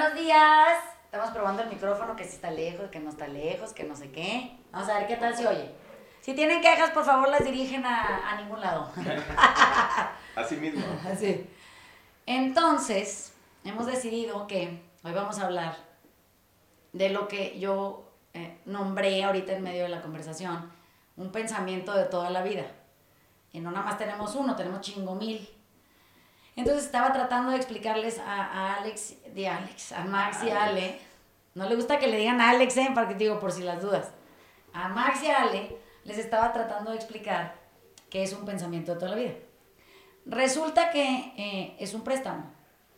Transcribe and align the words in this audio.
Buenos 0.00 0.18
días. 0.18 0.82
Estamos 1.04 1.28
probando 1.28 1.60
el 1.60 1.68
micrófono, 1.68 2.16
que 2.16 2.24
si 2.24 2.36
está 2.36 2.50
lejos, 2.50 2.88
que 2.88 3.00
no 3.00 3.10
está 3.10 3.28
lejos, 3.28 3.74
que 3.74 3.84
no 3.84 3.94
sé 3.94 4.10
qué. 4.10 4.56
Vamos 4.72 4.88
a 4.88 4.98
ver 4.98 5.06
qué 5.06 5.16
tal 5.16 5.36
se 5.36 5.46
oye. 5.46 5.74
Si 6.22 6.32
tienen 6.32 6.62
quejas, 6.62 6.88
por 6.92 7.04
favor, 7.04 7.28
las 7.28 7.44
dirigen 7.44 7.84
a, 7.84 8.30
a 8.30 8.40
ningún 8.40 8.62
lado. 8.62 8.90
Así 10.36 10.56
mismo. 10.56 10.82
Así. 11.06 11.46
Entonces, 12.24 13.34
hemos 13.62 13.84
decidido 13.84 14.46
que 14.46 14.82
hoy 15.04 15.12
vamos 15.12 15.38
a 15.38 15.44
hablar 15.44 15.76
de 16.94 17.10
lo 17.10 17.28
que 17.28 17.60
yo 17.60 18.10
eh, 18.32 18.58
nombré 18.64 19.22
ahorita 19.22 19.52
en 19.52 19.62
medio 19.62 19.82
de 19.82 19.90
la 19.90 20.00
conversación, 20.00 20.72
un 21.18 21.30
pensamiento 21.30 21.92
de 21.92 22.04
toda 22.04 22.30
la 22.30 22.42
vida. 22.42 22.64
Y 23.52 23.60
no 23.60 23.70
nada 23.70 23.84
más 23.84 23.98
tenemos 23.98 24.34
uno, 24.34 24.56
tenemos 24.56 24.80
chingo 24.80 25.14
mil. 25.14 25.46
Entonces 26.60 26.84
estaba 26.84 27.10
tratando 27.10 27.52
de 27.52 27.56
explicarles 27.56 28.18
a, 28.18 28.44
a 28.44 28.74
Alex, 28.76 29.14
de 29.34 29.48
Alex, 29.48 29.92
a 29.92 30.04
Max 30.04 30.44
y 30.44 30.50
a 30.50 30.64
Ale. 30.64 31.00
No 31.54 31.66
le 31.66 31.74
gusta 31.74 31.98
que 31.98 32.06
le 32.06 32.18
digan 32.18 32.38
a 32.38 32.50
Alex, 32.50 32.76
¿eh? 32.76 32.90
Para 32.94 33.08
que 33.08 33.14
te 33.14 33.24
digo, 33.24 33.40
por 33.40 33.50
si 33.50 33.62
las 33.62 33.80
dudas. 33.80 34.10
A 34.74 34.88
Max 34.88 35.22
y 35.22 35.30
a 35.30 35.40
Ale 35.40 35.74
les 36.04 36.18
estaba 36.18 36.52
tratando 36.52 36.90
de 36.90 36.98
explicar 36.98 37.54
qué 38.10 38.22
es 38.22 38.34
un 38.34 38.44
pensamiento 38.44 38.92
de 38.92 38.98
toda 39.00 39.12
la 39.12 39.16
vida. 39.16 39.32
Resulta 40.26 40.90
que 40.90 41.32
eh, 41.38 41.76
es 41.78 41.94
un 41.94 42.02
préstamo. 42.02 42.44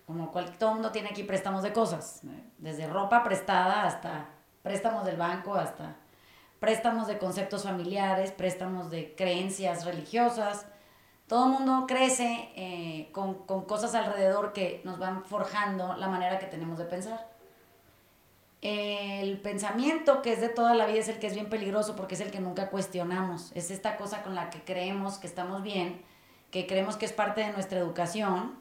Como 0.06 0.32
cual, 0.32 0.58
todo 0.58 0.74
mundo 0.74 0.90
tiene 0.90 1.10
aquí 1.10 1.22
préstamos 1.22 1.62
de 1.62 1.72
cosas. 1.72 2.22
¿eh? 2.24 2.42
Desde 2.58 2.88
ropa 2.88 3.22
prestada 3.22 3.84
hasta 3.84 4.26
préstamos 4.64 5.04
del 5.04 5.16
banco, 5.16 5.54
hasta 5.54 5.94
préstamos 6.58 7.06
de 7.06 7.16
conceptos 7.16 7.62
familiares, 7.62 8.32
préstamos 8.32 8.90
de 8.90 9.14
creencias 9.14 9.84
religiosas. 9.84 10.66
Todo 11.32 11.46
el 11.46 11.52
mundo 11.52 11.86
crece 11.88 12.50
eh, 12.56 13.08
con, 13.10 13.46
con 13.46 13.64
cosas 13.64 13.94
alrededor 13.94 14.52
que 14.52 14.82
nos 14.84 14.98
van 14.98 15.24
forjando 15.24 15.96
la 15.96 16.06
manera 16.08 16.38
que 16.38 16.44
tenemos 16.44 16.76
de 16.76 16.84
pensar. 16.84 17.26
El 18.60 19.40
pensamiento 19.40 20.20
que 20.20 20.34
es 20.34 20.42
de 20.42 20.50
toda 20.50 20.74
la 20.74 20.84
vida 20.84 20.98
es 20.98 21.08
el 21.08 21.18
que 21.18 21.28
es 21.28 21.32
bien 21.32 21.48
peligroso 21.48 21.96
porque 21.96 22.16
es 22.16 22.20
el 22.20 22.30
que 22.30 22.40
nunca 22.40 22.68
cuestionamos. 22.68 23.50
Es 23.54 23.70
esta 23.70 23.96
cosa 23.96 24.22
con 24.22 24.34
la 24.34 24.50
que 24.50 24.62
creemos 24.62 25.16
que 25.16 25.26
estamos 25.26 25.62
bien, 25.62 26.02
que 26.50 26.66
creemos 26.66 26.98
que 26.98 27.06
es 27.06 27.14
parte 27.14 27.40
de 27.40 27.52
nuestra 27.52 27.78
educación, 27.78 28.54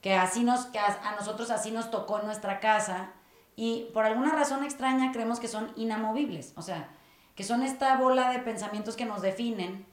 que 0.00 0.14
así 0.14 0.44
nos 0.44 0.66
que 0.66 0.78
a, 0.78 1.00
a 1.02 1.16
nosotros 1.16 1.50
así 1.50 1.72
nos 1.72 1.90
tocó 1.90 2.20
en 2.20 2.26
nuestra 2.26 2.60
casa 2.60 3.10
y 3.56 3.90
por 3.92 4.04
alguna 4.04 4.30
razón 4.30 4.62
extraña 4.62 5.10
creemos 5.10 5.40
que 5.40 5.48
son 5.48 5.72
inamovibles, 5.74 6.52
o 6.54 6.62
sea, 6.62 6.88
que 7.34 7.42
son 7.42 7.64
esta 7.64 7.96
bola 7.96 8.30
de 8.30 8.38
pensamientos 8.38 8.94
que 8.94 9.06
nos 9.06 9.22
definen, 9.22 9.84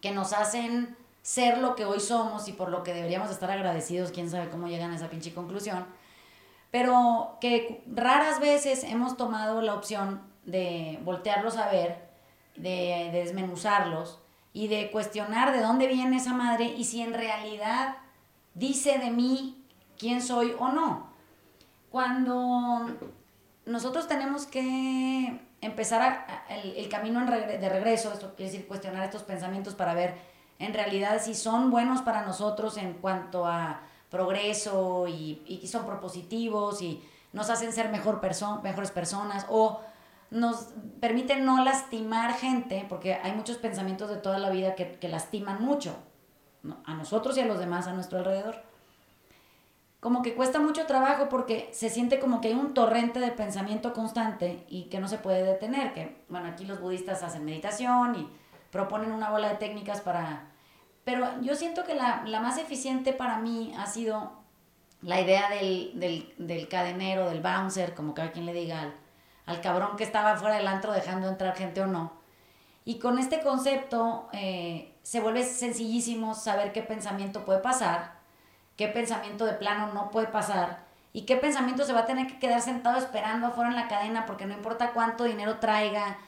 que 0.00 0.10
nos 0.12 0.32
hacen 0.32 0.96
ser 1.22 1.58
lo 1.58 1.74
que 1.74 1.84
hoy 1.84 2.00
somos 2.00 2.48
y 2.48 2.52
por 2.52 2.70
lo 2.70 2.82
que 2.82 2.94
deberíamos 2.94 3.30
estar 3.30 3.50
agradecidos, 3.50 4.10
quién 4.10 4.30
sabe 4.30 4.48
cómo 4.48 4.68
llegan 4.68 4.90
a 4.92 4.96
esa 4.96 5.10
pinche 5.10 5.34
conclusión 5.34 5.84
pero 6.70 7.38
que 7.40 7.82
raras 7.86 8.40
veces 8.40 8.84
hemos 8.84 9.16
tomado 9.16 9.60
la 9.60 9.74
opción 9.74 10.22
de 10.44 11.00
voltearlos 11.04 11.56
a 11.56 11.68
ver, 11.70 12.08
de, 12.56 13.10
de, 13.12 13.18
desmenuzarlos 13.24 14.20
y 14.52 14.68
de 14.68 14.90
cuestionar 14.90 15.52
de 15.52 15.60
dónde 15.60 15.86
viene 15.86 16.16
esa 16.16 16.32
madre 16.32 16.66
y 16.66 16.84
si 16.84 17.02
en 17.02 17.14
realidad 17.14 17.96
dice 18.54 18.98
de 18.98 19.10
mí 19.10 19.64
quién 19.98 20.22
soy 20.22 20.54
o 20.58 20.68
no. 20.68 21.10
Cuando 21.90 22.96
nosotros 23.66 24.06
tenemos 24.06 24.46
que 24.46 25.40
empezar 25.60 26.46
el, 26.48 26.88
camino 26.88 27.24
de 27.26 27.68
regreso, 27.68 28.12
esto 28.12 28.34
quiere 28.36 28.50
decir 28.52 28.68
cuestionar 28.68 29.04
estos 29.04 29.24
pensamientos 29.24 29.74
para 29.74 29.94
ver 29.94 30.14
en 30.60 30.72
realidad 30.72 31.20
si 31.20 31.34
son 31.34 31.72
buenos 31.72 32.02
para 32.02 32.24
nosotros 32.24 32.76
en 32.76 32.92
cuanto 32.94 33.46
a 33.46 33.80
progreso 34.10 35.08
y, 35.08 35.42
y 35.46 35.66
son 35.66 35.86
propositivos 35.86 36.82
y 36.82 37.02
nos 37.32 37.50
hacen 37.50 37.72
ser 37.72 37.90
mejor 37.90 38.20
perso 38.20 38.60
mejores 38.62 38.90
personas 38.90 39.46
o 39.48 39.80
nos 40.30 40.68
permiten 41.00 41.44
no 41.44 41.64
lastimar 41.64 42.34
gente, 42.34 42.86
porque 42.88 43.14
hay 43.14 43.32
muchos 43.32 43.56
pensamientos 43.56 44.08
de 44.08 44.16
toda 44.16 44.38
la 44.38 44.50
vida 44.50 44.76
que, 44.76 44.92
que 44.92 45.08
lastiman 45.08 45.62
mucho 45.62 45.96
a 46.84 46.94
nosotros 46.94 47.36
y 47.36 47.40
a 47.40 47.46
los 47.46 47.58
demás 47.58 47.88
a 47.88 47.92
nuestro 47.92 48.18
alrededor. 48.18 48.62
Como 49.98 50.22
que 50.22 50.34
cuesta 50.34 50.60
mucho 50.60 50.86
trabajo 50.86 51.28
porque 51.28 51.68
se 51.72 51.90
siente 51.90 52.20
como 52.20 52.40
que 52.40 52.48
hay 52.48 52.54
un 52.54 52.74
torrente 52.74 53.18
de 53.18 53.32
pensamiento 53.32 53.92
constante 53.92 54.64
y 54.68 54.84
que 54.84 55.00
no 55.00 55.08
se 55.08 55.18
puede 55.18 55.42
detener. 55.42 55.92
Que, 55.92 56.24
bueno, 56.28 56.48
aquí 56.48 56.64
los 56.64 56.80
budistas 56.80 57.22
hacen 57.22 57.44
meditación 57.44 58.14
y 58.14 58.28
proponen 58.70 59.12
una 59.12 59.30
bola 59.30 59.48
de 59.48 59.56
técnicas 59.56 60.00
para 60.00 60.50
pero 61.04 61.40
yo 61.40 61.54
siento 61.54 61.84
que 61.84 61.94
la, 61.94 62.22
la 62.26 62.40
más 62.40 62.58
eficiente 62.58 63.12
para 63.12 63.38
mí 63.38 63.72
ha 63.76 63.86
sido 63.86 64.32
la 65.02 65.20
idea 65.20 65.48
del, 65.48 65.92
del, 65.94 66.34
del, 66.38 66.68
cadenero, 66.68 67.28
del 67.28 67.40
bouncer, 67.40 67.94
como 67.94 68.14
cada 68.14 68.32
quien 68.32 68.46
le 68.46 68.52
diga, 68.52 68.82
al, 68.82 68.94
al, 69.46 69.60
cabrón 69.60 69.96
que 69.96 70.04
estaba 70.04 70.36
fuera 70.36 70.56
del 70.56 70.68
antro 70.68 70.92
dejando 70.92 71.28
entrar 71.28 71.56
gente 71.56 71.80
o 71.80 71.86
no. 71.86 72.12
Y 72.84 72.98
con 72.98 73.18
este 73.18 73.40
concepto 73.40 74.28
eh, 74.32 74.94
se 75.02 75.20
vuelve 75.20 75.42
sencillísimo 75.44 76.34
saber 76.34 76.72
qué 76.72 76.82
pensamiento 76.82 77.44
puede 77.44 77.60
pasar, 77.60 78.18
qué 78.76 78.88
pensamiento 78.88 79.46
de 79.46 79.54
plano 79.54 79.92
no 79.92 80.10
puede 80.10 80.26
pasar 80.26 80.84
y 81.12 81.22
qué 81.22 81.36
pensamiento 81.36 81.84
se 81.84 81.92
va 81.92 82.00
a 82.00 82.06
tener 82.06 82.26
que 82.26 82.38
quedar 82.38 82.60
sentado 82.60 82.98
esperando 82.98 83.48
afuera 83.48 83.70
en 83.70 83.76
la 83.76 83.88
cadena 83.88 84.26
porque 84.26 84.46
no 84.46 84.54
importa 84.54 84.92
cuánto 84.92 85.24
dinero 85.24 85.58
traiga, 85.58 86.18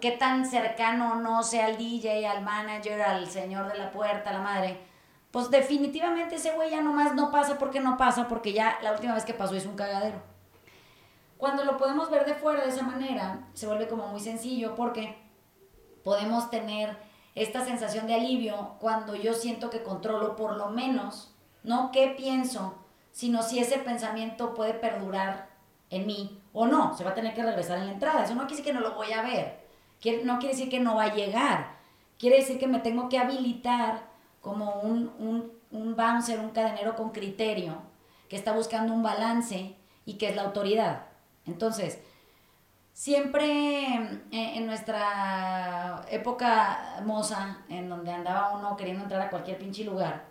qué 0.00 0.12
tan 0.12 0.46
cercano 0.46 1.16
no 1.16 1.42
sea 1.42 1.66
al 1.66 1.78
DJ, 1.78 2.26
al 2.26 2.42
manager, 2.42 3.00
al 3.02 3.28
señor 3.28 3.70
de 3.70 3.78
la 3.78 3.90
puerta, 3.90 4.30
a 4.30 4.32
la 4.34 4.40
madre, 4.40 4.80
pues 5.30 5.50
definitivamente 5.50 6.36
ese 6.36 6.52
güey 6.52 6.70
ya 6.70 6.80
nomás 6.80 7.14
no 7.14 7.30
pasa 7.30 7.56
porque 7.58 7.80
no 7.80 7.96
pasa, 7.96 8.26
porque 8.26 8.52
ya 8.52 8.78
la 8.82 8.92
última 8.92 9.14
vez 9.14 9.24
que 9.24 9.34
pasó 9.34 9.54
es 9.54 9.66
un 9.66 9.76
cagadero. 9.76 10.20
Cuando 11.36 11.64
lo 11.64 11.76
podemos 11.76 12.10
ver 12.10 12.26
de 12.26 12.34
fuera 12.34 12.64
de 12.64 12.70
esa 12.70 12.82
manera, 12.82 13.48
se 13.54 13.66
vuelve 13.66 13.88
como 13.88 14.08
muy 14.08 14.20
sencillo 14.20 14.74
porque 14.74 15.16
podemos 16.02 16.50
tener 16.50 16.98
esta 17.34 17.64
sensación 17.64 18.06
de 18.06 18.14
alivio 18.14 18.76
cuando 18.80 19.14
yo 19.14 19.32
siento 19.34 19.70
que 19.70 19.82
controlo 19.82 20.34
por 20.36 20.56
lo 20.56 20.68
menos, 20.68 21.34
no 21.62 21.90
qué 21.92 22.14
pienso, 22.16 22.74
sino 23.12 23.42
si 23.42 23.60
ese 23.60 23.78
pensamiento 23.78 24.52
puede 24.54 24.74
perdurar 24.74 25.48
en 25.90 26.06
mí 26.06 26.42
o 26.52 26.66
no, 26.66 26.96
se 26.96 27.04
va 27.04 27.10
a 27.10 27.14
tener 27.14 27.34
que 27.34 27.42
regresar 27.42 27.78
en 27.78 27.86
la 27.86 27.92
entrada. 27.92 28.24
Eso 28.24 28.34
no 28.34 28.42
quiere 28.46 28.56
decir 28.56 28.64
que 28.64 28.72
no 28.72 28.80
lo 28.80 28.94
voy 28.94 29.12
a 29.12 29.22
ver, 29.22 29.59
no 30.24 30.38
quiere 30.38 30.54
decir 30.54 30.70
que 30.70 30.80
no 30.80 30.96
va 30.96 31.04
a 31.04 31.14
llegar, 31.14 31.76
quiere 32.18 32.36
decir 32.36 32.58
que 32.58 32.66
me 32.66 32.80
tengo 32.80 33.08
que 33.08 33.18
habilitar 33.18 34.08
como 34.40 34.80
un, 34.80 35.12
un, 35.18 35.52
un 35.70 35.96
bouncer, 35.96 36.40
un 36.40 36.50
cadenero 36.50 36.96
con 36.96 37.10
criterio, 37.10 37.76
que 38.28 38.36
está 38.36 38.52
buscando 38.52 38.92
un 38.92 39.02
balance 39.02 39.76
y 40.04 40.14
que 40.14 40.28
es 40.28 40.36
la 40.36 40.42
autoridad. 40.42 41.06
Entonces, 41.46 42.00
siempre 42.92 44.20
en 44.30 44.66
nuestra 44.66 46.04
época 46.10 47.00
moza, 47.04 47.58
en 47.68 47.88
donde 47.88 48.12
andaba 48.12 48.56
uno 48.56 48.76
queriendo 48.76 49.02
entrar 49.02 49.22
a 49.22 49.30
cualquier 49.30 49.58
pinche 49.58 49.84
lugar, 49.84 50.24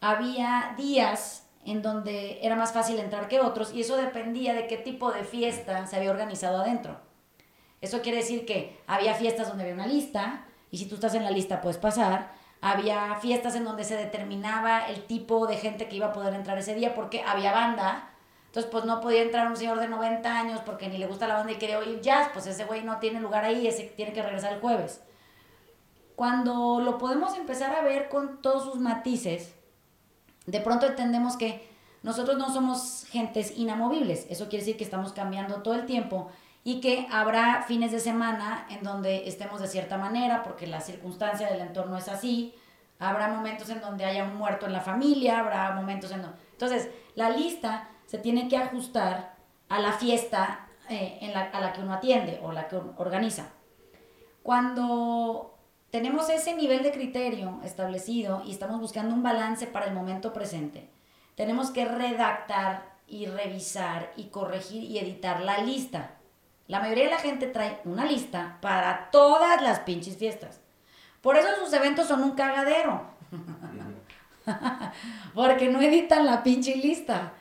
había 0.00 0.74
días 0.76 1.46
en 1.64 1.82
donde 1.82 2.38
era 2.42 2.54
más 2.54 2.72
fácil 2.72 2.98
entrar 3.00 3.28
que 3.28 3.40
otros 3.40 3.74
y 3.74 3.80
eso 3.80 3.96
dependía 3.96 4.54
de 4.54 4.66
qué 4.68 4.76
tipo 4.76 5.10
de 5.10 5.24
fiesta 5.24 5.86
se 5.86 5.96
había 5.96 6.10
organizado 6.10 6.62
adentro. 6.62 7.05
Eso 7.80 8.00
quiere 8.02 8.18
decir 8.18 8.46
que 8.46 8.78
había 8.86 9.14
fiestas 9.14 9.48
donde 9.48 9.64
había 9.64 9.74
una 9.74 9.86
lista 9.86 10.44
y 10.70 10.78
si 10.78 10.86
tú 10.86 10.96
estás 10.96 11.14
en 11.14 11.24
la 11.24 11.30
lista 11.30 11.60
puedes 11.60 11.78
pasar. 11.78 12.32
Había 12.60 13.16
fiestas 13.16 13.54
en 13.54 13.64
donde 13.64 13.84
se 13.84 13.96
determinaba 13.96 14.86
el 14.88 15.04
tipo 15.04 15.46
de 15.46 15.56
gente 15.56 15.88
que 15.88 15.96
iba 15.96 16.06
a 16.06 16.12
poder 16.12 16.34
entrar 16.34 16.58
ese 16.58 16.74
día 16.74 16.94
porque 16.94 17.22
había 17.22 17.52
banda. 17.52 18.10
Entonces, 18.46 18.70
pues 18.72 18.84
no 18.86 19.00
podía 19.02 19.22
entrar 19.22 19.48
un 19.48 19.56
señor 19.56 19.78
de 19.78 19.88
90 19.88 20.38
años 20.38 20.60
porque 20.64 20.88
ni 20.88 20.96
le 20.96 21.06
gusta 21.06 21.28
la 21.28 21.34
banda 21.34 21.52
y 21.52 21.56
quiere 21.56 21.76
oír 21.76 22.00
jazz, 22.00 22.30
pues 22.32 22.46
ese 22.46 22.64
güey 22.64 22.82
no 22.82 22.98
tiene 22.98 23.20
lugar 23.20 23.44
ahí, 23.44 23.66
ese 23.66 23.84
tiene 23.84 24.14
que 24.14 24.22
regresar 24.22 24.54
el 24.54 24.60
jueves. 24.60 25.02
Cuando 26.14 26.80
lo 26.80 26.96
podemos 26.96 27.36
empezar 27.36 27.76
a 27.76 27.82
ver 27.82 28.08
con 28.08 28.40
todos 28.40 28.64
sus 28.64 28.80
matices, 28.80 29.54
de 30.46 30.60
pronto 30.60 30.86
entendemos 30.86 31.36
que 31.36 31.68
nosotros 32.02 32.38
no 32.38 32.50
somos 32.50 33.04
gentes 33.10 33.52
inamovibles. 33.58 34.26
Eso 34.30 34.48
quiere 34.48 34.64
decir 34.64 34.78
que 34.78 34.84
estamos 34.84 35.12
cambiando 35.12 35.62
todo 35.62 35.74
el 35.74 35.84
tiempo 35.84 36.30
y 36.66 36.80
que 36.80 37.06
habrá 37.12 37.62
fines 37.62 37.92
de 37.92 38.00
semana 38.00 38.66
en 38.70 38.82
donde 38.82 39.28
estemos 39.28 39.60
de 39.60 39.68
cierta 39.68 39.98
manera 39.98 40.42
porque 40.42 40.66
la 40.66 40.80
circunstancia 40.80 41.48
del 41.48 41.60
entorno 41.60 41.96
es 41.96 42.08
así. 42.08 42.56
Habrá 42.98 43.28
momentos 43.28 43.70
en 43.70 43.80
donde 43.80 44.04
haya 44.04 44.24
un 44.24 44.34
muerto 44.34 44.66
en 44.66 44.72
la 44.72 44.80
familia, 44.80 45.38
habrá 45.38 45.70
momentos 45.76 46.10
en 46.10 46.22
donde... 46.22 46.36
Entonces, 46.50 46.90
la 47.14 47.30
lista 47.30 47.88
se 48.06 48.18
tiene 48.18 48.48
que 48.48 48.56
ajustar 48.56 49.36
a 49.68 49.78
la 49.78 49.92
fiesta 49.92 50.66
eh, 50.88 51.18
en 51.20 51.34
la, 51.34 51.42
a 51.42 51.60
la 51.60 51.72
que 51.72 51.82
uno 51.82 51.92
atiende 51.92 52.40
o 52.42 52.50
la 52.50 52.66
que 52.66 52.80
organiza. 52.96 53.52
Cuando 54.42 55.56
tenemos 55.92 56.28
ese 56.30 56.56
nivel 56.56 56.82
de 56.82 56.90
criterio 56.90 57.60
establecido 57.62 58.42
y 58.44 58.50
estamos 58.50 58.80
buscando 58.80 59.14
un 59.14 59.22
balance 59.22 59.68
para 59.68 59.86
el 59.86 59.94
momento 59.94 60.32
presente, 60.32 60.90
tenemos 61.36 61.70
que 61.70 61.84
redactar 61.84 62.96
y 63.06 63.26
revisar 63.26 64.12
y 64.16 64.30
corregir 64.30 64.82
y 64.82 64.98
editar 64.98 65.42
la 65.42 65.58
lista. 65.58 66.16
La 66.68 66.80
mayoría 66.80 67.04
de 67.04 67.10
la 67.10 67.18
gente 67.18 67.46
trae 67.46 67.80
una 67.84 68.04
lista 68.04 68.58
para 68.60 69.10
todas 69.10 69.62
las 69.62 69.80
pinches 69.80 70.16
fiestas. 70.16 70.60
Por 71.20 71.36
eso 71.36 71.48
sus 71.62 71.72
eventos 71.72 72.08
son 72.08 72.22
un 72.22 72.32
cagadero. 72.32 73.02
Porque 75.34 75.68
no 75.68 75.80
editan 75.80 76.26
la 76.26 76.42
pinche 76.42 76.76
lista. 76.76 77.32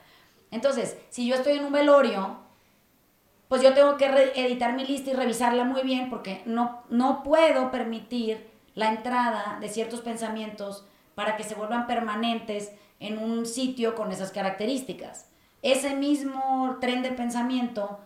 Entonces, 0.52 0.98
si 1.10 1.28
yo 1.28 1.36
estoy 1.36 1.58
en 1.58 1.66
un 1.66 1.72
velorio, 1.72 2.38
pues 3.48 3.62
yo 3.62 3.74
tengo 3.74 3.98
que 3.98 4.06
editar 4.36 4.74
mi 4.74 4.86
lista 4.86 5.12
y 5.12 5.14
revisarla 5.14 5.64
muy 5.64 5.84
bien 5.84 6.10
porque 6.10 6.42
no, 6.46 6.84
no 6.90 7.24
puedo 7.24 7.72
permitir 7.72 8.50
la 8.74 8.90
entrada 8.90 9.58
de 9.60 9.70
ciertos 9.70 10.02
pensamientos 10.02 10.86
para 11.14 11.38
que 11.38 11.44
se 11.44 11.56
vuelvan 11.56 11.88
permanentes 11.88 12.72
en 13.00 13.18
un 13.20 13.46
sitio 13.46 13.96
con 13.96 14.12
esas 14.12 14.32
características. 14.32 15.30
Ese 15.62 15.96
mismo 15.96 16.78
tren 16.82 17.02
de 17.02 17.12
pensamiento 17.12 18.00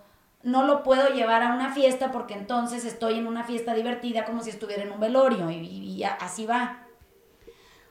no 0.43 0.63
lo 0.63 0.83
puedo 0.83 1.09
llevar 1.09 1.43
a 1.43 1.53
una 1.53 1.73
fiesta 1.73 2.11
porque 2.11 2.33
entonces 2.33 2.85
estoy 2.85 3.17
en 3.17 3.27
una 3.27 3.43
fiesta 3.43 3.73
divertida 3.73 4.25
como 4.25 4.41
si 4.41 4.49
estuviera 4.49 4.83
en 4.83 4.91
un 4.91 4.99
velorio 4.99 5.49
y, 5.51 6.03
así 6.03 6.45
va. 6.45 6.85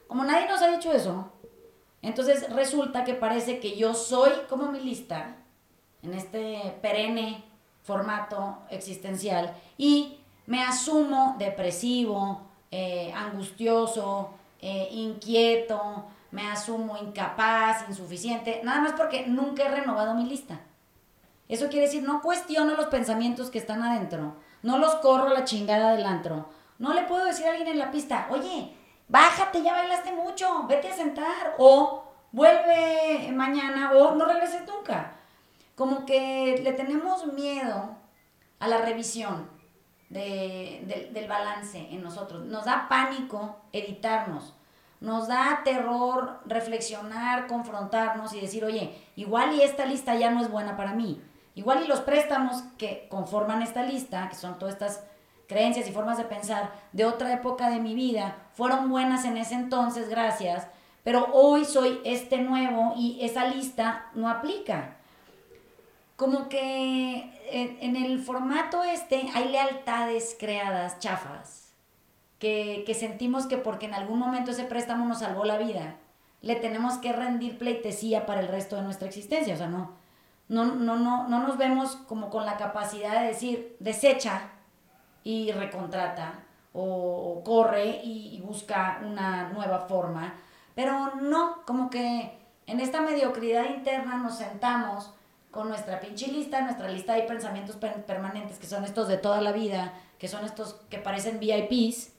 Como 0.07 0.25
nadie 0.25 0.49
nos 0.49 0.63
ha 0.63 0.69
dicho 0.69 0.91
eso, 0.93 1.31
entonces 2.01 2.51
resulta 2.55 3.05
que 3.05 3.15
parece 3.15 3.61
que 3.61 3.77
yo 3.77 3.93
soy 3.93 4.33
como 4.49 4.73
mi 4.73 4.81
lista 4.81 5.37
en 6.03 6.15
este 6.15 6.79
perenne 6.81 7.45
formato 7.83 8.59
existencial 8.71 9.55
y 9.77 10.19
me 10.47 10.63
asumo 10.63 11.37
depresivo, 11.39 12.49
eh, 12.71 13.13
angustioso, 13.15 14.31
eh, 14.61 14.89
inquieto, 14.93 16.07
me 16.31 16.51
asumo 16.51 16.97
incapaz, 16.97 17.87
insuficiente, 17.89 18.61
nada 18.65 18.81
más 18.81 18.93
porque 18.93 19.27
nunca 19.27 19.65
he 19.65 19.69
renovado 19.69 20.15
mi 20.15 20.25
lista. 20.25 20.61
Eso 21.49 21.69
quiere 21.69 21.87
decir, 21.87 22.03
no 22.03 22.21
cuestiono 22.21 22.75
los 22.75 22.87
pensamientos 22.87 23.51
que 23.51 23.59
están 23.59 23.83
adentro, 23.83 24.37
no 24.63 24.79
los 24.79 24.97
corro 24.97 25.29
la 25.29 25.45
chingada 25.45 25.93
del 25.93 26.05
antro. 26.05 26.51
No 26.79 26.93
le 26.95 27.05
puedo 27.05 27.25
decir 27.25 27.47
a 27.47 27.51
alguien 27.51 27.69
en 27.69 27.79
la 27.79 27.91
pista, 27.91 28.29
oye, 28.31 28.77
bájate, 29.09 29.63
ya 29.63 29.73
bailaste 29.73 30.13
mucho, 30.13 30.65
vete 30.69 30.89
a 30.89 30.95
sentar, 30.95 31.55
o 31.59 32.05
vuelve 32.31 33.33
mañana, 33.33 33.93
o 33.93 34.15
no 34.15 34.25
regreses 34.27 34.63
nunca. 34.67 35.15
Como 35.75 36.05
que 36.05 36.61
le 36.63 36.73
tenemos 36.73 37.27
miedo 37.33 37.97
a 38.61 38.69
la 38.69 38.79
revisión 38.79 39.51
del 40.11 41.27
balance 41.29 41.79
en 41.91 42.03
nosotros. 42.03 42.45
Nos 42.45 42.65
da 42.65 42.87
pánico 42.89 43.57
editarnos. 43.73 44.55
Nos 45.01 45.29
da 45.29 45.61
terror 45.65 46.41
reflexionar, 46.47 47.47
confrontarnos 47.47 48.33
y 48.33 48.41
decir, 48.41 48.65
oye, 48.65 48.97
igual 49.15 49.55
y 49.55 49.63
esta 49.63 49.87
lista 49.87 50.17
ya 50.17 50.31
no 50.31 50.41
es 50.41 50.51
buena 50.51 50.77
para 50.77 50.93
mí. 50.93 51.23
Igual 51.59 51.83
y 51.83 51.89
los 51.89 51.99
préstamos 52.03 52.63
que 52.79 53.09
conforman 53.11 53.63
esta 53.63 53.83
lista, 53.83 54.29
que 54.29 54.37
son 54.37 54.61
todas 54.61 54.75
estas 54.75 55.03
creencias 55.49 55.89
y 55.89 55.93
formas 55.93 56.17
de 56.17 56.23
pensar 56.23 56.71
de 56.93 57.05
otra 57.05 57.33
época 57.33 57.69
de 57.69 57.81
mi 57.81 57.97
vida, 57.97 58.37
fueron 58.55 58.89
buenas 58.89 59.25
en 59.25 59.37
ese 59.37 59.57
entonces, 59.57 60.09
gracias, 60.09 60.69
pero 61.03 61.31
hoy 61.33 61.65
soy 61.65 61.99
este 62.05 62.39
nuevo 62.39 62.95
y 62.97 63.19
esa 63.23 63.47
lista 63.47 64.07
no 64.15 64.31
aplica. 64.31 64.99
Como 66.15 66.49
que 66.49 67.29
en, 67.51 67.97
el 67.97 68.21
formato 68.21 68.85
este 68.85 69.29
hay 69.35 69.49
lealtades 69.49 70.37
creadas 70.39 71.01
chafas, 71.01 71.73
que, 72.39 72.85
que 72.87 72.95
sentimos 72.95 73.49
que 73.49 73.57
porque 73.57 73.87
en 73.87 73.95
algún 73.95 74.21
momento 74.21 74.53
ese 74.53 74.63
préstamo 74.63 75.07
nos 75.07 75.19
salvó 75.19 75.45
la 75.45 75.59
vida, 75.59 75.97
le 76.41 76.55
tenemos 76.55 76.99
que 76.99 77.13
rendir 77.13 77.59
pleitesía 77.59 78.27
para 78.27 78.43
el 78.43 78.47
resto 78.47 78.77
de 78.77 78.83
nuestra 78.83 79.09
existencia. 79.09 79.55
O 79.55 79.57
sea, 79.57 79.67
no, 79.67 79.99
no, 80.49 80.65
no, 80.65 80.97
no, 80.97 81.29
no 81.29 81.41
nos 81.41 81.59
vemos 81.59 81.97
como 81.97 82.31
con 82.31 82.47
la 82.47 82.57
capacidad 82.57 83.21
de 83.21 83.29
decir, 83.29 83.77
desecha 83.81 84.51
y 85.23 85.53
recontrata 85.53 86.45
o, 86.73 87.43
corre 87.45 88.01
y, 88.05 88.41
busca 88.45 89.01
una 89.05 89.51
nueva 89.51 89.81
forma. 89.81 90.35
Pero 90.75 91.17
no, 91.17 91.63
como 91.67 91.91
que 91.91 92.39
en 92.67 92.81
esta 92.81 93.01
mediocridad 93.01 93.69
interna 93.69 94.17
nos 94.17 94.39
sentamos 94.39 95.13
con 95.51 95.69
nuestra 95.69 96.01
pinche 96.01 96.29
lista, 96.29 96.61
nuestra 96.63 96.89
lista 96.89 97.15
de 97.15 97.23
pensamientos 97.23 97.77
permanentes, 97.77 98.59
que 98.59 98.67
son 98.67 98.85
estos 98.85 99.09
de 99.09 99.19
toda 99.19 99.41
la 99.41 99.53
vida, 99.53 99.93
que 100.19 100.29
son 100.29 100.45
estos 100.45 100.75
que 100.89 100.99
parecen 100.99 101.41
VIPs, 101.41 102.13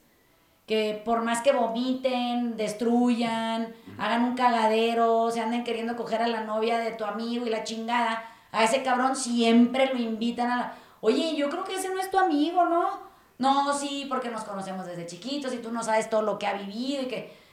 que 0.69 1.01
por 1.03 1.23
más 1.23 1.41
que 1.41 1.51
vomiten, 1.51 2.55
destruyan, 2.55 3.73
hagan 3.97 4.23
un 4.23 4.35
cagadero, 4.35 5.31
se 5.31 5.41
anden 5.41 5.63
queriendo 5.63 5.95
coger 5.95 6.21
a 6.21 6.27
la 6.27 6.41
novia 6.41 6.77
de 6.77 6.91
tu 6.91 7.05
amigo 7.05 7.47
y 7.47 7.49
la 7.49 7.63
chingada, 7.63 8.23
a 8.51 8.63
ese 8.65 8.83
cabrón 8.83 9.15
siempre 9.15 9.87
lo 9.87 9.99
invitan 9.99 10.51
a 10.51 10.55
la 10.57 10.73
oye, 11.01 11.35
yo 11.35 11.49
creo 11.49 11.63
que 11.63 11.73
ese 11.73 11.89
no 11.89 11.99
es 11.99 12.11
tu 12.11 12.19
amigo, 12.19 12.65
¿no? 12.65 12.99
No, 13.39 13.73
sí, 13.73 14.05
porque 14.07 14.29
nos 14.29 14.43
conocemos 14.43 14.85
desde 14.85 15.07
chiquitos 15.07 15.55
y 15.55 15.57
tú 15.57 15.71
no 15.71 15.81
sabes 15.81 16.07
todo 16.07 16.21
lo 16.21 16.37
que 16.37 16.45
ha 16.45 16.53
vivido 16.53 17.01
y 17.01 17.07
que... 17.07 17.49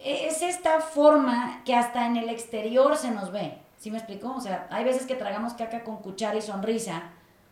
Es 0.00 0.42
esta 0.42 0.80
forma 0.80 1.62
que 1.64 1.76
hasta 1.76 2.06
en 2.06 2.16
el 2.16 2.28
exterior 2.28 2.96
se 2.96 3.12
nos 3.12 3.30
ve. 3.30 3.58
¿Sí 3.76 3.92
me 3.92 3.98
explico? 3.98 4.34
O 4.36 4.40
sea, 4.40 4.66
hay 4.70 4.82
veces 4.82 5.06
que 5.06 5.14
tragamos 5.14 5.52
caca 5.52 5.84
con 5.84 5.98
cuchara 5.98 6.36
y 6.36 6.42
sonrisa, 6.42 7.02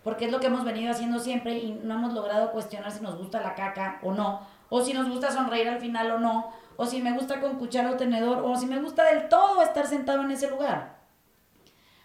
porque 0.02 0.24
es 0.24 0.32
lo 0.32 0.40
que 0.40 0.48
hemos 0.48 0.64
venido 0.64 0.90
haciendo 0.90 1.20
siempre 1.20 1.58
y 1.58 1.78
no 1.82 1.94
hemos 1.94 2.12
logrado 2.12 2.50
cuestionar 2.50 2.90
si 2.90 3.02
nos 3.02 3.16
gusta 3.16 3.40
la 3.40 3.54
caca 3.54 4.00
o 4.02 4.12
no, 4.12 4.40
o 4.68 4.82
si 4.82 4.92
nos 4.92 5.08
gusta 5.08 5.30
sonreír 5.30 5.68
al 5.68 5.80
final 5.80 6.10
o 6.12 6.18
no, 6.18 6.52
o 6.76 6.86
si 6.86 7.00
me 7.00 7.12
gusta 7.12 7.40
con 7.40 7.56
cuchara 7.56 7.90
o 7.90 7.96
tenedor, 7.96 8.42
o 8.44 8.56
si 8.56 8.66
me 8.66 8.80
gusta 8.80 9.04
del 9.04 9.28
todo 9.28 9.62
estar 9.62 9.86
sentado 9.86 10.22
en 10.22 10.30
ese 10.30 10.50
lugar. 10.50 10.96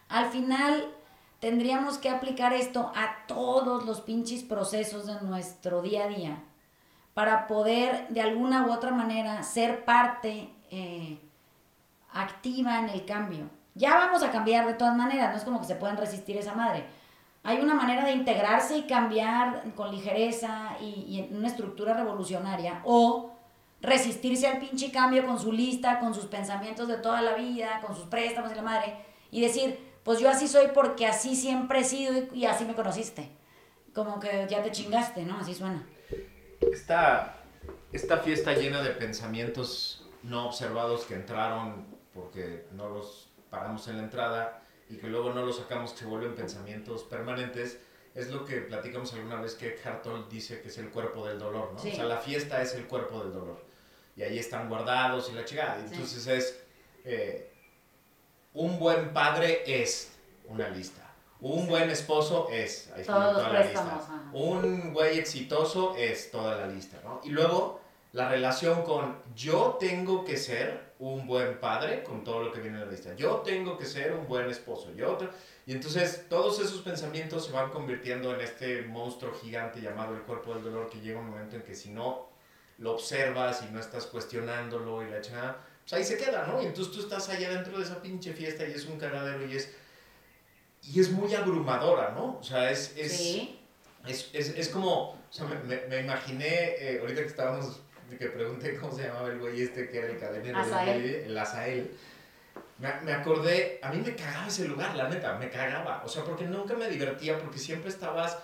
Al 0.08 0.28
final, 0.28 0.86
tendríamos 1.40 1.98
que 1.98 2.10
aplicar 2.10 2.54
esto 2.54 2.92
a 2.96 3.26
todos 3.28 3.86
los 3.86 4.02
pinches 4.02 4.44
procesos 4.44 5.08
de 5.08 5.20
nuestro 5.22 5.82
día 5.82 6.06
a 6.06 6.08
día 6.08 6.44
para 7.14 7.48
poder 7.48 8.08
de 8.10 8.22
alguna 8.22 8.66
u 8.66 8.72
otra 8.72 8.92
manera 8.92 9.44
ser 9.44 9.84
parte 9.84 10.50
eh, 10.70 11.20
activa 12.14 12.80
en 12.80 12.90
el 12.90 13.06
cambio. 13.06 13.50
Ya 13.74 13.96
vamos 13.96 14.24
a 14.24 14.32
cambiar 14.32 14.68
de 14.68 14.74
todas 14.74 14.96
maneras, 14.96 15.32
no 15.32 15.38
es 15.38 15.44
como 15.44 15.60
que 15.60 15.68
se 15.68 15.76
puedan 15.76 15.98
resistir 15.98 16.38
esa 16.38 16.54
madre. 16.54 16.86
Hay 17.44 17.60
una 17.60 17.74
manera 17.74 18.06
de 18.06 18.12
integrarse 18.12 18.78
y 18.78 18.84
cambiar 18.84 19.64
con 19.76 19.92
ligereza 19.92 20.78
y, 20.80 21.06
y 21.08 21.20
en 21.20 21.36
una 21.36 21.48
estructura 21.48 21.94
revolucionaria 21.94 22.82
o 22.84 23.32
resistirse 23.82 24.48
al 24.48 24.60
pinche 24.60 24.92
cambio 24.92 25.26
con 25.26 25.40
su 25.40 25.52
lista, 25.52 26.00
con 26.00 26.14
sus 26.14 26.26
pensamientos 26.26 26.88
de 26.88 26.98
toda 26.98 27.22
la 27.22 27.34
vida, 27.34 27.82
con 27.86 27.96
sus 27.96 28.06
préstamos 28.06 28.52
y 28.52 28.56
la 28.56 28.62
madre 28.62 28.96
y 29.32 29.42
decir, 29.42 29.80
pues 30.04 30.20
yo 30.20 30.30
así 30.30 30.48
soy 30.48 30.68
porque 30.74 31.08
así 31.08 31.36
siempre 31.36 31.80
he 31.80 31.84
sido 31.84 32.28
y, 32.34 32.46
así 32.46 32.66
me 32.66 32.76
conociste. 32.76 33.32
Como 33.94 34.20
que 34.20 34.48
ya 34.50 34.62
te 34.62 34.72
chingaste, 34.72 35.24
¿no? 35.24 35.38
Así 35.38 35.54
suena. 35.54 35.84
Esta, 36.60 37.38
esta 37.92 38.18
fiesta 38.18 38.54
llena 38.54 38.82
de 38.82 38.92
pensamientos 38.92 40.08
no 40.24 40.48
observados 40.48 41.06
que 41.06 41.16
entraron 41.16 41.86
porque 42.14 42.68
no 42.74 42.90
los 42.90 43.30
paramos 43.50 43.88
en 43.88 43.98
la 43.98 44.04
entrada 44.04 44.62
y 44.92 44.98
que 44.98 45.08
luego 45.08 45.34
no 45.34 45.46
los 45.46 45.58
sacamos 45.58 45.94
que 45.94 46.00
se 46.00 46.06
vuelven 46.06 46.36
pensamientos 46.36 47.04
permanentes, 47.04 47.80
es 48.14 48.30
lo 48.30 48.44
que 48.44 48.58
platicamos 48.58 49.14
alguna 49.14 49.40
vez 49.40 49.56
que 49.56 49.80
Hartol 49.84 50.28
dice 50.30 50.62
que 50.62 50.68
es 50.68 50.78
el 50.78 50.90
cuerpo 50.90 51.26
del 51.26 51.40
dolor, 51.40 51.72
¿no? 51.74 51.80
O 51.80 51.96
sea, 51.96 52.04
la 52.04 52.18
fiesta 52.18 52.62
es 52.62 52.76
el 52.76 52.86
cuerpo 52.86 53.24
del 53.24 53.32
dolor. 53.32 53.64
Y 54.18 54.24
ahí 54.24 54.38
están 54.38 54.68
guardados 54.68 55.30
y 55.30 55.34
la 55.34 55.46
chingada. 55.46 55.80
Entonces 55.80 56.28
es... 56.28 56.60
Eh, 57.06 57.48
un 58.54 58.78
buen 58.80 59.14
padre 59.14 59.64
es 59.66 60.12
una 60.46 60.68
lista. 60.68 61.10
Un 61.40 61.68
buen 61.68 61.90
esposo 61.90 62.50
es, 62.52 62.92
ahí 62.94 63.02
está 63.02 63.32
toda 63.32 63.50
la 63.50 63.64
lista. 63.64 64.02
Un 64.34 64.94
güey 64.94 65.18
exitoso 65.18 65.96
es 65.96 66.30
toda 66.30 66.58
la 66.58 66.68
lista, 66.68 67.00
¿no? 67.04 67.22
Y 67.24 67.30
luego 67.30 67.80
la 68.12 68.30
relación 68.30 68.84
con 68.84 69.18
yo 69.36 69.78
tengo 69.80 70.26
que 70.26 70.36
ser 70.36 70.91
un 71.02 71.26
buen 71.26 71.60
padre 71.60 72.04
con 72.04 72.24
todo 72.24 72.44
lo 72.44 72.52
que 72.52 72.62
viene 72.62 72.78
en 72.78 72.86
la 72.86 72.92
lista. 72.92 73.16
Yo 73.16 73.38
tengo 73.38 73.76
que 73.76 73.86
ser 73.86 74.14
un 74.14 74.28
buen 74.28 74.48
esposo. 74.48 74.94
Yo 74.94 75.18
y 75.66 75.72
entonces 75.72 76.26
todos 76.30 76.60
esos 76.60 76.82
pensamientos 76.82 77.48
se 77.48 77.52
van 77.52 77.72
convirtiendo 77.72 78.36
en 78.36 78.42
este 78.42 78.84
monstruo 78.84 79.34
gigante 79.34 79.82
llamado 79.82 80.14
el 80.14 80.22
cuerpo 80.22 80.54
del 80.54 80.64
dolor 80.64 80.92
que 80.92 81.02
llega 81.02 81.20
un 81.20 81.32
momento 81.32 81.56
en 81.56 81.64
que 81.64 81.74
si 81.74 81.90
no 81.90 82.30
lo 82.78 82.94
observas 82.94 83.64
y 83.68 83.74
no 83.74 83.80
estás 83.80 84.06
cuestionándolo 84.06 85.02
y 85.02 85.10
la 85.10 85.22
chingada, 85.22 85.66
pues 85.82 85.94
ahí 85.94 86.04
se 86.04 86.18
queda, 86.24 86.46
¿no? 86.46 86.62
Y 86.62 86.68
entonces 86.68 86.94
tú 86.94 87.00
estás 87.00 87.30
allá 87.30 87.50
dentro 87.50 87.80
de 87.80 87.84
esa 87.84 88.00
pinche 88.00 88.34
fiesta 88.34 88.68
y 88.68 88.72
es 88.72 88.86
un 88.86 89.00
cagadero 89.00 89.44
y 89.48 89.56
es, 89.56 89.74
y 90.84 91.00
es 91.00 91.10
muy 91.10 91.34
abrumadora, 91.34 92.12
¿no? 92.12 92.38
O 92.40 92.44
sea, 92.44 92.70
es, 92.70 92.96
es, 92.96 93.18
¿Sí? 93.18 93.60
es, 94.06 94.30
es, 94.34 94.50
es, 94.50 94.70
como, 94.70 95.14
o 95.14 95.18
sea, 95.32 95.48
me, 95.48 95.88
me, 95.88 96.00
imaginé, 96.00 96.76
eh, 96.80 97.00
ahorita 97.02 97.22
que 97.22 97.28
estábamos, 97.28 97.82
que 98.18 98.28
pregunté 98.28 98.76
cómo 98.76 98.96
se 98.96 99.04
llamaba 99.04 99.30
el 99.30 99.40
güey 99.40 99.62
este 99.62 99.90
que 99.90 99.98
era 99.98 100.08
el 100.08 100.20
cadenero, 100.20 100.60
el 100.62 101.38
Azael. 101.38 101.92
Me, 102.80 103.02
me 103.02 103.14
acordé, 103.14 103.80
a 103.82 103.92
mí 103.92 104.02
me 104.04 104.16
cagaba 104.16 104.48
ese 104.48 104.68
lugar, 104.68 104.96
la 104.96 105.08
neta, 105.08 105.38
me 105.38 105.50
cagaba. 105.50 106.02
O 106.04 106.10
sea, 106.10 106.24
porque 106.24 106.46
nunca 106.46 106.74
me 106.74 106.90
divertía, 106.90 107.38
porque 107.38 107.60
siempre 107.60 107.90
estabas 107.90 108.38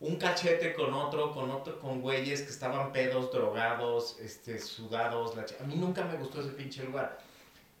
un 0.00 0.16
cachete 0.16 0.74
con 0.74 0.92
otro, 0.92 1.32
con 1.32 1.50
otro, 1.50 1.78
con 1.78 2.00
güeyes 2.02 2.42
que 2.42 2.50
estaban 2.50 2.92
pedos, 2.92 3.32
drogados, 3.32 4.18
este, 4.20 4.58
sudados. 4.58 5.34
a 5.36 5.64
mí 5.64 5.76
nunca 5.76 6.04
me 6.04 6.16
gustó 6.16 6.40
ese 6.40 6.50
pinche 6.50 6.84
lugar. 6.84 7.18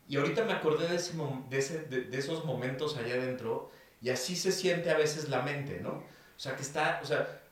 Y 0.08 0.16
ahorita 0.16 0.44
me 0.44 0.52
acordé 0.52 0.88
de, 0.88 0.96
ese, 0.96 1.14
de, 1.50 1.58
ese, 1.58 1.78
de, 1.80 2.18
esos 2.18 2.44
momentos 2.44 2.96
allá 2.96 3.14
adentro 3.14 3.70
y 4.02 4.10
así 4.10 4.36
se 4.36 4.52
siente 4.52 4.90
a 4.90 4.96
veces 4.96 5.28
la 5.28 5.42
mente, 5.42 5.80
¿no? 5.80 5.90
O 5.90 6.38
sea, 6.38 6.56
que 6.56 6.62
está, 6.62 7.00
o 7.02 7.06
sea, 7.06 7.42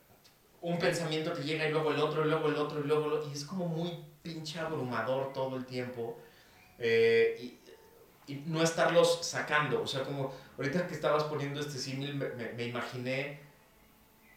un 0.63 0.79
pensamiento 0.79 1.33
te 1.33 1.43
llega 1.43 1.69
y 1.69 1.71
luego 1.73 1.91
el 1.93 2.01
otro, 2.01 2.25
y 2.25 2.29
luego 2.29 2.49
el 2.49 2.57
otro, 2.57 2.81
y 2.81 2.85
luego 2.85 3.07
el 3.07 3.13
otro, 3.15 3.31
y 3.31 3.35
es 3.35 3.45
como 3.45 3.67
muy 3.67 3.91
pinche 4.23 4.59
abrumador 4.61 5.33
todo 5.33 5.57
el 5.57 5.67
tiempo. 5.67 6.19
Eh, 6.79 7.37
y, 8.27 8.33
y 8.33 8.37
no 8.47 8.63
estarlos 8.63 9.19
sacando, 9.27 9.83
o 9.83 9.87
sea, 9.87 10.03
como 10.05 10.33
ahorita 10.57 10.87
que 10.87 10.95
estabas 10.95 11.25
poniendo 11.25 11.61
este 11.61 11.79
símil, 11.79 12.15
me, 12.15 12.29
me, 12.31 12.53
me 12.53 12.65
imaginé 12.65 13.41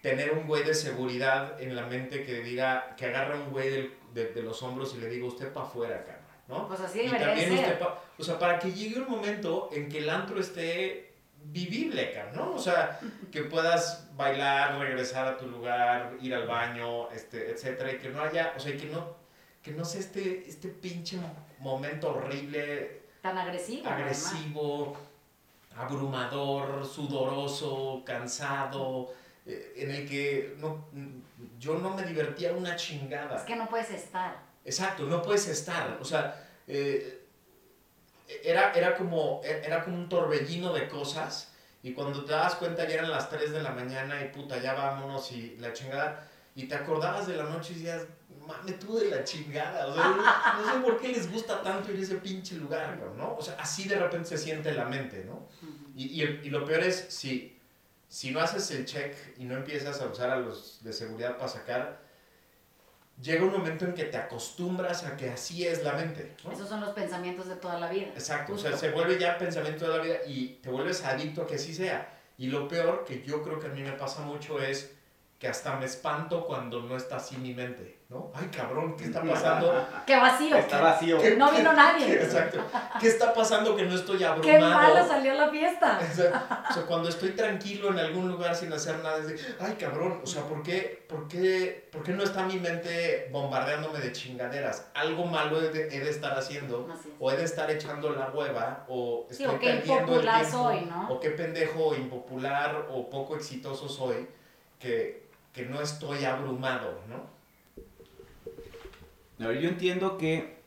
tener 0.01 0.31
un 0.33 0.45
güey 0.47 0.63
de 0.63 0.73
seguridad 0.73 1.59
en 1.61 1.75
la 1.75 1.85
mente 1.87 2.23
que 2.23 2.41
diga, 2.41 2.95
que 2.95 3.05
agarre 3.05 3.39
un 3.39 3.49
güey 3.51 3.69
del- 3.69 3.93
de, 4.13 4.27
de 4.33 4.43
los 4.43 4.61
hombros 4.63 4.93
y 4.95 4.99
le 5.01 5.09
diga, 5.09 5.25
usted 5.25 5.51
para 5.51 5.65
afuera, 5.65 6.03
cabrón, 6.05 6.23
¿no? 6.47 6.67
Pues 6.67 6.79
así 6.79 7.01
Y 7.01 7.09
también 7.09 7.51
usted 7.53 7.79
pa- 7.79 8.01
o 8.17 8.23
sea, 8.23 8.39
para 8.39 8.59
que 8.59 8.71
llegue 8.71 8.99
un 8.99 9.09
momento 9.09 9.69
en 9.73 9.89
que 9.89 9.97
el 9.99 10.09
antro 10.09 10.39
esté 10.39 11.14
vivible, 11.51 12.13
¿no? 12.33 12.53
O 12.53 12.59
sea, 12.59 12.99
que 13.31 13.43
puedas 13.43 14.07
bailar, 14.15 14.77
regresar 14.79 15.27
a 15.27 15.37
tu 15.37 15.47
lugar, 15.47 16.13
ir 16.21 16.33
al 16.35 16.47
baño, 16.47 17.09
este, 17.11 17.51
etcétera, 17.51 17.93
y 17.93 17.97
que 17.97 18.09
no 18.09 18.21
haya, 18.21 18.53
o 18.55 18.59
sea, 18.59 18.73
y 18.73 18.77
que 18.77 18.87
no, 18.87 19.15
que 19.61 19.71
no 19.71 19.85
sea 19.85 19.99
este, 20.01 20.47
este 20.47 20.69
pinche 20.69 21.17
mo- 21.17 21.35
momento 21.59 22.09
horrible, 22.09 23.01
Tan 23.21 23.37
agresivo. 23.37 23.87
además. 23.89 24.25
agresivo, 24.27 24.97
abrumador, 25.75 26.85
sudoroso, 26.85 28.03
cansado, 28.05 29.13
eh, 29.45 29.73
en 29.77 29.91
el 29.91 30.07
que 30.09 30.55
no, 30.59 30.85
yo 31.59 31.77
no 31.77 31.91
me 31.95 32.03
divertía 32.03 32.53
una 32.53 32.75
chingada. 32.75 33.35
Es 33.37 33.43
que 33.43 33.55
no 33.55 33.67
puedes 33.67 33.89
estar. 33.91 34.37
Exacto, 34.63 35.03
no 35.03 35.21
puedes 35.21 35.47
estar. 35.47 35.97
O 36.01 36.05
sea, 36.05 36.43
eh, 36.67 37.24
era, 38.43 38.71
era, 38.73 38.95
como, 38.95 39.41
era 39.43 39.83
como 39.83 39.97
un 39.97 40.09
torbellino 40.09 40.73
de 40.73 40.87
cosas. 40.87 41.51
Y 41.83 41.93
cuando 41.93 42.25
te 42.25 42.31
das 42.31 42.55
cuenta 42.55 42.87
ya 42.87 42.95
eran 42.95 43.11
las 43.11 43.29
3 43.29 43.51
de 43.51 43.61
la 43.61 43.71
mañana 43.71 44.23
y 44.23 44.29
puta, 44.29 44.59
ya 44.59 44.73
vámonos 44.73 45.31
y 45.31 45.55
la 45.57 45.73
chingada. 45.73 46.27
Y 46.55 46.67
te 46.67 46.75
acordabas 46.75 47.27
de 47.27 47.35
la 47.35 47.43
noche 47.43 47.73
y 47.73 47.75
decías, 47.75 48.07
mames 48.47 48.79
tú 48.79 48.97
de 48.97 49.09
la 49.09 49.23
chingada. 49.23 49.87
O 49.87 49.93
sea, 49.93 50.03
no, 50.03 50.61
no 50.61 50.73
sé 50.73 50.79
por 50.79 50.99
qué 50.99 51.09
les 51.09 51.31
gusta 51.31 51.61
tanto 51.61 51.91
ir 51.91 51.99
a 51.99 52.03
ese 52.03 52.15
pinche 52.15 52.55
lugar, 52.55 52.97
¿no? 53.15 53.35
O 53.35 53.41
sea, 53.41 53.55
así 53.59 53.87
de 53.87 53.97
repente 53.97 54.29
se 54.29 54.37
siente 54.37 54.71
la 54.71 54.85
mente, 54.85 55.25
¿no? 55.25 55.47
Y, 55.95 56.21
y, 56.21 56.41
y 56.43 56.49
lo 56.49 56.65
peor 56.65 56.83
es, 56.83 57.05
si, 57.09 57.59
si 58.07 58.31
no 58.31 58.39
haces 58.39 58.71
el 58.71 58.85
check 58.85 59.15
y 59.37 59.43
no 59.43 59.55
empiezas 59.55 60.01
a 60.01 60.07
usar 60.07 60.29
a 60.29 60.37
los 60.37 60.83
de 60.83 60.93
seguridad 60.93 61.37
para 61.37 61.49
sacar, 61.49 62.04
llega 63.21 63.43
un 63.43 63.51
momento 63.51 63.85
en 63.85 63.93
que 63.93 64.05
te 64.05 64.17
acostumbras 64.17 65.03
a 65.03 65.15
que 65.15 65.29
así 65.29 65.65
es 65.65 65.83
la 65.83 65.93
mente. 65.93 66.35
¿no? 66.43 66.51
Esos 66.51 66.67
son 66.67 66.81
los 66.81 66.89
pensamientos 66.91 67.47
de 67.47 67.55
toda 67.55 67.79
la 67.79 67.89
vida. 67.89 68.07
Exacto, 68.07 68.53
o 68.53 68.55
Justo. 68.55 68.69
sea, 68.69 68.77
se 68.77 68.91
vuelve 68.91 69.17
ya 69.19 69.37
pensamiento 69.37 69.89
de 69.89 69.97
la 69.97 70.03
vida 70.03 70.15
y 70.27 70.59
te 70.61 70.69
vuelves 70.69 71.03
adicto 71.03 71.43
a 71.43 71.47
que 71.47 71.55
así 71.55 71.73
sea. 71.73 72.11
Y 72.37 72.47
lo 72.47 72.67
peor 72.67 73.05
que 73.05 73.23
yo 73.23 73.41
creo 73.43 73.59
que 73.59 73.67
a 73.67 73.69
mí 73.69 73.81
me 73.81 73.93
pasa 73.93 74.21
mucho 74.21 74.59
es 74.61 74.91
que 75.45 75.51
hasta 75.51 75.75
me 75.75 75.85
espanto 75.85 76.43
cuando 76.47 76.81
no 76.81 76.97
está 76.97 77.17
así 77.17 77.37
mi 77.37 77.53
mente, 77.53 77.99
¿no? 78.09 78.31
Ay, 78.33 78.47
cabrón, 78.47 78.95
¿qué 78.97 79.03
está 79.05 79.21
pasando? 79.21 79.87
¡Qué 80.07 80.15
vacío! 80.15 80.55
Está 80.57 80.81
vacío. 80.81 81.19
¿Qué- 81.21 81.35
No 81.35 81.51
vino 81.51 81.69
qué- 81.69 81.75
nadie. 81.75 82.13
Exacto. 82.15 82.61
¿Qué 82.99 83.07
está 83.09 83.31
pasando 83.31 83.75
que 83.75 83.83
no 83.83 83.93
estoy 83.93 84.23
abrumado? 84.23 84.41
¡Qué 84.41 84.57
mala 84.59 85.07
salió 85.07 85.35
la 85.35 85.49
fiesta! 85.49 85.99
O 86.11 86.15
sea, 86.15 86.65
o 86.67 86.73
sea, 86.73 86.83
cuando 86.87 87.09
estoy 87.09 87.33
tranquilo 87.33 87.89
en 87.91 87.99
algún 87.99 88.27
lugar 88.27 88.55
sin 88.55 88.73
hacer 88.73 88.97
nada, 89.03 89.19
es 89.19 89.27
de, 89.27 89.39
ay 89.59 89.73
cabrón, 89.75 90.19
o 90.23 90.25
sea, 90.25 90.41
¿por 90.45 90.63
qué, 90.63 91.05
por 91.07 91.27
qué, 91.27 91.89
por 91.91 92.01
qué 92.01 92.13
no 92.13 92.23
está 92.23 92.41
mi 92.47 92.57
mente 92.57 93.29
bombardeándome 93.31 93.99
de 93.99 94.11
chingaderas? 94.13 94.87
Algo 94.95 95.25
malo 95.25 95.61
he 95.61 95.69
de, 95.69 95.95
he 95.95 95.99
de 95.99 96.09
estar 96.09 96.35
haciendo, 96.35 96.89
es. 96.91 97.01
o 97.19 97.31
he 97.31 97.37
de 97.37 97.43
estar 97.43 97.69
echando 97.69 98.09
la 98.09 98.31
hueva, 98.31 98.83
o 98.87 99.27
Sí, 99.29 99.43
estoy 99.43 99.55
o 99.57 99.59
qué 99.59 99.67
perdiendo 99.67 99.93
el 99.93 99.99
impopular 100.09 100.41
tiempo, 100.41 100.57
soy, 100.63 100.85
¿no? 100.85 101.07
o 101.11 101.19
qué 101.19 101.29
pendejo 101.29 101.93
impopular 101.93 102.87
o 102.89 103.07
poco 103.11 103.35
exitoso 103.35 103.87
soy, 103.87 104.27
que, 104.79 105.24
que 105.55 105.65
no 105.65 105.81
estoy 105.81 106.25
abrumado, 106.25 106.99
¿no? 107.09 107.33
A 109.45 109.51
yo 109.53 109.69
entiendo 109.69 110.17
que 110.17 110.57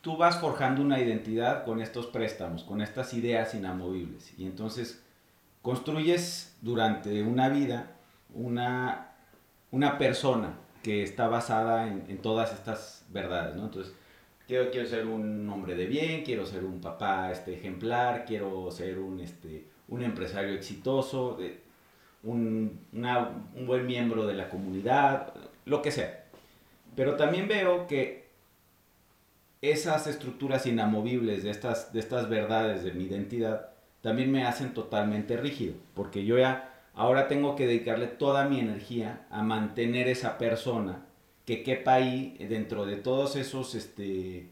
tú 0.00 0.16
vas 0.16 0.38
forjando 0.38 0.82
una 0.82 1.00
identidad 1.00 1.64
con 1.64 1.80
estos 1.80 2.06
préstamos, 2.06 2.62
con 2.62 2.80
estas 2.80 3.12
ideas 3.12 3.54
inamovibles. 3.54 4.32
Y 4.38 4.46
entonces 4.46 5.02
construyes 5.62 6.56
durante 6.62 7.22
una 7.22 7.48
vida 7.48 7.96
una, 8.32 9.12
una 9.72 9.98
persona 9.98 10.54
que 10.82 11.02
está 11.02 11.26
basada 11.26 11.88
en, 11.88 12.04
en 12.08 12.18
todas 12.18 12.52
estas 12.52 13.04
verdades, 13.08 13.56
¿no? 13.56 13.64
Entonces, 13.64 13.92
quiero, 14.46 14.70
quiero 14.70 14.86
ser 14.86 15.06
un 15.06 15.48
hombre 15.50 15.74
de 15.74 15.86
bien, 15.86 16.22
quiero 16.24 16.46
ser 16.46 16.64
un 16.64 16.80
papá 16.80 17.32
este, 17.32 17.54
ejemplar, 17.54 18.24
quiero 18.24 18.70
ser 18.70 18.98
un, 18.98 19.18
este, 19.20 19.66
un 19.88 20.02
empresario 20.02 20.54
exitoso, 20.54 21.38
eh, 21.40 21.65
un, 22.26 22.80
un 23.54 23.66
buen 23.66 23.86
miembro 23.86 24.26
de 24.26 24.34
la 24.34 24.48
comunidad, 24.48 25.32
lo 25.64 25.80
que 25.82 25.90
sea. 25.90 26.24
Pero 26.94 27.16
también 27.16 27.48
veo 27.48 27.86
que 27.86 28.26
esas 29.62 30.06
estructuras 30.06 30.66
inamovibles 30.66 31.42
de 31.42 31.50
estas, 31.50 31.92
de 31.92 32.00
estas 32.00 32.28
verdades 32.28 32.84
de 32.84 32.92
mi 32.92 33.04
identidad 33.04 33.70
también 34.02 34.30
me 34.30 34.44
hacen 34.44 34.74
totalmente 34.74 35.36
rígido, 35.36 35.74
porque 35.94 36.24
yo 36.24 36.38
ya 36.38 36.72
ahora 36.94 37.26
tengo 37.26 37.56
que 37.56 37.66
dedicarle 37.66 38.06
toda 38.06 38.48
mi 38.48 38.60
energía 38.60 39.26
a 39.30 39.42
mantener 39.42 40.08
esa 40.08 40.38
persona 40.38 41.04
que 41.44 41.62
quepa 41.62 41.94
ahí 41.94 42.36
dentro 42.48 42.86
de 42.86 42.96
todos 42.96 43.34
esos 43.36 43.74
este, 43.74 44.38
eh, 44.38 44.48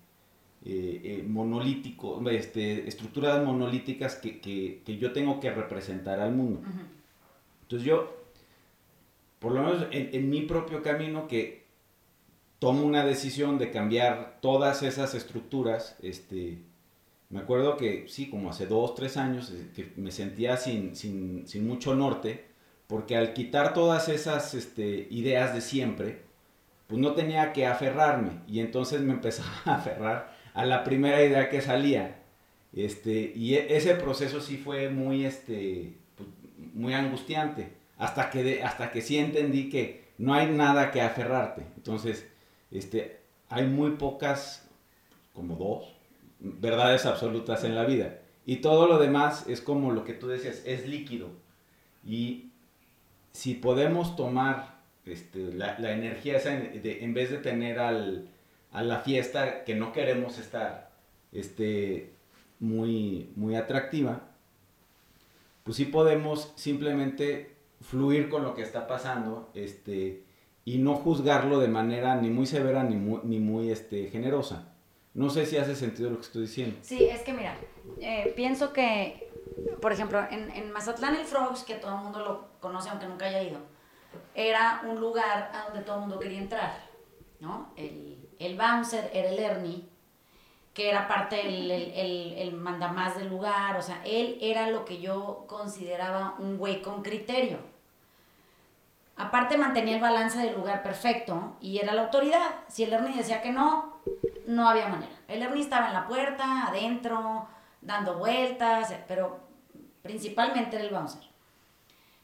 eh, 0.64 1.24
monolíticos, 1.28 2.20
este, 2.32 2.88
estructuras 2.88 3.44
monolíticas 3.44 4.16
que, 4.16 4.40
que- 4.40 4.82
que 4.84 4.96
yo 4.98 5.12
tengo 5.12 5.38
que 5.40 5.50
representar 5.50 6.20
al 6.20 6.32
mundo. 6.32 6.60
Ujú. 6.60 6.80
Entonces 7.74 7.88
yo, 7.88 8.14
por 9.40 9.50
lo 9.50 9.64
menos 9.64 9.86
en, 9.90 10.10
en 10.12 10.30
mi 10.30 10.42
propio 10.42 10.80
camino, 10.80 11.26
que 11.26 11.64
tomo 12.60 12.84
una 12.84 13.04
decisión 13.04 13.58
de 13.58 13.72
cambiar 13.72 14.38
todas 14.40 14.84
esas 14.84 15.12
estructuras, 15.14 15.96
este, 16.00 16.58
me 17.30 17.40
acuerdo 17.40 17.76
que 17.76 18.06
sí, 18.06 18.30
como 18.30 18.50
hace 18.50 18.66
dos, 18.66 18.94
tres 18.94 19.16
años, 19.16 19.52
que 19.74 19.90
me 19.96 20.12
sentía 20.12 20.56
sin, 20.56 20.94
sin, 20.94 21.48
sin 21.48 21.66
mucho 21.66 21.96
norte, 21.96 22.44
porque 22.86 23.16
al 23.16 23.32
quitar 23.34 23.74
todas 23.74 24.08
esas 24.08 24.54
este, 24.54 25.08
ideas 25.10 25.52
de 25.52 25.60
siempre, 25.60 26.20
pues 26.86 27.00
no 27.00 27.14
tenía 27.14 27.52
que 27.52 27.66
aferrarme, 27.66 28.42
y 28.46 28.60
entonces 28.60 29.00
me 29.00 29.12
empezaba 29.14 29.50
a 29.64 29.74
aferrar 29.74 30.36
a 30.54 30.64
la 30.64 30.84
primera 30.84 31.24
idea 31.24 31.48
que 31.48 31.60
salía. 31.60 32.20
Este, 32.72 33.32
y 33.34 33.56
e- 33.56 33.76
ese 33.76 33.96
proceso 33.96 34.40
sí 34.40 34.58
fue 34.58 34.90
muy, 34.90 35.24
este, 35.24 36.03
muy 36.58 36.94
angustiante, 36.94 37.72
hasta 37.98 38.30
que, 38.30 38.42
de- 38.42 38.62
hasta 38.62 38.90
que 38.90 39.00
sí 39.02 39.18
entendí 39.18 39.68
que 39.70 40.04
no 40.18 40.34
hay 40.34 40.46
nada 40.50 40.90
que 40.90 41.00
aferrarte. 41.00 41.62
Entonces, 41.76 42.26
este, 42.70 43.20
hay 43.48 43.66
muy 43.66 43.92
pocas, 43.92 44.68
como 45.32 45.56
dos, 45.56 45.94
verdades 46.38 47.06
absolutas 47.06 47.64
en 47.64 47.74
la 47.74 47.84
vida. 47.84 48.18
Y 48.46 48.56
todo 48.56 48.86
lo 48.86 48.98
demás 48.98 49.46
es 49.48 49.60
como 49.60 49.92
lo 49.92 50.04
que 50.04 50.12
tú 50.12 50.28
decías, 50.28 50.62
es 50.66 50.86
líquido. 50.88 51.28
Y 52.04 52.50
si 53.32 53.54
podemos 53.54 54.16
tomar 54.16 54.74
este, 55.06 55.52
la, 55.54 55.78
la 55.78 55.92
energía 55.92 56.36
esa, 56.36 56.54
en, 56.54 56.80
en 56.84 57.14
vez 57.14 57.30
de 57.30 57.38
tener 57.38 57.78
al, 57.78 58.28
a 58.72 58.82
la 58.82 58.98
fiesta 59.00 59.64
que 59.64 59.74
no 59.74 59.92
queremos 59.92 60.38
estar 60.38 60.90
este, 61.32 62.12
muy, 62.60 63.30
muy 63.36 63.56
atractiva, 63.56 64.28
pues 65.64 65.78
sí 65.78 65.86
podemos 65.86 66.52
simplemente 66.56 67.56
fluir 67.80 68.28
con 68.28 68.44
lo 68.44 68.54
que 68.54 68.62
está 68.62 68.86
pasando 68.86 69.50
este, 69.54 70.24
y 70.64 70.78
no 70.78 70.94
juzgarlo 70.94 71.58
de 71.58 71.68
manera 71.68 72.16
ni 72.16 72.30
muy 72.30 72.46
severa 72.46 72.84
ni 72.84 72.96
muy, 72.96 73.20
ni 73.24 73.40
muy 73.40 73.70
este, 73.70 74.08
generosa. 74.10 74.70
No 75.14 75.30
sé 75.30 75.46
si 75.46 75.56
hace 75.56 75.74
sentido 75.74 76.10
lo 76.10 76.16
que 76.16 76.22
estoy 76.22 76.42
diciendo. 76.42 76.76
Sí, 76.82 77.04
es 77.04 77.22
que 77.22 77.32
mira, 77.32 77.56
eh, 78.00 78.32
pienso 78.36 78.72
que, 78.72 79.30
por 79.80 79.92
ejemplo, 79.92 80.20
en, 80.30 80.50
en 80.50 80.70
Mazatlán 80.72 81.16
el 81.16 81.24
Frogs, 81.24 81.62
que 81.62 81.74
todo 81.74 81.96
el 81.96 82.02
mundo 82.02 82.18
lo 82.18 82.60
conoce 82.60 82.90
aunque 82.90 83.06
nunca 83.06 83.26
haya 83.26 83.42
ido, 83.42 83.58
era 84.34 84.82
un 84.88 85.00
lugar 85.00 85.50
a 85.54 85.66
donde 85.66 85.82
todo 85.82 85.96
el 85.96 86.00
mundo 86.02 86.18
quería 86.18 86.40
entrar, 86.40 86.88
¿no? 87.40 87.72
El, 87.76 88.28
el 88.38 88.58
bouncer 88.58 89.10
era 89.14 89.28
el 89.28 89.38
Ernie, 89.38 89.88
que 90.74 90.90
era 90.90 91.06
parte 91.06 91.36
del 91.36 91.70
el, 91.70 91.92
el, 91.92 92.32
el 92.36 92.52
mandamás 92.52 93.16
del 93.16 93.28
lugar, 93.28 93.76
o 93.76 93.82
sea, 93.82 94.02
él 94.04 94.38
era 94.40 94.68
lo 94.68 94.84
que 94.84 95.00
yo 95.00 95.44
consideraba 95.46 96.34
un 96.38 96.58
güey 96.58 96.82
con 96.82 97.02
criterio. 97.02 97.58
Aparte 99.16 99.56
mantenía 99.56 99.94
el 99.94 100.02
balance 100.02 100.36
del 100.38 100.56
lugar 100.56 100.82
perfecto 100.82 101.56
y 101.60 101.78
era 101.78 101.94
la 101.94 102.02
autoridad. 102.02 102.50
Si 102.66 102.82
el 102.82 102.92
Ernie 102.92 103.16
decía 103.16 103.40
que 103.40 103.52
no, 103.52 104.00
no 104.46 104.68
había 104.68 104.88
manera. 104.88 105.12
El 105.28 105.42
Ernie 105.42 105.62
estaba 105.62 105.86
en 105.86 105.94
la 105.94 106.08
puerta, 106.08 106.66
adentro, 106.66 107.46
dando 107.80 108.18
vueltas, 108.18 108.92
pero 109.06 109.38
principalmente 110.02 110.76
era 110.76 110.84
el 110.84 110.92
bouncer. 110.92 111.22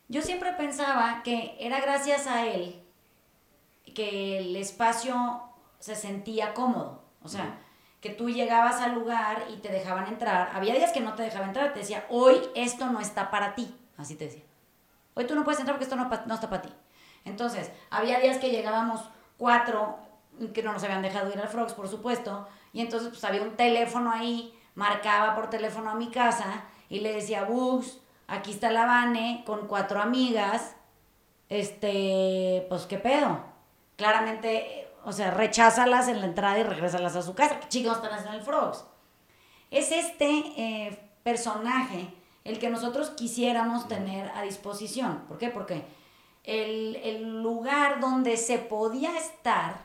Yo 0.08 0.22
siempre 0.22 0.52
pensaba 0.54 1.22
que 1.22 1.56
era 1.60 1.80
gracias 1.80 2.26
a 2.26 2.44
él 2.44 2.82
que 3.94 4.38
el 4.38 4.56
espacio 4.56 5.42
se 5.78 5.94
sentía 5.94 6.54
cómodo. 6.54 7.04
O 7.22 7.28
sea, 7.28 7.58
que 8.00 8.10
tú 8.10 8.30
llegabas 8.30 8.80
al 8.80 8.94
lugar 8.94 9.44
y 9.52 9.56
te 9.56 9.68
dejaban 9.68 10.06
entrar. 10.06 10.50
Había 10.54 10.74
días 10.74 10.92
que 10.92 11.00
no 11.00 11.14
te 11.14 11.22
dejaban 11.22 11.48
entrar, 11.48 11.72
te 11.72 11.80
decía, 11.80 12.06
hoy 12.08 12.40
esto 12.54 12.86
no 12.86 13.00
está 13.00 13.30
para 13.30 13.54
ti. 13.54 13.74
Así 13.96 14.14
te 14.14 14.24
decía. 14.24 14.42
Hoy 15.14 15.26
tú 15.26 15.34
no 15.34 15.44
puedes 15.44 15.60
entrar 15.60 15.76
porque 15.76 15.84
esto 15.84 15.96
no 15.96 16.34
está 16.34 16.48
para 16.48 16.62
ti. 16.62 16.72
Entonces, 17.24 17.70
había 17.90 18.18
días 18.20 18.38
que 18.38 18.50
llegábamos 18.50 19.02
cuatro, 19.36 19.98
que 20.54 20.62
no 20.62 20.72
nos 20.72 20.82
habían 20.84 21.02
dejado 21.02 21.30
ir 21.30 21.38
al 21.38 21.48
Frogs, 21.48 21.74
por 21.74 21.88
supuesto, 21.88 22.48
y 22.72 22.80
entonces 22.80 23.10
pues 23.10 23.24
había 23.24 23.42
un 23.42 23.56
teléfono 23.56 24.10
ahí, 24.10 24.54
marcaba 24.74 25.34
por 25.34 25.50
teléfono 25.50 25.90
a 25.90 25.94
mi 25.94 26.10
casa 26.10 26.64
y 26.88 27.00
le 27.00 27.12
decía, 27.12 27.44
Bugs, 27.44 28.00
aquí 28.26 28.52
está 28.52 28.70
la 28.70 28.86
Vane 28.86 29.42
con 29.46 29.66
cuatro 29.66 30.00
amigas, 30.00 30.76
este, 31.48 32.66
pues 32.68 32.86
qué 32.86 32.98
pedo. 32.98 33.40
Claramente, 33.96 34.88
o 35.04 35.12
sea, 35.12 35.30
recházalas 35.30 36.08
en 36.08 36.20
la 36.20 36.26
entrada 36.26 36.58
y 36.58 36.62
regrésalas 36.62 37.16
a 37.16 37.22
su 37.22 37.34
casa. 37.34 37.60
¿Qué 37.60 37.68
chicos 37.68 37.96
están 37.96 38.12
haciendo 38.12 38.38
el 38.38 38.42
Frogs? 38.42 38.84
Es 39.70 39.92
este 39.92 40.28
eh, 40.56 41.10
personaje 41.22 42.12
el 42.44 42.58
que 42.58 42.70
nosotros 42.70 43.10
quisiéramos 43.10 43.88
tener 43.88 44.30
a 44.34 44.42
disposición. 44.42 45.24
¿Por 45.28 45.38
qué? 45.38 45.48
Porque 45.48 45.84
el, 46.44 46.96
el 46.96 47.42
lugar 47.42 48.00
donde 48.00 48.36
se 48.36 48.58
podía 48.58 49.16
estar 49.16 49.84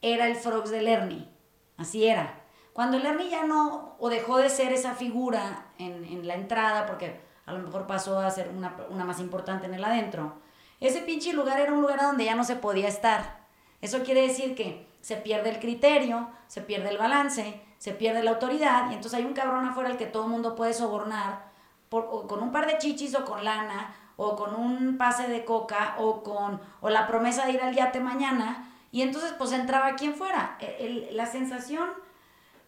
era 0.00 0.26
el 0.26 0.36
Frogs 0.36 0.70
del 0.70 0.88
Ernie. 0.88 1.28
Así 1.76 2.06
era. 2.06 2.40
Cuando 2.72 2.96
el 2.96 3.06
Ernie 3.06 3.30
ya 3.30 3.44
no, 3.44 3.96
o 3.98 4.08
dejó 4.08 4.38
de 4.38 4.48
ser 4.48 4.72
esa 4.72 4.94
figura 4.94 5.66
en, 5.78 6.04
en 6.04 6.26
la 6.26 6.34
entrada, 6.34 6.86
porque 6.86 7.20
a 7.46 7.52
lo 7.52 7.58
mejor 7.58 7.86
pasó 7.86 8.18
a 8.18 8.30
ser 8.30 8.48
una, 8.48 8.76
una, 8.88 9.04
más 9.04 9.20
importante 9.20 9.66
en 9.66 9.74
el 9.74 9.84
adentro, 9.84 10.34
ese 10.80 11.00
pinche 11.00 11.32
lugar 11.32 11.60
era 11.60 11.72
un 11.72 11.82
lugar 11.82 12.00
donde 12.00 12.24
ya 12.24 12.34
no 12.34 12.44
se 12.44 12.56
podía 12.56 12.88
estar. 12.88 13.41
Eso 13.82 14.02
quiere 14.02 14.22
decir 14.22 14.54
que 14.54 14.86
se 15.02 15.16
pierde 15.16 15.50
el 15.50 15.58
criterio, 15.58 16.28
se 16.46 16.62
pierde 16.62 16.88
el 16.88 16.98
balance, 16.98 17.60
se 17.76 17.92
pierde 17.92 18.22
la 18.22 18.30
autoridad, 18.30 18.90
y 18.90 18.94
entonces 18.94 19.14
hay 19.14 19.26
un 19.26 19.34
cabrón 19.34 19.66
afuera 19.66 19.90
al 19.90 19.96
que 19.96 20.06
todo 20.06 20.24
el 20.24 20.30
mundo 20.30 20.54
puede 20.54 20.72
sobornar 20.72 21.50
por, 21.88 22.26
con 22.28 22.42
un 22.42 22.52
par 22.52 22.66
de 22.66 22.78
chichis 22.78 23.14
o 23.16 23.24
con 23.24 23.44
lana, 23.44 23.94
o 24.16 24.36
con 24.36 24.54
un 24.54 24.96
pase 24.96 25.28
de 25.28 25.44
coca, 25.44 25.96
o 25.98 26.22
con 26.22 26.60
o 26.80 26.88
la 26.90 27.08
promesa 27.08 27.44
de 27.44 27.52
ir 27.52 27.60
al 27.60 27.74
yate 27.74 27.98
mañana, 27.98 28.70
y 28.92 29.02
entonces 29.02 29.34
pues 29.36 29.50
entraba 29.52 29.96
quien 29.96 30.14
fuera. 30.14 30.56
E, 30.60 31.08
la 31.12 31.26
sensación 31.26 31.90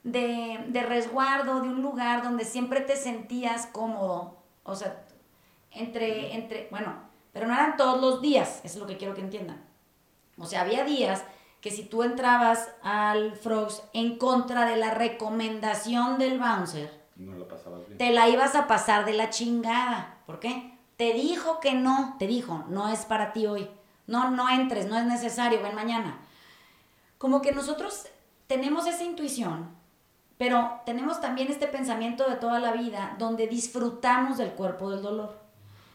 de, 0.03 0.65
de 0.69 0.83
resguardo, 0.83 1.61
de 1.61 1.69
un 1.69 1.81
lugar 1.81 2.25
donde 2.25 2.45
siempre 2.45 2.81
te 2.81 2.97
sentías 2.97 3.67
cómodo, 3.69 4.37
o 4.65 4.75
sea, 4.75 5.05
entre, 5.71 6.35
entre, 6.35 6.67
bueno, 6.73 6.95
pero 7.33 7.47
no 7.47 7.55
eran 7.55 7.77
todos 7.77 8.01
los 8.01 8.21
días, 8.21 8.61
eso 8.65 8.75
es 8.75 8.81
lo 8.81 8.87
que 8.87 8.97
quiero 8.97 9.15
que 9.15 9.21
entiendan. 9.21 9.74
O 10.39 10.47
sea, 10.47 10.63
había 10.63 10.85
días 10.85 11.23
que 11.61 11.71
si 11.71 11.85
tú 11.85 12.03
entrabas 12.03 12.69
al 12.83 13.37
Frogs 13.37 13.83
en 13.93 14.19
contra 14.19 14.67
de 14.67 14.77
la 14.77 14.91
recomendación 14.91 16.19
del 16.19 16.39
bouncer, 16.39 16.91
te 17.97 18.11
la 18.11 18.29
ibas 18.29 18.55
a 18.55 18.67
pasar 18.67 19.05
de 19.05 19.15
la 19.15 19.31
chingada. 19.31 20.19
¿Por 20.27 20.41
qué? 20.41 20.79
Te 20.97 21.13
dijo 21.13 21.61
que 21.61 21.75
no, 21.75 22.17
te 22.19 22.27
dijo, 22.27 22.65
no 22.69 22.89
es 22.89 23.05
para 23.05 23.33
ti 23.33 23.47
hoy. 23.47 23.69
No, 24.07 24.31
no 24.31 24.51
entres, 24.51 24.87
no 24.87 24.99
es 24.99 25.05
necesario, 25.05 25.63
ven 25.63 25.75
mañana. 25.75 26.19
Como 27.19 27.41
que 27.41 27.53
nosotros 27.53 28.07
tenemos 28.47 28.87
esa 28.87 29.05
intuición 29.05 29.75
pero 30.37 30.81
tenemos 30.85 31.21
también 31.21 31.51
este 31.51 31.67
pensamiento 31.67 32.29
de 32.29 32.37
toda 32.37 32.59
la 32.59 32.73
vida 32.73 33.15
donde 33.19 33.47
disfrutamos 33.47 34.39
del 34.39 34.51
cuerpo 34.51 34.91
del 34.91 35.03
dolor. 35.03 35.39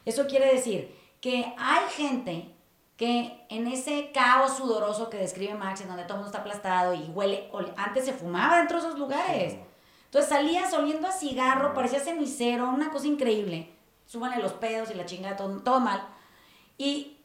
Eso 0.06 0.28
quiere 0.28 0.54
decir 0.54 0.96
que 1.20 1.54
hay 1.58 1.84
gente 1.92 2.56
que 3.00 3.46
en 3.48 3.66
ese 3.68 4.12
caos 4.12 4.58
sudoroso 4.58 5.10
que 5.10 5.16
describe 5.16 5.54
Max, 5.54 5.80
en 5.80 5.88
donde 5.88 6.04
todo 6.04 6.16
el 6.16 6.20
mundo 6.20 6.32
está 6.32 6.40
aplastado 6.40 6.94
y 6.94 7.10
huele, 7.16 7.50
antes 7.78 8.04
se 8.04 8.12
fumaba 8.12 8.58
dentro 8.58 8.78
de 8.78 8.86
esos 8.86 9.00
lugares. 9.00 9.56
Entonces 10.04 10.30
salías 10.30 10.74
oliendo 10.74 11.08
a 11.08 11.14
cigarro, 11.14 11.74
parecía 11.74 12.02
cenicero, 12.02 12.70
una 12.70 12.92
cosa 12.92 13.08
increíble. 13.08 13.74
Súbanle 14.06 14.44
los 14.44 14.52
pedos 14.52 14.92
y 14.92 14.96
la 14.96 15.06
chingada, 15.06 15.38
todo, 15.38 15.62
todo 15.62 15.80
mal. 15.80 16.06
Y 16.78 17.20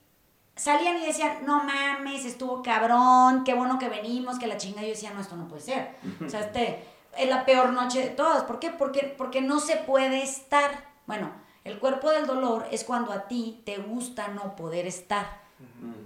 salían 0.54 0.99
y 0.99 1.07
decían, 1.07 1.38
no 1.45 1.64
mames, 1.64 2.25
estuvo 2.25 2.62
cabrón, 2.62 3.43
qué 3.43 3.54
bueno 3.54 3.76
que 3.81 3.88
venimos, 3.88 4.38
que 4.38 4.47
la 4.47 4.59
chingada. 4.59 4.83
Yo 4.83 4.90
decía, 4.90 5.11
no, 5.11 5.23
esto 5.23 5.35
no 5.35 5.49
puede 5.49 5.62
ser. 5.62 5.97
O 6.25 6.28
sea, 6.28 6.38
este, 6.38 6.85
es 7.19 7.28
la 7.28 7.45
peor 7.45 7.73
noche 7.73 7.99
de 7.99 8.11
todas. 8.11 8.45
¿Por 8.45 8.61
qué? 8.61 8.71
Porque, 8.71 9.12
porque 9.19 9.40
no 9.40 9.59
se 9.59 9.75
puede 9.78 10.23
estar. 10.23 10.85
Bueno, 11.07 11.33
el 11.64 11.81
cuerpo 11.81 12.12
del 12.12 12.28
dolor 12.28 12.69
es 12.71 12.85
cuando 12.85 13.12
a 13.12 13.26
ti 13.26 13.61
te 13.66 13.78
gusta 13.78 14.28
no 14.28 14.54
poder 14.54 14.87
estar. 14.87 15.43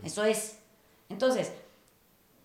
Eso 0.02 0.24
es. 0.24 0.60
Entonces, 1.08 1.52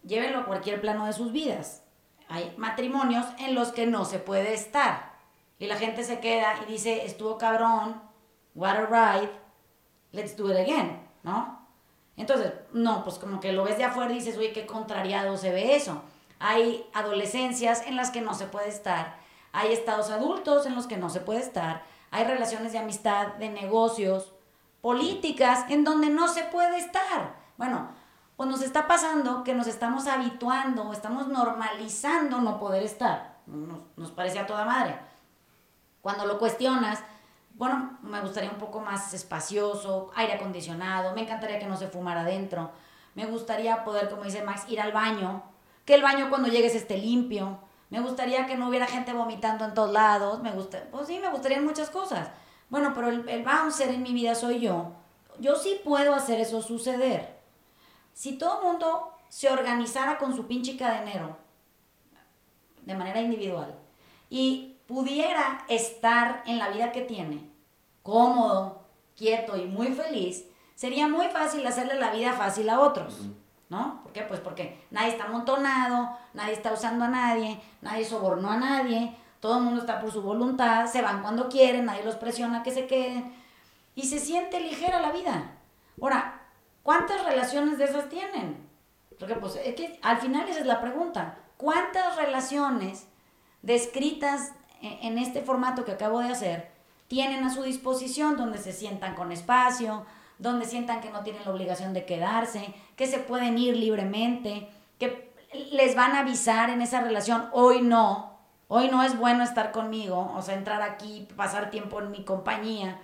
llévenlo 0.04 0.40
a 0.40 0.46
cualquier 0.46 0.82
plano 0.82 1.06
de 1.06 1.14
sus 1.14 1.32
vidas. 1.32 1.84
Hay 2.28 2.54
matrimonios 2.58 3.26
en 3.40 3.56
los 3.56 3.72
que 3.72 3.86
no 3.86 4.06
se 4.06 4.20
puede 4.20 4.54
estar. 4.54 5.14
Y 5.60 5.68
la 5.68 5.78
gente 5.78 6.04
se 6.04 6.20
queda 6.20 6.56
y 6.64 6.72
dice, 6.72 7.06
estuvo 7.06 7.38
cabrón, 7.38 8.02
what 8.56 8.76
a 8.76 8.86
ride, 8.86 9.32
let's 10.12 10.36
do 10.36 10.50
it 10.52 10.58
again, 10.58 11.00
¿no? 11.24 11.68
Entonces, 12.18 12.54
no, 12.74 13.04
pues 13.04 13.18
como 13.18 13.40
que 13.40 13.54
lo 13.54 13.64
ves 13.64 13.78
de 13.78 13.86
afuera 13.86 14.12
y 14.12 14.16
dices, 14.16 14.38
uy, 14.38 14.52
qué 14.52 14.66
contrariado 14.66 15.38
se 15.38 15.52
ve 15.52 15.76
eso 15.76 16.04
hay 16.44 16.86
adolescencias 16.94 17.88
en 17.88 17.96
las 17.96 18.12
que 18.12 18.20
no 18.20 18.34
se 18.34 18.48
puede 18.48 18.68
estar, 18.68 19.16
hay 19.54 19.72
estados 19.72 20.10
adultos 20.10 20.66
en 20.66 20.76
los 20.76 20.88
que 20.88 20.98
no 20.98 21.10
se 21.10 21.22
puede 21.22 21.40
estar, 21.40 21.84
hay 22.12 22.26
relaciones 22.26 22.74
de 22.74 22.80
amistad, 22.80 23.28
de 23.36 23.50
negocios, 23.50 24.34
políticas 24.84 25.64
en 25.70 25.86
donde 25.86 26.10
no 26.10 26.28
se 26.28 26.44
puede 26.44 26.78
estar. 26.78 27.38
Bueno, 27.56 27.88
pues 28.36 28.50
nos 28.50 28.62
está 28.62 28.86
pasando 28.86 29.46
que 29.46 29.54
nos 29.54 29.68
estamos 29.68 30.08
habituando, 30.08 30.92
estamos 30.92 31.30
normalizando 31.30 32.42
no 32.42 32.60
poder 32.60 32.84
estar. 32.84 33.38
Nos, 33.46 33.80
nos 33.96 34.12
parece 34.12 34.40
a 34.40 34.46
toda 34.46 34.66
madre. 34.66 35.00
Cuando 36.02 36.26
lo 36.26 36.38
cuestionas, 36.38 37.00
bueno, 37.54 37.98
me 38.02 38.20
gustaría 38.20 38.50
un 38.50 38.58
poco 38.58 38.82
más 38.82 39.14
espacioso, 39.14 40.12
aire 40.18 40.34
acondicionado, 40.34 41.16
me 41.16 41.22
encantaría 41.22 41.60
que 41.60 41.66
no 41.66 41.78
se 41.78 41.88
fumara 41.88 42.22
adentro, 42.22 42.72
me 43.16 43.26
gustaría 43.26 43.86
poder, 43.86 44.10
como 44.10 44.24
dice 44.24 44.44
Max, 44.44 44.66
ir 44.68 44.82
al 44.82 44.92
baño 44.92 45.44
que 45.86 45.96
el 45.96 46.02
baño 46.02 46.30
cuando 46.30 46.50
llegues 46.50 46.76
esté 46.76 46.98
limpio. 46.98 47.60
Me 47.90 48.02
gustaría 48.02 48.48
que 48.48 48.58
no 48.58 48.68
hubiera 48.68 48.88
gente 48.88 49.14
vomitando 49.14 49.64
en 49.64 49.74
todos 49.74 49.94
lados. 49.94 50.42
Me 50.42 50.52
gusta, 50.52 50.84
pues 50.92 51.08
sí, 51.08 51.20
me 51.20 51.30
gustarían 51.30 51.64
muchas 51.64 51.90
cosas. 51.90 52.28
Bueno, 52.74 52.92
pero 52.96 53.10
el, 53.10 53.30
el 53.30 53.44
bouncer 53.44 53.92
en 53.92 54.02
mi 54.02 54.14
vida 54.14 54.34
soy 54.34 54.60
yo. 54.60 54.94
Yo 55.38 55.56
sí 55.56 55.80
puedo 55.84 56.16
hacer 56.16 56.40
eso 56.40 56.60
suceder. 56.60 57.40
Si 58.16 58.36
todo 58.40 58.58
el 58.58 58.66
mundo 58.66 59.12
se 59.30 59.48
organizara 59.52 60.18
con 60.18 60.36
su 60.36 60.48
pinche 60.48 60.76
cadenero 60.76 61.38
de 62.82 62.96
manera 62.96 63.22
individual 63.22 63.76
y 64.28 64.80
pudiera 64.88 65.66
estar 65.70 66.42
en 66.48 66.58
la 66.58 66.70
vida 66.70 66.92
que 66.92 67.02
tiene, 67.02 67.48
cómodo, 68.02 68.82
quieto 69.16 69.56
y 69.56 69.66
muy 69.66 69.90
feliz, 69.90 70.44
sería 70.74 71.08
muy 71.08 71.28
fácil 71.28 71.68
hacerle 71.68 72.00
la 72.00 72.10
vida 72.10 72.34
fácil 72.34 72.72
a 72.72 72.80
otros. 72.80 73.22
¿no? 73.70 74.02
¿Por 74.02 74.14
qué? 74.14 74.22
Pues 74.24 74.40
porque 74.40 74.84
nadie 74.90 75.10
está 75.10 75.26
amontonado, 75.26 76.18
nadie 76.34 76.54
está 76.54 76.74
usando 76.74 77.06
a 77.06 77.10
nadie, 77.10 77.62
nadie 77.82 78.04
sobornó 78.04 78.50
a 78.50 78.58
nadie, 78.58 79.16
todo 79.44 79.58
el 79.58 79.66
mundo 79.66 79.82
está 79.82 80.00
por 80.00 80.10
su 80.10 80.22
voluntad, 80.22 80.86
se 80.86 81.02
van 81.02 81.22
cuando 81.22 81.50
quieren, 81.50 81.84
nadie 81.84 82.06
los 82.06 82.16
presiona 82.16 82.64
que 82.64 82.72
se 82.72 82.88
queden 82.88 83.34
y 83.94 84.04
se 84.04 84.18
siente 84.18 84.62
ligera 84.62 85.02
la 85.02 85.12
vida. 85.12 85.52
Ahora, 86.02 86.44
¿cuántas 86.82 87.26
relaciones 87.26 87.78
de 87.78 87.84
esas 87.84 88.08
tienen? 88.08 88.66
Porque 89.20 89.36
pues 89.36 89.58
es 89.58 89.76
que 89.76 90.00
al 90.02 90.20
final 90.20 90.48
esa 90.48 90.62
es 90.62 90.66
la 90.66 90.80
pregunta. 90.80 91.40
¿Cuántas 91.58 92.16
relaciones 92.16 93.10
descritas 93.64 94.54
e-, 94.82 95.00
en 95.02 95.18
este 95.18 95.42
formato 95.42 95.84
que 95.84 95.92
acabo 95.92 96.20
de 96.20 96.30
hacer 96.30 96.72
tienen 97.10 97.44
a 97.44 97.54
su 97.54 97.64
disposición 97.64 98.38
donde 98.38 98.60
se 98.60 98.72
sientan 98.72 99.14
con 99.14 99.34
espacio, 99.34 100.06
donde 100.40 100.64
sientan 100.64 101.02
que 101.02 101.10
no 101.10 101.22
tienen 101.24 101.44
la 101.44 101.52
obligación 101.52 101.94
de 101.94 102.06
quedarse, 102.06 102.74
que 102.96 103.08
se 103.08 103.20
pueden 103.20 103.58
ir 103.58 103.76
libremente, 103.76 104.70
que 105.00 105.34
les 105.74 105.98
van 105.98 106.14
a 106.14 106.20
avisar 106.20 106.70
en 106.70 106.82
esa 106.82 107.02
relación, 107.02 107.50
hoy 107.52 107.82
no, 107.82 108.33
hoy 108.68 108.90
no 108.90 109.04
es 109.04 109.18
bueno 109.18 109.44
estar 109.44 109.72
conmigo, 109.72 110.34
o 110.36 110.42
sea, 110.42 110.56
entrar 110.56 110.82
aquí, 110.82 111.28
pasar 111.36 111.70
tiempo 111.70 112.00
en 112.00 112.12
mi 112.12 112.24
compañía, 112.24 113.00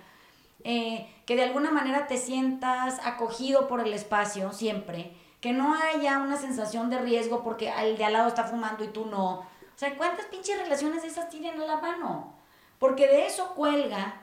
eh, 0.64 1.08
que 1.26 1.36
de 1.36 1.44
alguna 1.44 1.70
manera 1.70 2.06
te 2.06 2.16
sientas 2.16 2.98
acogido 3.04 3.68
por 3.68 3.80
el 3.80 3.92
espacio 3.92 4.52
siempre, 4.52 5.12
que 5.40 5.52
no 5.52 5.74
haya 5.74 6.18
una 6.18 6.36
sensación 6.36 6.90
de 6.90 6.98
riesgo 6.98 7.42
porque 7.42 7.72
el 7.78 7.96
de 7.96 8.04
al 8.04 8.12
lado 8.12 8.28
está 8.28 8.44
fumando 8.44 8.84
y 8.84 8.88
tú 8.88 9.06
no. 9.06 9.40
O 9.40 9.46
sea, 9.76 9.96
¿cuántas 9.96 10.26
pinches 10.26 10.60
relaciones 10.60 11.02
de 11.02 11.08
esas 11.08 11.30
tienen 11.30 11.58
a 11.60 11.64
la 11.64 11.76
mano? 11.76 12.34
Porque 12.78 13.06
de 13.06 13.26
eso 13.26 13.54
cuelga 13.54 14.20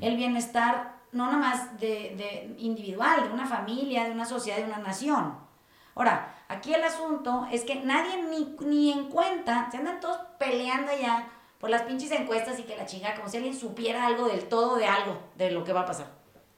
el 0.00 0.16
bienestar 0.16 1.00
no 1.12 1.26
nada 1.26 1.38
más 1.38 1.80
de, 1.80 2.14
de, 2.16 2.54
individual, 2.58 3.24
de 3.24 3.34
una 3.34 3.46
familia, 3.46 4.04
de 4.04 4.12
una 4.12 4.24
sociedad, 4.24 4.58
de 4.58 4.64
una 4.64 4.78
nación. 4.78 5.34
Ahora, 5.94 6.34
aquí 6.48 6.72
el 6.72 6.82
asunto 6.82 7.46
es 7.50 7.64
que 7.64 7.76
nadie 7.76 8.22
ni, 8.22 8.56
ni 8.66 8.92
en 8.92 9.08
cuenta, 9.08 9.68
se 9.70 9.78
andan 9.78 10.00
todos 10.00 10.18
peleando 10.38 10.92
ya 10.98 11.28
por 11.58 11.70
las 11.70 11.82
pinches 11.82 12.10
encuestas 12.12 12.58
y 12.58 12.62
que 12.62 12.76
la 12.76 12.86
chinga, 12.86 13.14
como 13.14 13.28
si 13.28 13.36
alguien 13.36 13.54
supiera 13.54 14.06
algo 14.06 14.26
del 14.26 14.48
todo 14.48 14.76
de 14.76 14.86
algo, 14.86 15.18
de 15.36 15.50
lo 15.50 15.62
que 15.62 15.72
va 15.72 15.80
a 15.80 15.86
pasar 15.86 16.06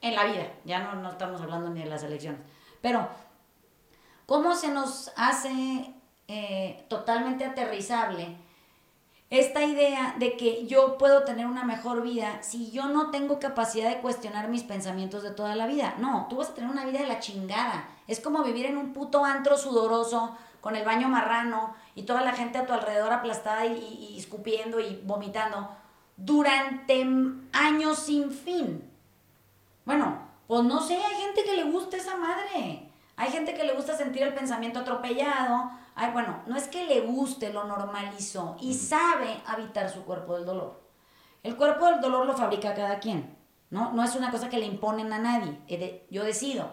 en 0.01 0.15
la 0.15 0.25
vida. 0.25 0.47
Ya 0.65 0.81
no, 0.81 0.95
no 0.95 1.11
estamos 1.11 1.41
hablando 1.41 1.71
ni 1.71 1.81
de 1.81 1.89
las 1.89 2.03
elecciones. 2.03 2.41
Pero, 2.81 3.09
¿cómo 4.27 4.55
se 4.55 4.69
nos 4.69 5.13
hace 5.17 5.95
eh, 6.29 6.85
totalmente 6.89 7.45
aterrizable 7.45 8.37
esta 9.39 9.65
idea 9.65 10.15
de 10.19 10.37
que 10.37 10.67
yo 10.67 10.99
puedo 10.99 11.25
tener 11.25 11.47
una 11.47 11.65
mejor 11.65 12.03
vida 12.03 12.43
si 12.43 12.71
yo 12.71 12.87
no 12.89 13.11
tengo 13.11 13.41
capacidad 13.41 13.89
de 13.89 14.03
cuestionar 14.03 14.49
mis 14.49 14.63
pensamientos 14.63 15.23
de 15.23 15.31
toda 15.31 15.57
la 15.57 15.67
vida. 15.67 15.95
No, 15.99 16.27
tú 16.29 16.37
vas 16.37 16.51
a 16.51 16.55
tener 16.55 16.71
una 16.71 16.85
vida 16.85 17.01
de 17.01 17.07
la 17.07 17.19
chingada. 17.19 17.89
Es 18.07 18.21
como 18.21 18.43
vivir 18.43 18.67
en 18.67 18.77
un 18.77 18.93
puto 18.93 19.25
antro 19.25 19.57
sudoroso 19.57 20.37
con 20.61 20.77
el 20.77 20.85
baño 20.85 21.09
marrano 21.09 21.75
y 21.95 22.03
toda 22.03 22.21
la 22.21 22.33
gente 22.33 22.59
a 22.59 22.67
tu 22.67 22.75
alrededor 22.75 23.11
aplastada 23.11 23.65
y, 23.65 24.11
y 24.13 24.19
escupiendo 24.19 24.79
y 24.81 25.01
vomitando 25.05 25.71
durante 26.17 27.07
años 27.53 27.99
sin 27.99 28.31
fin. 28.31 28.93
Pues 30.53 30.65
no 30.65 30.83
sé, 30.83 30.97
hay 30.97 31.17
gente 31.23 31.45
que 31.45 31.57
le 31.57 31.65
gusta 31.65 31.97
esa 31.97 32.17
madre. 32.17 32.91
Hay 33.17 33.31
gente 33.31 33.55
que 33.55 33.65
le 33.65 33.73
gusta 33.73 33.97
sentir 33.97 34.23
el 34.23 34.35
pensamiento 34.35 34.81
atropellado. 34.81 35.71
Ay, 35.95 36.11
bueno, 36.13 36.43
no 36.47 36.57
es 36.57 36.69
que 36.69 36.87
le 36.87 37.03
guste, 37.03 37.53
lo 37.53 37.65
normalizó 37.65 38.57
y 38.61 38.75
sabe 38.75 39.43
habitar 39.47 39.91
su 39.91 40.05
cuerpo 40.05 40.37
del 40.37 40.47
dolor. 40.47 40.81
El 41.43 41.57
cuerpo 41.57 41.87
del 41.87 42.01
dolor 42.01 42.25
lo 42.25 42.37
fabrica 42.37 42.75
cada 42.75 42.99
quien, 42.99 43.37
¿no? 43.71 43.93
No 43.93 44.03
es 44.03 44.15
una 44.15 44.31
cosa 44.31 44.49
que 44.49 44.59
le 44.59 44.67
imponen 44.67 45.13
a 45.13 45.19
nadie. 45.19 46.07
Yo 46.11 46.25
decido. 46.25 46.71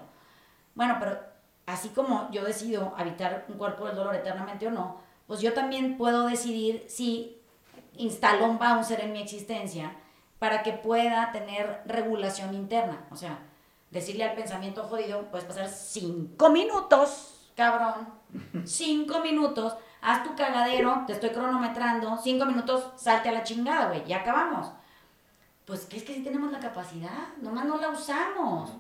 Bueno, 0.75 0.97
pero 0.99 1.19
así 1.65 1.89
como 1.89 2.29
yo 2.31 2.43
decido 2.43 2.93
habitar 2.97 3.45
un 3.49 3.57
cuerpo 3.57 3.85
del 3.85 3.95
dolor 3.95 4.15
eternamente 4.15 4.67
o 4.67 4.71
no, 4.71 5.01
pues 5.27 5.41
yo 5.41 5.53
también 5.53 5.97
puedo 5.97 6.27
decidir 6.27 6.85
si 6.87 7.41
instalo 7.97 8.45
un 8.45 8.57
bouncer 8.57 9.01
en 9.01 9.11
mi 9.11 9.21
existencia 9.21 9.95
para 10.39 10.63
que 10.63 10.71
pueda 10.71 11.31
tener 11.31 11.81
regulación 11.85 12.53
interna. 12.53 13.05
O 13.11 13.15
sea, 13.15 13.39
decirle 13.91 14.23
al 14.23 14.35
pensamiento 14.35 14.83
jodido, 14.83 15.29
puedes 15.29 15.45
pasar 15.45 15.67
cinco 15.67 16.49
minutos, 16.49 17.51
cabrón, 17.55 18.18
cinco 18.65 19.19
minutos, 19.19 19.75
haz 20.01 20.23
tu 20.23 20.35
cagadero, 20.35 21.03
te 21.07 21.13
estoy 21.13 21.29
cronometrando, 21.29 22.17
cinco 22.17 22.45
minutos, 22.45 22.91
salte 22.95 23.29
a 23.29 23.33
la 23.33 23.43
chingada, 23.43 23.87
güey, 23.87 24.05
ya 24.05 24.17
acabamos. 24.17 24.71
Pues 25.65 25.85
que 25.85 25.97
es 25.97 26.03
que 26.03 26.15
sí 26.15 26.23
tenemos 26.23 26.51
la 26.51 26.59
capacidad, 26.59 27.35
nomás 27.41 27.65
no 27.65 27.77
la 27.77 27.89
usamos. 27.89 28.71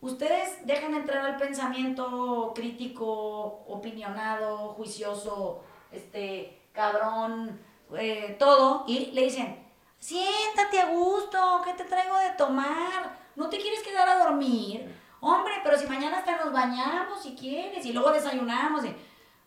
Ustedes 0.00 0.66
dejan 0.66 0.94
entrar 0.94 1.24
al 1.24 1.36
pensamiento 1.36 2.52
crítico, 2.54 3.64
opinionado, 3.66 4.68
juicioso, 4.74 5.62
este, 5.90 6.60
cabrón, 6.72 7.58
eh, 7.96 8.36
todo, 8.38 8.84
y 8.86 9.06
le 9.12 9.24
dicen, 9.24 9.66
siéntate 9.98 10.80
a 10.80 10.90
gusto, 10.90 11.62
¿qué 11.64 11.72
te 11.72 11.84
traigo 11.84 12.16
de 12.18 12.30
tomar? 12.36 13.18
¿No 13.34 13.48
te 13.48 13.58
quieres 13.58 13.82
quedar 13.82 14.08
a 14.08 14.18
dormir? 14.18 14.94
Hombre, 15.20 15.54
pero 15.64 15.78
si 15.78 15.86
mañana 15.86 16.18
hasta 16.18 16.44
nos 16.44 16.52
bañamos 16.52 17.22
si 17.22 17.34
quieres 17.34 17.84
y 17.84 17.92
luego 17.92 18.12
desayunamos. 18.12 18.84
Y, 18.84 18.94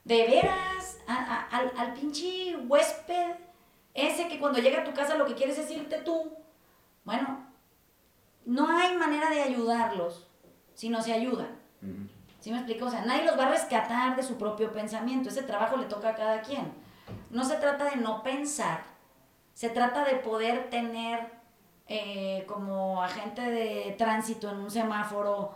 de 0.03 0.27
veras, 0.27 0.99
al, 1.07 1.71
al 1.77 1.93
pinche 1.93 2.57
huésped, 2.57 3.35
ese 3.93 4.27
que 4.27 4.39
cuando 4.39 4.59
llega 4.59 4.81
a 4.81 4.83
tu 4.83 4.93
casa 4.93 5.15
lo 5.15 5.25
que 5.25 5.35
quieres 5.35 5.57
es 5.57 5.69
irte 5.71 5.97
tú. 5.99 6.33
Bueno, 7.03 7.45
no 8.45 8.67
hay 8.75 8.95
manera 8.97 9.29
de 9.29 9.41
ayudarlos 9.41 10.27
si 10.73 10.89
no 10.89 11.01
se 11.01 11.13
ayudan. 11.13 11.59
¿Sí 12.39 12.51
me 12.51 12.57
explico? 12.57 12.85
O 12.85 12.89
sea, 12.89 13.05
nadie 13.05 13.25
los 13.25 13.37
va 13.37 13.45
a 13.45 13.51
rescatar 13.51 14.15
de 14.15 14.23
su 14.23 14.37
propio 14.37 14.71
pensamiento. 14.71 15.29
Ese 15.29 15.43
trabajo 15.43 15.77
le 15.77 15.85
toca 15.85 16.09
a 16.09 16.15
cada 16.15 16.41
quien. 16.41 16.73
No 17.29 17.43
se 17.43 17.57
trata 17.57 17.85
de 17.85 17.97
no 17.97 18.23
pensar, 18.23 18.83
se 19.53 19.69
trata 19.69 20.05
de 20.05 20.15
poder 20.15 20.69
tener 20.69 21.31
eh, 21.87 22.45
como 22.47 23.03
agente 23.03 23.41
de 23.41 23.95
tránsito 23.97 24.49
en 24.49 24.57
un 24.57 24.71
semáforo 24.71 25.55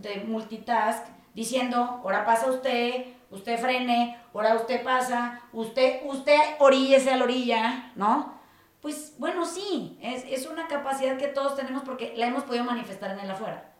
de 0.00 0.24
multitask, 0.24 1.04
diciendo, 1.34 1.76
ahora 1.76 2.24
pasa 2.24 2.50
usted, 2.50 3.04
usted 3.30 3.58
frene, 3.58 4.18
ahora 4.32 4.54
usted 4.54 4.82
pasa, 4.82 5.40
usted, 5.52 6.00
usted 6.04 6.38
oríllese 6.58 7.10
a 7.10 7.16
la 7.16 7.24
orilla, 7.24 7.92
¿no? 7.96 8.34
Pues 8.80 9.14
bueno, 9.18 9.44
sí, 9.44 9.98
es, 10.00 10.24
es, 10.28 10.46
una 10.46 10.68
capacidad 10.68 11.16
que 11.18 11.28
todos 11.28 11.56
tenemos 11.56 11.82
porque 11.82 12.14
la 12.16 12.26
hemos 12.26 12.44
podido 12.44 12.64
manifestar 12.64 13.10
en 13.10 13.20
el 13.20 13.30
afuera. 13.30 13.72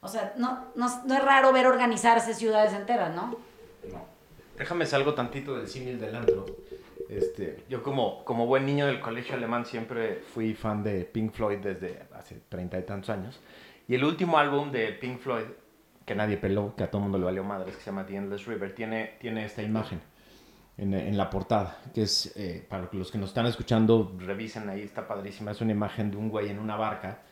O 0.00 0.08
sea, 0.08 0.34
no, 0.36 0.66
no, 0.74 0.88
no 1.04 1.14
es 1.14 1.24
raro 1.24 1.52
ver 1.52 1.66
organizarse 1.66 2.34
ciudades 2.34 2.72
enteras, 2.72 3.14
¿no? 3.14 3.36
No. 3.90 4.04
Déjame 4.58 4.84
salgo 4.84 5.14
tantito 5.14 5.56
del 5.56 5.68
símil 5.68 6.00
del 6.00 6.16
antro. 6.16 6.44
Este, 7.08 7.62
yo 7.68 7.82
como, 7.82 8.24
como 8.24 8.46
buen 8.46 8.66
niño 8.66 8.86
del 8.86 9.00
colegio 9.00 9.36
alemán 9.36 9.66
siempre 9.66 10.22
fui 10.34 10.54
fan 10.54 10.82
de 10.82 11.04
Pink 11.04 11.32
Floyd 11.32 11.58
desde 11.58 12.02
hace 12.14 12.40
treinta 12.48 12.78
y 12.78 12.82
tantos 12.82 13.10
años. 13.10 13.38
Y 13.88 13.94
el 13.94 14.04
último 14.04 14.38
álbum 14.38 14.70
de 14.70 14.92
Pink 14.92 15.18
Floyd, 15.18 15.44
que 16.04 16.14
nadie 16.14 16.36
peló, 16.36 16.74
que 16.76 16.84
a 16.84 16.90
todo 16.90 17.02
mundo 17.02 17.18
le 17.18 17.24
valió 17.24 17.44
madre, 17.44 17.72
que 17.72 17.78
se 17.78 17.86
llama 17.86 18.06
The 18.06 18.16
Endless 18.16 18.46
River, 18.46 18.74
tiene, 18.74 19.16
tiene 19.20 19.44
esta 19.44 19.62
imagen 19.62 20.00
en, 20.78 20.94
en 20.94 21.16
la 21.16 21.30
portada, 21.30 21.78
que 21.94 22.02
es, 22.02 22.32
eh, 22.36 22.64
para 22.68 22.88
los 22.92 23.10
que 23.10 23.18
nos 23.18 23.30
están 23.30 23.46
escuchando, 23.46 24.14
revisen 24.18 24.68
ahí, 24.68 24.82
está 24.82 25.06
padrísima, 25.06 25.50
es 25.50 25.60
una 25.60 25.72
imagen 25.72 26.10
de 26.10 26.16
un 26.16 26.28
güey 26.28 26.48
en 26.48 26.58
una 26.58 26.76
barca, 26.76 27.22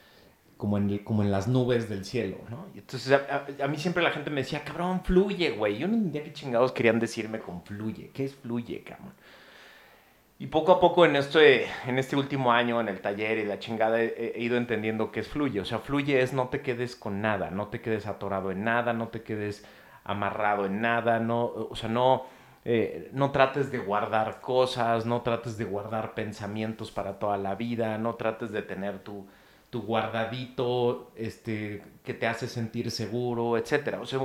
como 0.60 0.76
en, 0.76 0.98
como 0.98 1.22
en 1.22 1.30
las 1.30 1.48
nubes 1.48 1.88
del 1.88 2.04
cielo, 2.04 2.36
¿no? 2.50 2.66
Entonces 2.74 3.18
a, 3.62 3.66
mí 3.66 3.78
siempre 3.78 4.02
la 4.02 4.10
gente 4.10 4.28
me 4.28 4.42
decía, 4.42 4.62
cabrón, 4.62 5.02
fluye, 5.02 5.52
güey. 5.52 5.78
Yo 5.78 5.88
no 5.88 5.94
entendía 5.94 6.22
qué 6.22 6.34
chingados 6.34 6.72
querían 6.72 7.00
decirme 7.00 7.40
con 7.40 7.62
fluye. 7.62 8.10
¿Qué 8.12 8.26
es 8.26 8.34
fluye, 8.34 8.82
cabrón? 8.82 9.14
Y 10.40 10.46
poco 10.46 10.72
a 10.72 10.80
poco 10.80 11.04
en 11.04 11.16
este, 11.16 11.66
en 11.86 11.98
este 11.98 12.16
último 12.16 12.50
año, 12.50 12.80
en 12.80 12.88
el 12.88 13.02
taller 13.02 13.36
y 13.36 13.44
la 13.44 13.58
chingada, 13.58 14.00
he, 14.00 14.32
ido 14.38 14.56
entendiendo 14.56 15.12
que 15.12 15.20
es 15.20 15.28
fluye. 15.28 15.60
O 15.60 15.66
sea, 15.66 15.80
fluye 15.80 16.22
es 16.22 16.32
no 16.32 16.48
te 16.48 16.62
quedes 16.62 16.96
con 16.96 17.20
nada, 17.20 17.50
no 17.50 17.68
te 17.68 17.82
quedes 17.82 18.06
atorado 18.06 18.50
en 18.50 18.64
nada, 18.64 18.94
no 18.94 19.08
te 19.08 19.22
quedes 19.22 19.66
amarrado 20.02 20.64
en 20.64 20.80
nada, 20.80 21.20
no, 21.20 21.44
o 21.44 21.76
sea, 21.76 21.90
no, 21.90 22.24
eh, 22.64 23.10
no 23.12 23.32
trates 23.32 23.70
de 23.70 23.80
guardar 23.80 24.40
cosas, 24.40 25.04
no 25.04 25.20
trates 25.20 25.58
de 25.58 25.66
guardar 25.66 26.14
pensamientos 26.14 26.90
para 26.90 27.18
toda 27.18 27.36
la 27.36 27.54
vida, 27.54 27.98
no 27.98 28.14
trates 28.14 28.50
de 28.50 28.62
tener 28.62 29.00
tu, 29.00 29.26
tu 29.68 29.82
guardadito 29.82 31.12
este, 31.16 31.82
que 32.02 32.14
te 32.14 32.26
hace 32.26 32.48
sentir 32.48 32.90
seguro, 32.90 33.58
etc. 33.58 33.98
O 34.00 34.06
sea, 34.06 34.20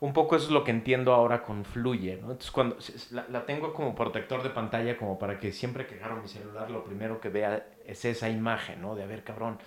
un 0.00 0.14
poco 0.14 0.36
eso 0.36 0.46
es 0.46 0.50
lo 0.50 0.64
que 0.64 0.70
entiendo 0.70 1.12
ahora 1.12 1.42
con 1.42 1.64
Fluye, 1.64 2.16
¿no? 2.16 2.32
Entonces, 2.32 2.50
cuando 2.50 2.76
la, 3.10 3.44
tengo 3.44 3.74
como 3.74 3.94
protector 3.94 4.42
de 4.42 4.48
pantalla, 4.48 4.96
como 4.96 5.18
para 5.18 5.38
que 5.38 5.52
siempre 5.52 5.86
que 5.86 5.96
agarro 5.96 6.22
mi 6.22 6.28
celular, 6.28 6.70
lo 6.70 6.82
primero 6.84 7.20
que 7.20 7.28
vea 7.28 7.66
es 7.84 8.04
esa 8.06 8.30
imagen, 8.30 8.80
¿no? 8.80 8.94
De, 8.94 9.02
a 9.02 9.06
ver, 9.06 9.22
cabrón, 9.22 9.58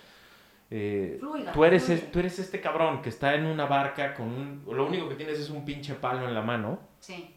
eh, 0.70 1.20
tú, 1.52 1.64
eres 1.64 2.10
tú 2.10 2.18
eres 2.18 2.38
este 2.40 2.60
cabrón 2.60 3.00
que 3.00 3.10
está 3.10 3.34
en 3.34 3.46
una 3.46 3.66
barca 3.66 4.14
con 4.14 4.26
un... 4.26 4.64
Lo 4.66 4.86
único 4.86 5.08
que 5.08 5.14
tienes 5.14 5.38
es 5.38 5.50
un 5.50 5.64
pinche 5.64 5.94
palo 5.94 6.26
en 6.26 6.34
la 6.34 6.42
mano. 6.42 6.80
Sí. 6.98 7.36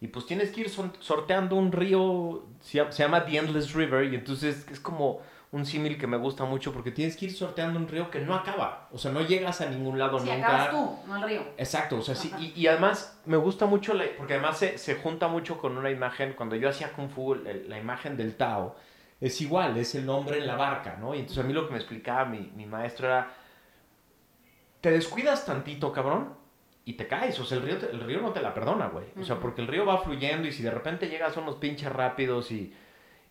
Y 0.00 0.06
pues 0.08 0.24
tienes 0.24 0.50
que 0.50 0.62
ir 0.62 0.70
sorteando 0.70 1.56
un 1.56 1.72
río, 1.72 2.46
se 2.60 2.82
llama 2.90 3.26
The 3.26 3.36
Endless 3.36 3.74
River, 3.74 4.10
y 4.10 4.14
entonces 4.14 4.66
es 4.70 4.80
como 4.80 5.20
un 5.52 5.66
símil 5.66 5.98
que 5.98 6.06
me 6.06 6.16
gusta 6.16 6.44
mucho 6.44 6.72
porque 6.72 6.92
tienes 6.92 7.16
que 7.16 7.26
ir 7.26 7.32
sorteando 7.32 7.78
un 7.78 7.88
río 7.88 8.10
que 8.10 8.20
no 8.20 8.34
acaba. 8.34 8.88
O 8.92 8.98
sea, 8.98 9.10
no 9.10 9.20
llegas 9.22 9.60
a 9.60 9.68
ningún 9.68 9.98
lado 9.98 10.20
nunca. 10.20 10.36
acabas 10.36 10.70
tú, 10.70 10.98
no 11.06 11.16
el 11.16 11.22
río. 11.22 11.42
Exacto, 11.56 11.96
o 11.96 12.02
sea, 12.02 12.14
sí. 12.14 12.32
Y, 12.38 12.52
y, 12.60 12.66
además 12.68 13.20
me 13.26 13.36
gusta 13.36 13.66
mucho, 13.66 13.94
la, 13.94 14.04
porque 14.16 14.34
además 14.34 14.58
se, 14.58 14.78
se, 14.78 14.94
junta 14.94 15.26
mucho 15.26 15.58
con 15.58 15.76
una 15.76 15.90
imagen, 15.90 16.34
cuando 16.34 16.54
yo 16.54 16.68
hacía 16.68 16.92
Kung 16.92 17.10
Fu, 17.10 17.34
la 17.34 17.78
imagen 17.78 18.16
del 18.16 18.36
Tao, 18.36 18.76
es 19.20 19.40
igual, 19.40 19.76
es 19.76 19.94
el 19.96 20.08
hombre 20.08 20.38
en 20.38 20.46
la 20.46 20.54
barca, 20.54 20.96
¿no? 21.00 21.14
Y 21.14 21.18
entonces 21.18 21.44
a 21.44 21.46
mí 21.46 21.52
lo 21.52 21.66
que 21.66 21.72
me 21.72 21.78
explicaba 21.78 22.24
mi, 22.24 22.52
mi 22.54 22.66
maestro 22.66 23.08
era, 23.08 23.34
te 24.80 24.92
descuidas 24.92 25.44
tantito, 25.44 25.92
cabrón, 25.92 26.34
y 26.84 26.94
te 26.94 27.06
caes. 27.06 27.38
O 27.40 27.44
sea, 27.44 27.58
el 27.58 27.64
río, 27.64 27.76
el 27.90 28.00
río 28.00 28.20
no 28.20 28.32
te 28.32 28.40
la 28.40 28.54
perdona, 28.54 28.86
güey. 28.86 29.06
O 29.20 29.24
sea, 29.24 29.40
porque 29.40 29.60
el 29.60 29.66
río 29.66 29.84
va 29.84 29.98
fluyendo 29.98 30.46
y 30.46 30.52
si 30.52 30.62
de 30.62 30.70
repente 30.70 31.08
llegas 31.08 31.36
a 31.36 31.40
unos 31.40 31.56
pinches 31.56 31.90
rápidos 31.92 32.50
y 32.50 32.72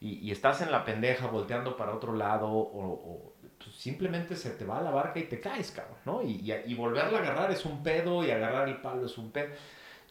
y, 0.01 0.31
estás 0.31 0.61
en 0.61 0.71
la 0.71 0.85
pendeja 0.85 1.27
volteando 1.27 1.75
para 1.75 1.93
otro 1.93 2.13
lado 2.13 2.49
o, 2.49 3.33
pues, 3.57 3.75
simplemente 3.75 4.35
se 4.35 4.51
te 4.51 4.63
va 4.63 4.81
la 4.81 4.91
barca 4.91 5.19
y 5.19 5.23
te 5.23 5.39
caes, 5.39 5.71
cabrón, 5.71 5.97
¿no? 6.05 6.21
Y, 6.23 6.53
y, 6.65 6.73
volverla 6.73 7.17
a 7.17 7.21
agarrar 7.21 7.51
es 7.51 7.65
un 7.65 7.83
pedo 7.83 8.23
y 8.23 8.31
agarrar 8.31 8.69
el 8.69 8.77
palo 8.77 9.05
es 9.05 9.17
un 9.17 9.31
pedo. 9.31 9.49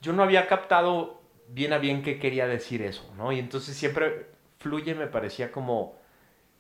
Yo 0.02 0.12
no 0.12 0.22
había 0.22 0.46
captado 0.46 1.22
bien 1.48 1.72
a 1.72 1.78
bien 1.78 2.02
qué 2.02 2.18
quería 2.18 2.46
decir 2.46 2.82
eso, 2.82 3.10
¿no? 3.16 3.32
Y 3.32 3.38
entonces 3.38 3.76
siempre 3.76 4.26
fluye 4.58 4.94
me 4.94 5.06
parecía 5.06 5.50
como... 5.50 5.96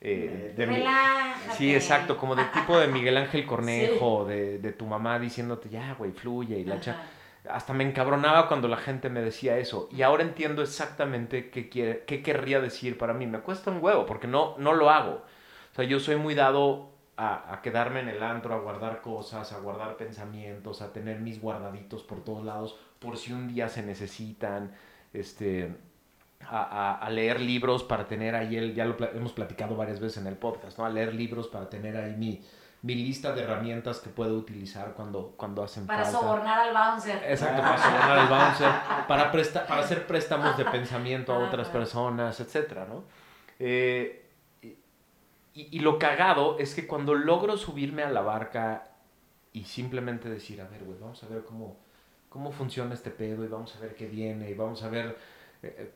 Eh, 0.00 0.54
de 0.56 0.86
sí, 1.56 1.74
exacto, 1.74 2.16
como 2.16 2.36
del 2.36 2.48
tipo 2.52 2.78
de 2.78 2.86
Miguel 2.86 3.16
Ángel 3.16 3.44
Cornejo, 3.44 4.24
de, 4.28 4.58
de, 4.58 4.72
tu 4.72 4.86
mamá 4.86 5.18
diciéndote, 5.18 5.68
ya, 5.68 5.94
güey, 5.94 6.12
fluye 6.12 6.56
y 6.56 6.64
la 6.64 6.80
cha 6.80 7.02
hasta 7.50 7.72
me 7.72 7.84
encabronaba 7.84 8.48
cuando 8.48 8.68
la 8.68 8.76
gente 8.76 9.10
me 9.10 9.20
decía 9.20 9.58
eso. 9.58 9.88
Y 9.92 10.02
ahora 10.02 10.22
entiendo 10.22 10.62
exactamente 10.62 11.50
qué, 11.50 11.68
quiere, 11.68 12.04
qué 12.06 12.22
querría 12.22 12.60
decir 12.60 12.98
para 12.98 13.14
mí. 13.14 13.26
Me 13.26 13.40
cuesta 13.40 13.70
un 13.70 13.82
huevo 13.82 14.06
porque 14.06 14.26
no, 14.26 14.56
no 14.58 14.74
lo 14.74 14.90
hago. 14.90 15.22
O 15.72 15.74
sea, 15.74 15.84
yo 15.84 16.00
soy 16.00 16.16
muy 16.16 16.34
dado 16.34 16.90
a, 17.16 17.60
quedarme 17.62 18.00
en 18.00 18.08
el 18.08 18.22
antro, 18.22 18.54
a 18.54 18.60
guardar 18.60 19.00
cosas, 19.00 19.52
a 19.52 19.58
guardar 19.58 19.96
pensamientos, 19.96 20.82
a 20.82 20.92
tener 20.92 21.20
mis 21.20 21.40
guardaditos 21.40 22.02
por 22.04 22.22
todos 22.22 22.44
lados, 22.44 22.78
por 22.98 23.16
si 23.16 23.32
un 23.32 23.48
día 23.48 23.68
se 23.68 23.82
necesitan. 23.82 24.72
Este, 25.12 25.74
a 26.50 27.08
leer 27.10 27.40
libros 27.40 27.82
para 27.82 28.06
tener 28.06 28.34
ahí 28.34 28.56
el, 28.56 28.74
ya 28.74 28.84
lo 28.84 28.96
hemos 29.12 29.32
platicado 29.32 29.76
varias 29.76 30.00
veces 30.00 30.18
en 30.18 30.28
el 30.28 30.36
podcast, 30.36 30.78
¿no? 30.78 30.86
A 30.86 30.88
leer 30.88 31.14
libros 31.14 31.48
para 31.48 31.68
tener 31.68 31.96
ahí 31.96 32.14
mi, 32.16 32.42
mi 32.82 32.94
lista 32.94 33.32
de 33.32 33.42
herramientas 33.42 33.98
que 33.98 34.08
puedo 34.08 34.36
utilizar 34.36 34.92
cuando, 34.94 35.34
cuando 35.36 35.64
hacen 35.64 35.86
para 35.86 36.04
sobornar 36.04 36.60
al 36.60 36.72
bouncer. 36.72 37.22
Exacto, 37.24 37.62
para 37.62 37.78
sobornar 37.78 38.18
al 38.18 38.28
bouncer, 38.28 38.70
para, 39.08 39.32
presta, 39.32 39.66
para 39.66 39.82
hacer 39.82 40.06
préstamos 40.06 40.56
de 40.56 40.64
pensamiento 40.64 41.32
a 41.32 41.38
otras 41.38 41.68
personas, 41.68 42.38
etcétera, 42.38 42.86
¿no? 42.88 43.04
Eh, 43.58 44.26
y, 44.62 45.76
y, 45.76 45.80
lo 45.80 45.98
cagado 45.98 46.56
es 46.60 46.74
que 46.74 46.86
cuando 46.86 47.14
logro 47.14 47.56
subirme 47.56 48.04
a 48.04 48.10
la 48.10 48.20
barca 48.20 48.84
y 49.52 49.64
simplemente 49.64 50.28
decir, 50.28 50.60
a 50.60 50.68
ver, 50.68 50.84
güey, 50.84 50.98
vamos 51.00 51.20
a 51.24 51.26
ver 51.26 51.42
cómo, 51.42 51.78
cómo 52.28 52.52
funciona 52.52 52.94
este 52.94 53.10
pedo 53.10 53.44
y 53.44 53.48
vamos 53.48 53.74
a 53.74 53.80
ver 53.80 53.96
qué 53.96 54.06
viene 54.06 54.50
y 54.50 54.54
vamos 54.54 54.84
a 54.84 54.88
ver 54.88 55.18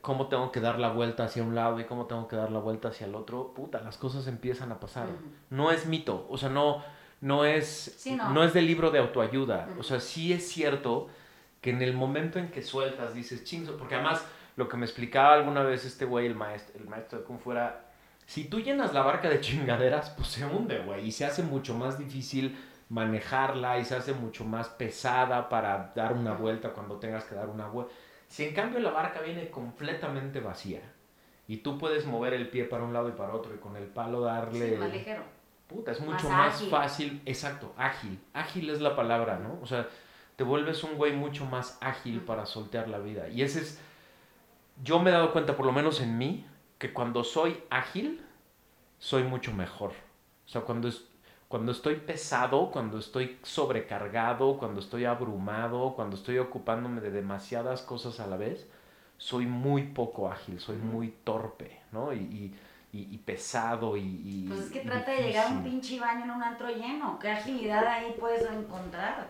cómo 0.01 0.27
tengo 0.27 0.51
que 0.51 0.59
dar 0.59 0.79
la 0.79 0.89
vuelta 0.89 1.23
hacia 1.25 1.43
un 1.43 1.55
lado 1.55 1.79
y 1.79 1.85
cómo 1.85 2.05
tengo 2.05 2.27
que 2.27 2.35
dar 2.35 2.51
la 2.51 2.59
vuelta 2.59 2.89
hacia 2.89 3.07
el 3.07 3.15
otro, 3.15 3.53
puta, 3.53 3.81
las 3.81 3.97
cosas 3.97 4.27
empiezan 4.27 4.71
a 4.71 4.79
pasar. 4.79 5.07
No 5.49 5.71
es 5.71 5.85
mito, 5.85 6.27
o 6.29 6.37
sea, 6.37 6.49
no, 6.49 6.83
no 7.21 7.45
es, 7.45 7.67
Sí, 7.97 8.15
no. 8.15 8.29
no. 8.29 8.43
es 8.43 8.53
del 8.53 8.67
libro 8.67 8.91
de 8.91 8.99
autoayuda. 8.99 9.69
O 9.79 9.83
sea, 9.83 9.99
sí 9.99 10.33
es 10.33 10.47
cierto 10.47 11.07
que 11.61 11.69
en 11.69 11.81
el 11.81 11.93
momento 11.93 12.39
en 12.39 12.51
que 12.51 12.61
sueltas 12.61 13.13
dices, 13.13 13.45
chingo, 13.45 13.77
porque 13.77 13.95
además 13.95 14.25
lo 14.57 14.67
que 14.67 14.75
me 14.75 14.85
explicaba 14.85 15.33
alguna 15.33 15.63
vez 15.63 15.85
este 15.85 16.03
güey, 16.05 16.27
el 16.27 16.35
maestro, 16.35 16.79
el 16.79 16.87
maestro 16.89 17.19
de 17.19 17.25
Kung 17.25 17.39
Fu 17.39 17.53
era, 17.53 17.85
si 18.25 18.45
tú 18.45 18.59
llenas 18.59 18.93
la 18.93 19.01
barca 19.01 19.29
de 19.29 19.39
chingaderas, 19.39 20.09
pues 20.11 20.27
se 20.27 20.45
hunde, 20.45 20.79
güey, 20.79 21.07
y 21.07 21.11
se 21.11 21.25
hace 21.25 21.41
mucho 21.41 21.73
más 21.73 21.97
difícil 21.97 22.57
manejarla 22.89 23.79
y 23.79 23.85
se 23.85 23.95
hace 23.95 24.13
mucho 24.13 24.43
más 24.45 24.67
pesada 24.67 25.49
para 25.49 25.93
dar 25.95 26.13
una 26.13 26.33
vuelta 26.33 26.69
cuando 26.73 26.97
tengas 26.97 27.23
que 27.23 27.33
dar 27.35 27.47
una 27.49 27.67
vuelta. 27.67 27.91
Si 28.33 28.43
en 28.43 28.55
cambio 28.55 28.79
la 28.79 28.89
barca 28.89 29.21
viene 29.21 29.51
completamente 29.51 30.39
vacía 30.39 30.81
y 31.47 31.57
tú 31.57 31.77
puedes 31.77 32.07
mover 32.07 32.33
el 32.33 32.49
pie 32.49 32.63
para 32.63 32.83
un 32.83 32.91
lado 32.91 33.09
y 33.09 33.11
para 33.11 33.35
otro 33.35 33.53
y 33.53 33.59
con 33.59 33.75
el 33.75 33.85
palo 33.85 34.21
darle... 34.21 34.71
Sí, 34.71 34.75
más 34.75 34.91
ligero. 34.91 35.21
Puta, 35.67 35.91
es 35.91 36.01
Más 36.01 36.09
mucho 36.09 36.29
más, 36.29 36.55
ágil. 36.55 36.69
fácil, 36.71 37.21
exacto, 37.27 37.75
ágil. 37.77 38.19
Ágil 38.33 38.71
es 38.71 38.81
la 38.81 38.95
palabra, 38.95 39.37
¿no? 39.37 39.59
O 39.61 39.67
sea, 39.67 39.87
te 40.35 40.43
vuelves 40.43 40.83
un 40.83 40.95
güey 40.95 41.13
mucho 41.13 41.45
más 41.45 41.77
ágil 41.79 42.21
para 42.21 42.47
soltear 42.47 42.89
la 42.89 42.97
vida. 42.97 43.29
Y 43.29 43.43
ese 43.43 43.59
es, 43.59 43.79
yo 44.83 44.97
me 44.97 45.11
he 45.11 45.13
dado 45.13 45.31
cuenta, 45.31 45.55
por 45.55 45.67
lo 45.67 45.71
menos 45.71 46.01
en 46.01 46.17
mí, 46.17 46.43
que 46.79 46.91
cuando 46.91 47.23
soy 47.23 47.63
ágil, 47.69 48.19
soy 48.97 49.21
mucho 49.21 49.53
mejor. 49.53 49.91
O 49.91 50.49
sea, 50.49 50.61
cuando, 50.61 50.87
es, 50.87 51.07
cuando 51.53 51.71
estoy 51.71 51.97
pesado, 51.97 52.71
cuando 52.71 52.97
estoy 52.97 53.37
sobrecargado, 53.43 54.57
cuando 54.57 54.79
estoy 54.79 55.05
abrumado, 55.05 55.93
cuando 55.95 56.15
estoy 56.15 56.39
ocupándome 56.39 56.99
de 56.99 57.11
demasiadas 57.11 57.83
cosas 57.83 58.19
a 58.19 58.25
la 58.25 58.37
vez, 58.37 58.67
soy 59.19 59.45
muy 59.45 59.83
poco 59.83 60.31
ágil, 60.31 60.59
soy 60.59 60.77
muy 60.77 61.09
torpe, 61.23 61.79
¿no? 61.91 62.11
Y, 62.11 62.17
y- 62.17 62.55
y- 62.91 63.07
y 63.13 63.17
pesado 63.19 63.95
y, 63.97 64.01
y 64.01 64.45
Pues 64.47 64.61
es 64.61 64.71
que 64.71 64.79
trata 64.79 65.11
de 65.11 65.27
llegar 65.27 65.45
a 65.45 65.49
un 65.51 65.63
pinche 65.63 65.99
baño 65.99 66.23
en 66.23 66.31
un 66.31 66.41
antro 66.41 66.69
lleno. 66.69 67.19
¿Qué 67.19 67.29
agilidad 67.29 67.85
ahí 67.85 68.15
puedes 68.19 68.49
encontrar? 68.51 69.27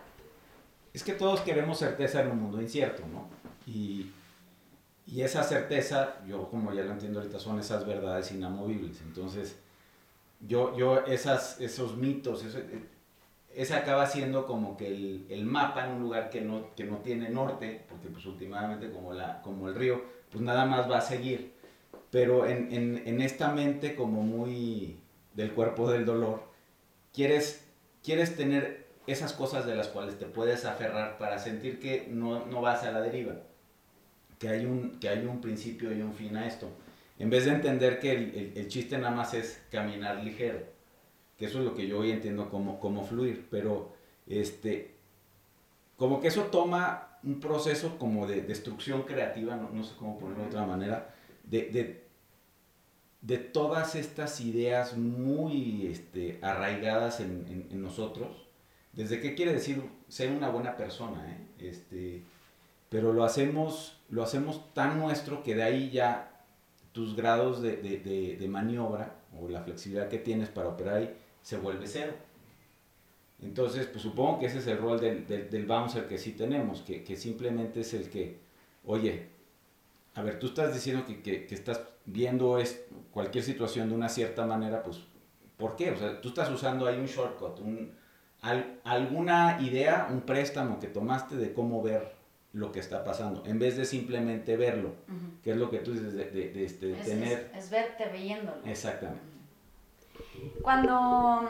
Es 0.94 1.04
que 1.04 1.12
todos 1.12 1.42
queremos 1.42 1.78
certeza 1.78 2.22
en 2.22 2.30
un 2.30 2.40
mundo 2.40 2.58
incierto, 2.58 3.02
¿no? 3.12 3.28
Y, 3.70 4.12
y 5.06 5.20
esa 5.20 5.42
certeza, 5.42 6.14
yo 6.26 6.48
como 6.48 6.72
ya 6.72 6.84
lo 6.84 6.92
entiendo 6.92 7.20
ahorita, 7.20 7.38
son 7.38 7.58
esas 7.58 7.86
verdades 7.86 8.32
inamovibles. 8.32 9.02
Entonces, 9.02 9.58
yo, 10.46 10.76
yo 10.76 11.04
esas, 11.06 11.60
esos 11.60 11.96
mitos, 11.96 12.44
eso- 12.44 12.58
ese 13.54 13.74
acaba 13.74 14.06
siendo 14.06 14.46
como 14.46 14.76
que 14.76 14.88
el, 14.88 15.26
el 15.30 15.44
mapa 15.44 15.86
en 15.86 15.92
un 15.92 16.02
lugar 16.02 16.28
que 16.30 16.40
no, 16.40 16.74
que 16.74 16.84
no 16.84 16.98
tiene 16.98 17.28
norte, 17.30 17.84
porque 17.88 18.08
pues 18.08 18.26
últimamente 18.26 18.90
como, 18.90 19.12
la, 19.14 19.40
como 19.42 19.68
el 19.68 19.74
río, 19.76 20.02
pues 20.30 20.42
nada 20.42 20.66
más 20.66 20.90
va 20.90 20.98
a 20.98 21.00
seguir. 21.00 21.54
Pero 22.10 22.46
en, 22.46 22.72
en, 22.72 23.02
en 23.06 23.20
esta 23.20 23.50
mente 23.52 23.94
como 23.94 24.22
muy 24.22 24.98
del 25.34 25.52
cuerpo 25.52 25.90
del 25.90 26.04
dolor, 26.04 26.42
quieres, 27.12 27.64
quieres 28.02 28.36
tener 28.36 28.86
esas 29.06 29.32
cosas 29.32 29.66
de 29.66 29.74
las 29.76 29.88
cuales 29.88 30.18
te 30.18 30.26
puedes 30.26 30.64
aferrar 30.64 31.18
para 31.18 31.38
sentir 31.38 31.78
que 31.78 32.08
no, 32.10 32.46
no 32.46 32.60
vas 32.60 32.82
a 32.84 32.90
la 32.92 33.00
deriva, 33.02 33.34
que 34.38 34.48
hay, 34.48 34.64
un, 34.66 34.98
que 34.98 35.08
hay 35.08 35.24
un 35.26 35.40
principio 35.40 35.92
y 35.92 36.02
un 36.02 36.12
fin 36.14 36.36
a 36.36 36.46
esto. 36.46 36.68
En 37.18 37.30
vez 37.30 37.44
de 37.46 37.52
entender 37.52 38.00
que 38.00 38.12
el, 38.12 38.34
el- 38.34 38.52
el 38.58 38.68
chiste 38.68 38.98
nada 38.98 39.14
más 39.14 39.34
es 39.34 39.62
caminar 39.70 40.22
ligero, 40.24 40.60
que 41.38 41.46
eso 41.46 41.58
es 41.60 41.64
lo 41.64 41.74
que 41.74 41.86
yo 41.86 41.98
hoy 42.00 42.10
entiendo 42.12 42.50
como, 42.50 42.80
como 42.80 43.04
fluir, 43.04 43.46
pero 43.50 43.94
este, 44.26 44.94
como 45.96 46.20
que 46.20 46.28
eso 46.28 46.44
toma 46.44 47.18
un 47.22 47.40
proceso 47.40 47.98
como 47.98 48.26
de 48.26 48.42
destrucción 48.42 49.02
creativa, 49.02 49.56
no, 49.56 49.70
no 49.70 49.84
sé 49.84 49.94
cómo 49.98 50.18
ponerlo 50.18 50.42
de 50.44 50.48
otra 50.50 50.66
manera, 50.66 51.14
de, 51.44 51.62
de, 51.70 52.04
de 53.22 53.38
todas 53.38 53.94
estas 53.94 54.40
ideas 54.40 54.96
muy 54.96 55.86
este, 55.86 56.38
arraigadas 56.42 57.20
en, 57.20 57.46
en- 57.48 57.68
en 57.70 57.82
nosotros, 57.82 58.48
desde 58.92 59.20
qué 59.20 59.34
quiere 59.34 59.52
decir 59.52 59.82
ser 60.08 60.30
una 60.30 60.50
buena 60.50 60.76
persona, 60.76 61.26
¿eh? 61.32 61.68
este, 61.68 62.22
pero 62.90 63.12
lo 63.12 63.24
hacemos, 63.24 63.98
lo 64.10 64.22
hacemos 64.22 64.72
tan 64.74 64.98
nuestro 65.00 65.42
que 65.42 65.54
de 65.54 65.62
ahí 65.64 65.90
ya 65.90 66.33
tus 66.94 67.14
grados 67.16 67.60
de, 67.62 67.76
de- 67.78 67.98
de- 68.00 68.36
de 68.38 68.48
maniobra 68.48 69.16
o 69.38 69.48
la 69.50 69.62
flexibilidad 69.62 70.08
que 70.08 70.18
tienes 70.18 70.48
para 70.48 70.70
operar 70.70 70.96
ahí 70.98 71.14
se 71.42 71.58
vuelve 71.58 71.86
cero. 71.88 72.14
Entonces, 73.42 73.86
pues 73.86 74.02
supongo 74.02 74.38
que 74.38 74.46
ese 74.46 74.58
es 74.58 74.66
el 74.68 74.78
rol 74.78 75.00
del, 75.00 75.26
del, 75.26 75.50
del 75.50 75.66
bouncer 75.66 76.06
que 76.08 76.18
sí 76.18 76.32
tenemos, 76.32 76.80
que, 76.82 77.04
que 77.04 77.16
simplemente 77.16 77.80
es 77.80 77.92
el 77.94 78.08
que, 78.08 78.38
oye, 78.86 79.28
a 80.14 80.22
ver, 80.22 80.38
tú 80.38 80.46
estás 80.48 80.72
diciendo 80.74 81.04
que, 81.06 81.22
que- 81.22 81.46
que 81.46 81.54
estás 81.54 81.82
viendo 82.06 82.58
es, 82.58 82.84
cualquier 83.12 83.44
situación 83.44 83.88
de 83.88 83.94
una 83.96 84.08
cierta 84.08 84.46
manera, 84.46 84.82
pues, 84.82 85.00
¿por 85.58 85.76
qué? 85.76 85.90
O 85.90 85.96
sea, 85.98 86.20
tú 86.20 86.28
estás 86.28 86.50
usando 86.50 86.86
ahí 86.86 86.98
un 86.98 87.06
shortcut, 87.06 87.60
un, 87.60 87.92
al- 88.42 88.80
alguna 88.84 89.58
idea, 89.60 90.08
un 90.10 90.22
préstamo 90.22 90.78
que 90.80 90.88
tomaste 90.88 91.36
de 91.36 91.52
cómo 91.52 91.82
ver 91.82 92.13
lo 92.54 92.72
que 92.72 92.80
está 92.80 93.04
pasando, 93.04 93.42
en 93.44 93.58
vez 93.58 93.76
de 93.76 93.84
simplemente 93.84 94.56
verlo, 94.56 94.94
Ujú. 95.08 95.42
que 95.42 95.50
es 95.50 95.56
lo 95.56 95.70
que 95.70 95.78
tú 95.80 95.92
dices 95.92 96.14
de, 96.14 96.30
de- 96.30 96.50
de, 96.50 96.64
este, 96.64 96.86
de 96.86 97.00
Es, 97.00 97.06
tener. 97.06 97.50
es- 97.52 97.64
es 97.64 97.70
verte 97.70 98.08
viéndolo. 98.10 98.64
Exactamente. 98.64 99.20
Cuando, 100.62 101.48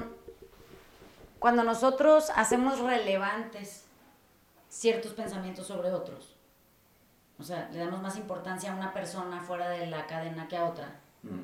cuando 1.39 1.63
nosotros 1.63 2.31
hacemos 2.35 2.81
relevantes 2.81 3.85
ciertos 4.69 5.13
pensamientos 5.13 5.67
sobre 5.67 5.93
otros, 5.93 6.35
o 7.39 7.43
sea, 7.43 7.69
le 7.73 7.79
damos 7.81 8.01
más 8.01 8.17
importancia 8.17 8.73
a 8.73 8.77
una 8.77 8.93
persona 8.93 9.41
fuera 9.41 9.69
de 9.71 9.87
la 9.87 10.07
cadena 10.07 10.49
que 10.49 10.57
a 10.57 10.65
otra, 10.65 11.01
Mm. 11.23 11.41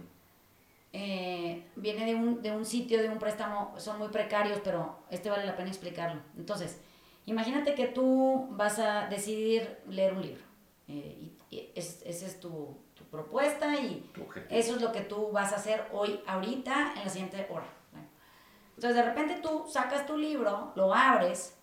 eh, 0.92 1.66
viene 1.76 2.04
de 2.06 2.14
un, 2.14 2.42
de 2.42 2.50
un 2.50 2.64
sitio, 2.64 3.00
de 3.02 3.08
un 3.08 3.18
préstamo, 3.18 3.74
son 3.78 3.98
muy 3.98 4.08
precarios, 4.08 4.60
pero 4.64 4.98
este 5.10 5.30
vale 5.30 5.44
la 5.46 5.56
pena 5.56 5.68
explicarlo. 5.68 6.20
Entonces, 6.36 6.78
imagínate 7.26 7.74
que 7.74 7.86
tú 7.86 8.48
vas 8.50 8.78
a 8.78 9.06
decidir 9.08 9.78
leer 9.88 10.14
un 10.14 10.22
libro. 10.22 10.42
eh, 10.88 11.16
y, 11.50 11.54
y 11.56 11.72
es- 11.76 12.02
esa 12.04 12.26
es 12.26 12.40
tu, 12.40 12.76
tu 12.94 13.04
propuesta 13.04 13.76
y 13.78 14.10
eso 14.48 14.74
es 14.74 14.82
lo 14.82 14.90
que 14.90 15.02
tú 15.02 15.30
vas 15.30 15.52
a 15.52 15.56
hacer 15.56 15.86
hoy, 15.92 16.20
ahorita, 16.26 16.94
en 16.96 17.04
la 17.04 17.08
siguiente 17.08 17.46
hora. 17.48 17.66
Bueno, 17.92 18.08
Entonces, 18.74 18.96
de 18.96 19.02
repente 19.04 19.38
tú 19.40 19.66
sacas 19.68 20.04
tu 20.06 20.16
libro, 20.18 20.72
lo 20.74 20.92
abres 20.92 21.56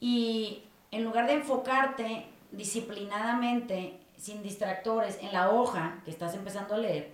y 0.00 0.62
en 0.92 1.02
lugar 1.04 1.26
de 1.26 1.34
enfocarte 1.34 2.26
disciplinadamente, 2.52 3.98
sin 4.16 4.42
distractores, 4.42 5.18
en 5.20 5.32
la 5.32 5.50
hoja 5.50 6.00
que 6.04 6.10
estás 6.12 6.34
empezando 6.34 6.74
a 6.74 6.78
leer, 6.78 7.12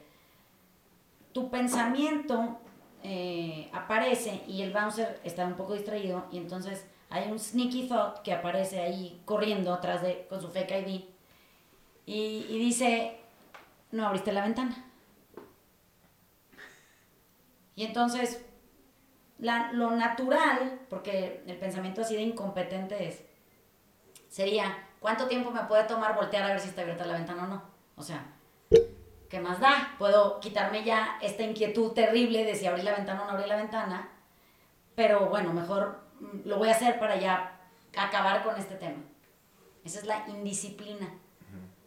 tu 1.32 1.50
pensamiento 1.50 2.58
eh, 3.02 3.70
aparece 3.72 4.42
y 4.46 4.62
el 4.62 4.72
bouncer 4.72 5.18
está 5.24 5.46
un 5.46 5.54
poco 5.54 5.74
distraído 5.74 6.26
y 6.30 6.36
entonces 6.38 6.84
hay 7.10 7.30
un 7.30 7.38
sneaky 7.38 7.88
thought 7.88 8.22
que 8.22 8.32
aparece 8.32 8.80
ahí 8.80 9.20
corriendo 9.24 9.74
atrás 9.74 10.02
de 10.02 10.26
con 10.28 10.40
su 10.40 10.48
fake 10.48 10.70
ID 10.86 11.04
y, 12.06 12.46
y 12.48 12.58
dice, 12.58 13.18
no 13.90 14.06
abriste 14.06 14.32
la 14.32 14.42
ventana. 14.42 14.86
Y 17.74 17.84
entonces, 17.84 18.44
la- 19.38 19.72
lo 19.72 19.90
natural, 19.92 20.80
porque 20.88 21.42
el 21.46 21.56
pensamiento 21.56 22.02
así 22.02 22.14
de 22.14 22.22
incompetente 22.22 23.08
es, 23.08 23.22
sería, 24.28 24.86
¿cuánto 25.00 25.26
tiempo 25.28 25.50
me 25.50 25.64
puede 25.64 25.84
tomar 25.84 26.14
voltear 26.14 26.44
a 26.44 26.48
ver 26.48 26.60
si 26.60 26.68
está 26.68 26.82
abierta 26.82 27.06
la 27.06 27.14
ventana 27.14 27.44
o 27.44 27.46
no? 27.46 27.62
O 27.96 28.02
sea, 28.02 28.24
¿qué 29.28 29.40
más 29.40 29.60
da? 29.60 29.94
Puedo 29.98 30.40
quitarme 30.40 30.84
ya 30.84 31.18
esta 31.22 31.42
inquietud 31.42 31.92
terrible 31.92 32.44
de 32.44 32.54
si 32.54 32.66
abrir 32.66 32.84
la 32.84 32.94
ventana 32.96 33.22
o 33.22 33.24
no 33.26 33.30
abrir 33.32 33.48
la 33.48 33.56
ventana, 33.56 34.08
pero 34.94 35.26
bueno, 35.28 35.52
mejor 35.52 36.00
lo 36.44 36.58
voy 36.58 36.68
a 36.68 36.72
hacer 36.72 36.98
para 36.98 37.16
ya 37.16 37.60
acabar 37.96 38.42
con 38.42 38.56
este 38.56 38.74
tema. 38.76 39.02
Esa 39.84 40.00
es 40.00 40.06
la 40.06 40.26
indisciplina 40.28 41.08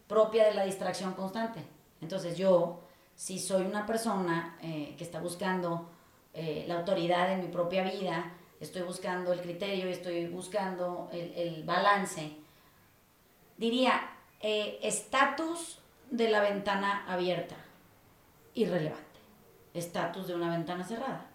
propia 0.07 0.45
de 0.45 0.53
la 0.53 0.63
distracción 0.65 1.13
constante. 1.13 1.63
Entonces 2.01 2.37
yo, 2.37 2.81
si 3.15 3.39
soy 3.39 3.63
una 3.65 3.85
persona 3.85 4.57
eh, 4.61 4.95
que 4.97 5.03
está 5.03 5.19
buscando 5.19 5.89
eh, 6.33 6.65
la 6.67 6.75
autoridad 6.75 7.31
en 7.31 7.41
mi 7.41 7.47
propia 7.47 7.83
vida, 7.83 8.33
estoy 8.59 8.81
buscando 8.81 9.33
el 9.33 9.41
criterio, 9.41 9.87
estoy 9.87 10.27
buscando 10.27 11.09
el, 11.11 11.33
el 11.33 11.63
balance, 11.63 12.37
diría, 13.57 14.09
eh, 14.39 14.79
estatus 14.81 15.79
de 16.11 16.29
la 16.29 16.41
ventana 16.41 17.05
abierta, 17.07 17.55
irrelevante. 18.53 19.03
Estatus 19.73 20.27
de 20.27 20.35
una 20.35 20.49
ventana 20.49 20.83
cerrada, 20.83 21.25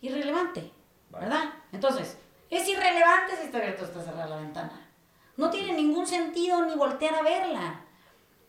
irrelevante, 0.00 0.72
Vale. 1.10 1.26
¿verdad? 1.26 1.44
Entonces, 1.72 2.18
es 2.50 2.68
irrelevante 2.68 3.36
si 3.36 3.46
está 3.46 3.58
abierta 3.58 3.82
o 3.82 3.86
está 3.86 4.02
cerrada 4.02 4.28
la 4.28 4.36
ventana. 4.36 4.90
No 5.36 5.50
tiene 5.50 5.72
ningún 5.72 6.06
sentido 6.06 6.64
ni 6.64 6.74
voltear 6.74 7.14
a 7.14 7.22
verla. 7.22 7.80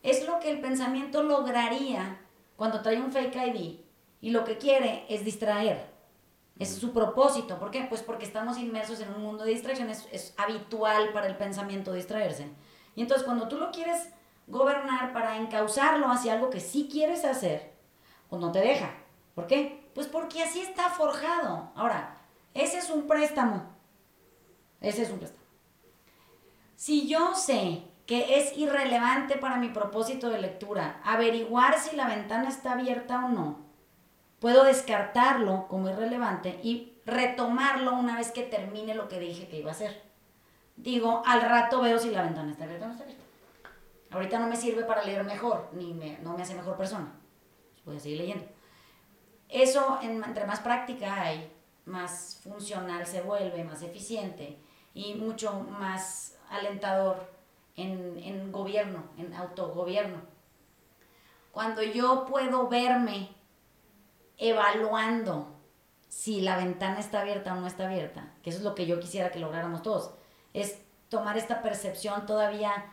Es 0.02 0.26
lo 0.26 0.38
que 0.38 0.50
el 0.50 0.60
pensamiento 0.60 1.22
lograría 1.22 2.18
cuando 2.56 2.80
trae 2.80 3.00
un 3.00 3.12
fake 3.12 3.36
ID 3.36 3.80
y 4.20 4.30
lo 4.30 4.44
que 4.44 4.58
quiere 4.58 5.04
es 5.08 5.24
distraer. 5.24 5.90
Es 6.58 6.74
su 6.74 6.92
propósito. 6.92 7.58
¿Por 7.58 7.70
qué? 7.70 7.86
Pues 7.88 8.02
porque 8.02 8.24
estamos 8.24 8.58
inmersos 8.58 9.00
en 9.00 9.12
un 9.12 9.22
mundo 9.22 9.44
de 9.44 9.50
distracciones. 9.50 10.08
Es 10.10 10.34
habitual 10.36 11.12
para 11.12 11.26
el 11.26 11.36
pensamiento 11.36 11.92
distraerse. 11.92 12.48
Y 12.96 13.02
entonces 13.02 13.24
cuando 13.24 13.48
tú 13.48 13.58
lo 13.58 13.70
quieres 13.70 14.08
gobernar 14.48 15.12
para 15.12 15.36
encauzarlo 15.36 16.10
hacia 16.10 16.32
algo 16.32 16.50
que 16.50 16.60
sí 16.60 16.88
quieres 16.90 17.24
hacer, 17.24 17.72
pues 18.28 18.40
no 18.40 18.50
te 18.50 18.60
deja. 18.60 18.90
¿Por 19.34 19.46
qué? 19.46 19.88
Pues 19.94 20.06
porque 20.06 20.42
así 20.42 20.60
está 20.60 20.88
forjado. 20.90 21.70
Ahora, 21.74 22.14
Ese 22.54 22.78
es 22.78 22.90
un 22.90 23.06
préstamo. 23.06 23.77
Ese 24.80 25.02
es 25.02 25.10
un 25.10 25.18
préstamo. 25.18 25.44
Si 26.76 27.08
yo 27.08 27.34
sé 27.34 27.82
que 28.06 28.38
es 28.38 28.56
irrelevante 28.56 29.36
para 29.36 29.56
mi 29.56 29.68
propósito 29.68 30.30
de 30.30 30.40
lectura 30.40 31.00
averiguar 31.04 31.78
si 31.78 31.96
la 31.96 32.06
ventana 32.06 32.48
está 32.48 32.72
abierta 32.72 33.24
o 33.24 33.28
no, 33.28 33.66
puedo 34.38 34.64
descartarlo 34.64 35.66
como 35.68 35.90
irrelevante 35.90 36.60
y 36.62 36.94
retomarlo 37.04 37.94
una 37.94 38.16
vez 38.16 38.30
que 38.30 38.44
termine 38.44 38.94
lo 38.94 39.08
que 39.08 39.18
dije 39.18 39.48
que 39.48 39.58
iba 39.58 39.70
a 39.70 39.74
hacer. 39.74 40.02
Digo, 40.76 41.22
al 41.26 41.42
rato 41.42 41.80
veo 41.80 41.98
si 41.98 42.10
la 42.10 42.22
ventana 42.22 42.52
está 42.52 42.64
abierta 42.64 42.84
o 42.84 42.88
no 42.88 42.94
está 42.94 43.04
abierta. 43.04 43.24
Ahorita 44.10 44.38
no 44.38 44.46
me 44.46 44.56
sirve 44.56 44.84
para 44.84 45.02
leer 45.02 45.24
mejor, 45.24 45.68
ni 45.72 45.92
no 46.22 46.36
me 46.36 46.42
hace 46.42 46.54
mejor 46.54 46.76
persona. 46.76 47.12
Voy 47.84 47.96
a 47.96 48.00
seguir 48.00 48.18
leyendo. 48.18 48.46
Eso, 49.48 49.98
entre 50.02 50.46
más 50.46 50.60
práctica 50.60 51.20
hay, 51.20 51.52
más 51.84 52.40
funcional 52.42 53.06
se 53.06 53.22
vuelve, 53.22 53.64
más 53.64 53.82
eficiente 53.82 54.58
y 54.98 55.14
mucho 55.14 55.52
más 55.78 56.36
alentador 56.50 57.30
en, 57.76 58.18
en 58.18 58.50
gobierno, 58.50 59.04
en 59.16 59.32
autogobierno. 59.32 60.20
Cuando 61.52 61.82
yo 61.84 62.26
puedo 62.26 62.68
verme 62.68 63.28
evaluando 64.38 65.54
si 66.08 66.40
la 66.40 66.56
ventana 66.56 66.98
está 66.98 67.20
abierta 67.20 67.54
o 67.54 67.60
no 67.60 67.68
está 67.68 67.86
abierta, 67.86 68.32
que 68.42 68.50
eso 68.50 68.58
es 68.58 68.64
lo 68.64 68.74
que 68.74 68.86
yo 68.86 68.98
quisiera 68.98 69.30
que 69.30 69.38
lográramos 69.38 69.82
todos, 69.82 70.10
es 70.52 70.80
tomar 71.08 71.38
esta 71.38 71.62
percepción 71.62 72.26
todavía 72.26 72.86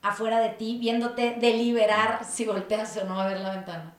afuera 0.00 0.40
de 0.40 0.48
ti, 0.48 0.78
viéndote 0.80 1.36
deliberar 1.38 2.24
si 2.24 2.44
volteas 2.44 2.96
o 2.96 3.04
no 3.04 3.20
a 3.20 3.26
ver 3.28 3.38
la 3.38 3.54
ventana. 3.54 3.94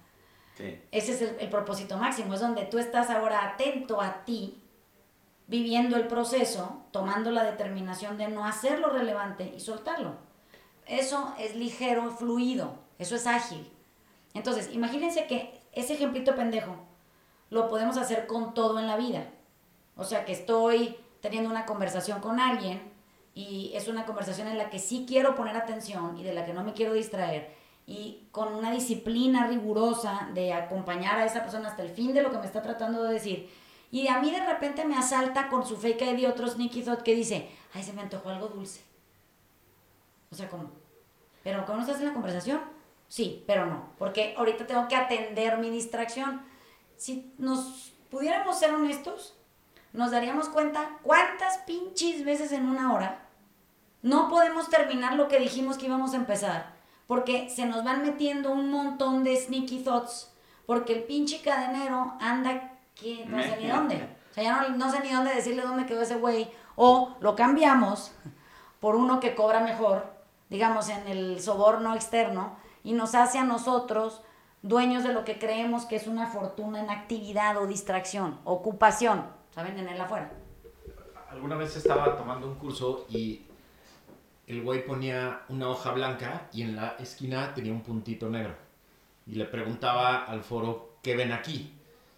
Ese 0.91 1.13
es 1.13 1.21
el, 1.21 1.38
el, 1.39 1.49
propósito 1.49 1.97
máximo, 1.97 2.34
es 2.34 2.41
donde 2.41 2.65
tú 2.65 2.78
estás 2.78 3.10
ahora 3.10 3.45
atento 3.45 4.02
a 4.02 4.26
ti, 4.26 4.62
viviendo 5.47 5.97
el 5.97 6.08
proceso, 6.08 6.84
tomando 6.91 7.32
la 7.32 7.43
determinación 7.43 8.17
de 8.17 8.27
no 8.27 8.45
hacerlo 8.45 8.89
relevante 8.89 9.53
y 9.56 9.60
soltarlo. 9.60 10.15
Eso 10.86 11.34
es 11.39 11.56
ligero, 11.56 12.12
fluido, 12.12 12.75
eso 12.99 13.15
es 13.15 13.27
ágil. 13.27 13.69
Entonces, 14.34 14.69
imagínense 14.73 15.27
que 15.27 15.62
ese 15.71 15.93
ejemplito 15.93 16.36
pendejo 16.36 16.75
lo 17.49 17.69
podemos 17.69 17.97
hacer 17.97 18.27
con 18.27 18.53
todo 18.53 18.79
en 18.79 18.88
la 18.88 18.97
vida. 18.97 19.27
O 19.95 20.03
sea, 20.03 20.25
que 20.25 20.32
estoy 20.32 20.97
teniendo 21.21 21.49
una 21.49 21.65
conversación 21.65 22.19
con 22.19 22.39
alguien 22.39 22.82
y 23.36 23.71
es 23.75 23.88
una 23.88 24.06
conversación 24.06 24.47
en 24.47 24.58
la 24.58 24.69
que 24.69 24.79
sí 24.79 25.06
quiero 25.08 25.36
poner 25.36 25.56
atención 25.56 26.17
y 26.17 26.23
de 26.23 26.34
la 26.34 26.45
que 26.45 26.53
no 26.53 26.63
me 26.63 26.73
quiero 26.73 26.93
distraer 26.93 27.63
y 27.86 28.27
con 28.32 28.53
una 28.53 28.71
disciplina 28.71 29.47
rigurosa 29.47 30.29
de 30.34 30.53
acompañar 30.53 31.19
a 31.19 31.25
esa 31.25 31.41
persona 31.41 31.69
hasta 31.69 31.84
el 31.84 31.89
fin 31.89 32.13
de 32.13 32.21
lo 32.21 32.32
que 32.32 32.38
me 32.38 32.45
está 32.45 32.62
tratando 32.62 33.03
de 33.03 33.13
decir. 33.13 33.49
Y 33.93 34.08
a 34.08 34.17
mí 34.17 34.32
de 34.32 34.43
repente 34.43 34.86
me 34.86 34.97
asalta 34.97 35.49
con 35.49 35.67
su 35.67 35.77
fake 35.77 36.01
ID 36.01 36.27
otro 36.27 36.47
sneaky 36.47 36.82
thought 36.82 37.03
que 37.03 37.13
dice, 37.13 37.47
ay, 37.75 37.84
se 37.84 37.93
me 37.93 38.01
antojó 38.01 38.29
algo 38.29 38.47
dulce. 38.47 38.82
O 40.32 40.36
sea, 40.36 40.49
¿cómo? 40.49 40.71
¿Pero 41.43 41.63
cómo 41.67 41.82
estás 41.82 41.99
en 41.99 42.08
la 42.08 42.13
conversación? 42.13 42.60
Sí, 43.08 43.43
pero 43.45 43.67
no, 43.67 43.91
porque 43.99 44.34
ahorita 44.36 44.65
tengo 44.65 44.88
que 44.88 44.95
atender 44.95 45.60
mi 45.60 45.69
distracción. 45.69 46.41
Si 46.97 47.36
nos 47.38 47.93
pudiéramos 48.10 48.58
ser 48.58 48.73
honestos, 48.73 49.36
nos 49.91 50.10
daríamos 50.10 50.49
cuenta 50.49 50.97
cuántas 51.03 51.60
pinches 51.60 52.25
veces 52.25 52.51
en 52.51 52.67
una 52.67 52.95
hora 52.95 53.29
no 54.01 54.27
podemos 54.27 54.71
terminar 54.71 55.13
lo 55.13 55.27
que 55.27 55.39
dijimos 55.39 55.77
que 55.77 55.86
íbamos 55.86 56.13
a 56.13 56.17
empezar, 56.17 56.73
porque 57.06 57.51
se 57.51 57.67
nos 57.67 57.84
van 57.84 58.01
metiendo 58.01 58.51
un 58.51 58.71
montón 58.71 59.23
de 59.23 59.38
sneaky 59.38 59.84
thoughts, 59.84 60.34
porque 60.65 60.93
el 60.93 61.03
pinche 61.03 61.43
cadenero 61.43 62.15
anda 62.19 62.72
que 62.95 63.25
no 63.25 63.41
sé 63.41 63.58
ni 63.60 63.67
dónde. 63.67 64.08
O 64.32 64.34
sea, 64.34 64.43
ya 64.43 64.62
no, 64.62 64.77
no 64.77 64.91
sé 64.91 64.99
ni 65.01 65.12
dónde 65.12 65.36
decirle 65.36 65.62
dónde 65.62 65.86
quedó 65.86 66.01
ese 66.01 66.15
güey. 66.15 66.49
O 66.75 67.15
lo 67.21 67.36
cambiamos 67.36 68.12
por 68.79 68.95
uno 68.95 69.19
que 69.19 69.36
cobra 69.36 69.60
mejor, 69.60 70.06
digamos, 70.49 70.89
en 70.89 71.08
el 71.08 71.41
soborno 71.41 71.95
externo, 71.95 72.58
y 72.84 72.93
nos 72.93 73.15
hace 73.15 73.39
a 73.39 73.43
nosotros 73.43 74.21
dueños 74.62 75.03
de 75.03 75.13
lo 75.13 75.23
que 75.23 75.39
creemos 75.39 75.86
que 75.86 75.95
es 75.95 76.08
una 76.08 76.27
fortuna 76.27 76.79
en 76.79 76.89
actividad 76.89 77.58
o 77.58 77.67
distracción, 77.67 78.39
ocupación, 78.43 79.25
¿saben? 79.51 79.77
En 79.77 79.88
el 79.88 80.01
afuera. 80.01 80.32
Alguna 81.29 81.56
vez 81.56 81.75
estaba 81.75 82.17
tomando 82.17 82.47
un 82.47 82.56
curso 82.56 83.06
y 83.10 83.43
el 84.47 84.63
güey 84.63 84.86
ponía 84.86 85.41
una 85.49 85.69
hoja 85.69 85.91
blanca 85.91 86.47
y 86.51 86.63
en 86.63 86.75
la 86.75 86.95
esquina 86.99 87.53
tenía 87.53 87.71
un 87.71 87.82
puntito 87.82 88.29
negro. 88.29 88.56
Y 89.25 89.36
le 89.36 89.45
preguntaba 89.45 90.25
al 90.25 90.43
foro, 90.43 90.97
¿qué 91.01 91.15
ven 91.15 91.32
aquí? 91.32 91.73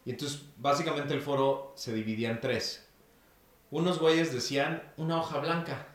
Y 0.06 0.12
entonces 0.12 0.44
básicamente 0.58 1.14
el 1.14 1.22
foro 1.22 1.74
se 1.76 1.94
dividía 1.94 2.30
en 2.30 2.40
tres. 2.40 2.88
Unos 3.72 4.00
güeyes 4.00 4.34
decían 4.34 4.84
una 4.98 5.20
hoja 5.20 5.40
blanca. 5.40 5.88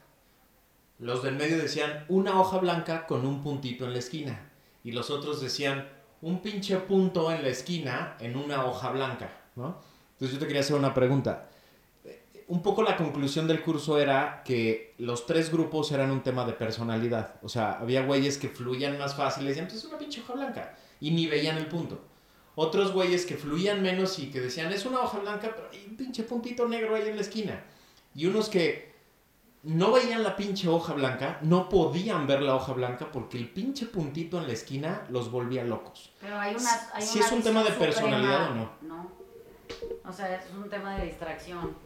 Los 0.99 1.23
del 1.23 1.37
medio 1.37 1.57
decían 1.57 2.05
una 2.09 2.39
hoja 2.39 2.59
blanca 2.59 3.07
con 3.07 3.25
un 3.25 3.43
puntito 3.43 3.85
en 3.87 3.93
la 3.93 4.01
esquina. 4.01 4.51
Y 4.85 4.93
los 4.93 5.11
otros 5.11 5.41
decían 5.41 5.89
un 6.21 6.43
pinche 6.43 6.77
punto 6.77 7.33
en 7.33 7.43
la 7.43 7.49
esquina 7.49 8.17
en 8.21 8.37
una 8.37 8.67
hoja 8.67 8.91
blanca. 8.91 9.31
¿no? 9.57 9.81
Entonces 10.13 10.35
yo 10.35 10.41
te 10.41 10.47
quería 10.47 10.61
hacer 10.61 10.77
una 10.77 10.93
pregunta 10.93 11.49
un 12.51 12.63
poco 12.63 12.83
la 12.83 12.97
conclusión 12.97 13.47
del 13.47 13.63
curso 13.63 14.01
era 14.01 14.43
que 14.45 14.95
los 14.99 15.25
tres 15.25 15.53
grupos 15.53 15.93
eran 15.93 16.11
un 16.11 16.21
tema 16.21 16.45
de 16.45 16.53
personalidad. 16.53 17.37
O 17.43 17.49
sea, 17.49 17.79
había 17.79 18.05
güeyes 18.05 18.39
que 18.39 18.49
fluían 18.49 18.99
más 18.99 19.15
fácil 19.15 19.45
y 19.45 19.49
decían, 19.49 19.67
pues 19.67 19.79
es 19.79 19.85
una 19.85 19.97
pinche 19.97 20.21
hoja 20.21 20.33
blanca. 20.33 20.77
Y 21.01 21.13
ni 21.13 21.29
veían 21.29 21.59
el 21.59 21.67
punto. 21.67 22.01
Otros 22.55 22.93
güeyes 22.93 23.27
que 23.27 23.37
fluían 23.37 23.83
menos 23.83 24.19
y 24.19 24.31
que 24.31 24.41
decían, 24.41 24.73
es 24.73 24.85
una 24.85 25.01
hoja 25.01 25.19
blanca, 25.19 25.53
pero 25.55 25.69
hay 25.71 25.87
un 25.89 25.97
pinche 25.97 26.25
puntito 26.25 26.69
negro 26.69 26.95
ahí 26.95 27.09
en 27.09 27.17
la 27.17 27.23
esquina. 27.23 27.65
Y 28.15 28.27
unos 28.27 28.49
que 28.49 28.91
no 29.63 29.93
veían 29.93 30.23
la 30.23 30.37
pinche 30.37 30.69
hoja 30.69 30.95
blanca, 30.95 31.39
no 31.43 31.69
podían 31.69 32.27
ver 32.27 32.43
la 32.43 32.57
hoja 32.57 32.73
blanca 32.73 33.13
porque 33.13 33.39
el 33.39 33.49
pinche 33.49 33.87
puntito 33.87 34.39
en 34.39 34.47
la 34.47 34.53
esquina 34.53 35.07
los 35.11 35.31
volvía 35.31 35.65
locos. 35.65 36.13
Pero 36.21 36.39
hay 36.39 36.55
una... 36.55 36.71
Hay 36.95 37.03
si 37.03 37.19
es 37.19 37.31
un 37.31 37.43
tema 37.43 37.63
de 37.63 37.71
personalidad 37.73 38.51
o 38.51 38.55
no. 38.55 38.71
No. 38.83 39.13
O 40.05 40.13
sea, 40.13 40.35
es 40.35 40.51
un 40.53 40.69
tema 40.69 40.97
de 40.99 41.07
distracción. 41.07 41.77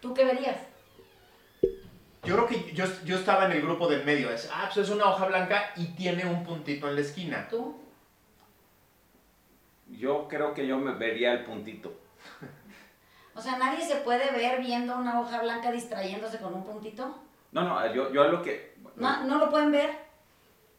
¿Tú 0.00 0.14
qué 0.14 0.24
verías? 0.24 0.56
Yo 2.22 2.34
creo 2.34 2.46
que 2.46 2.72
yo, 2.74 2.84
yo 3.04 3.18
estaba 3.18 3.46
en 3.46 3.52
el 3.52 3.62
grupo 3.62 3.88
del 3.88 4.04
medio. 4.04 4.30
Es, 4.30 4.48
ah, 4.52 4.70
pues 4.72 4.86
es 4.86 4.94
una 4.94 5.06
hoja 5.06 5.26
blanca 5.26 5.72
y 5.76 5.86
tiene 5.86 6.24
un 6.24 6.44
puntito 6.44 6.88
en 6.88 6.94
la 6.94 7.00
esquina. 7.00 7.48
¿Tú? 7.48 7.76
Yo 10.00 10.26
creo 10.28 10.54
que 10.54 10.66
yo 10.66 10.78
me 10.78 10.92
vería 10.92 11.32
el 11.32 11.44
puntito. 11.44 11.92
O 13.32 13.40
sea, 13.40 13.56
nadie 13.56 13.82
se 13.86 13.96
puede 13.96 14.32
ver 14.32 14.60
viendo 14.60 14.96
una 14.96 15.18
hoja 15.20 15.40
blanca 15.40 15.70
distrayéndose 15.70 16.38
con 16.38 16.52
un 16.52 16.64
puntito. 16.64 17.16
No, 17.52 17.62
no, 17.62 17.94
yo, 17.94 18.12
yo 18.12 18.24
lo 18.24 18.42
que... 18.42 18.76
No, 18.96 19.24
no 19.24 19.38
lo 19.38 19.48
pueden 19.48 19.70
ver. 19.70 19.96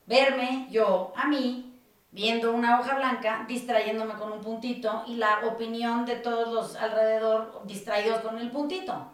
Verme, 0.06 0.68
yo, 0.70 1.14
a 1.16 1.28
mí, 1.28 1.80
viendo 2.12 2.52
una 2.52 2.80
hoja 2.80 2.96
blanca, 2.96 3.46
distrayéndome 3.48 4.14
con 4.16 4.34
un 4.34 4.42
puntito 4.42 5.04
y 5.08 5.16
la 5.16 5.40
opinión 5.48 6.06
de 6.06 6.18
todos 6.18 6.54
los 6.54 6.76
alrededor 6.76 7.62
distraídos 7.66 8.20
con 8.20 8.38
el 8.38 8.52
puntito. 8.52 9.08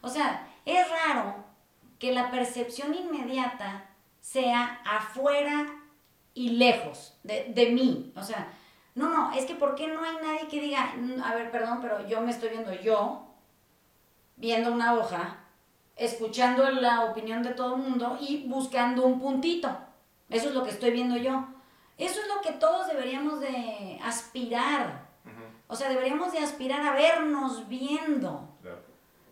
O 0.00 0.08
sea, 0.08 0.46
es 0.64 0.86
raro 0.88 1.34
que 1.98 2.14
la 2.14 2.30
percepción 2.30 2.94
inmediata 2.94 3.90
sea 4.20 4.80
afuera 4.86 5.66
y 6.32 6.50
lejos 6.50 7.18
de, 7.24 7.52
de 7.52 7.70
mí. 7.70 8.12
O 8.16 8.22
sea, 8.22 8.48
no, 8.94 9.08
no, 9.08 9.32
es 9.32 9.44
que 9.44 9.54
¿por 9.54 9.74
qué 9.74 9.86
no 9.88 10.02
hay 10.02 10.16
nadie 10.22 10.48
que 10.48 10.60
diga, 10.60 10.94
mm, 10.96 11.22
a 11.22 11.34
ver, 11.34 11.50
perdón, 11.50 11.78
pero 11.80 12.06
yo 12.06 12.20
me 12.20 12.30
estoy 12.30 12.50
viendo 12.50 12.72
yo, 12.72 13.26
viendo 14.36 14.72
una 14.72 14.94
hoja, 14.94 15.38
escuchando 15.96 16.68
la 16.70 17.04
opinión 17.04 17.42
de 17.42 17.50
todo 17.50 17.76
el 17.76 17.82
mundo 17.82 18.18
y 18.20 18.48
buscando 18.48 19.04
un 19.04 19.20
puntito? 19.20 19.68
Eso 20.28 20.48
es 20.48 20.54
lo 20.54 20.64
que 20.64 20.70
estoy 20.70 20.90
viendo 20.90 21.16
yo. 21.16 21.46
Eso 21.96 22.20
es 22.20 22.28
lo 22.28 22.40
que 22.40 22.52
todos 22.52 22.86
deberíamos 22.86 23.40
de 23.40 23.98
aspirar. 24.04 25.08
O 25.66 25.76
sea, 25.76 25.88
deberíamos 25.90 26.32
de 26.32 26.38
aspirar 26.38 26.80
a 26.86 26.92
vernos 26.92 27.68
viendo. 27.68 28.48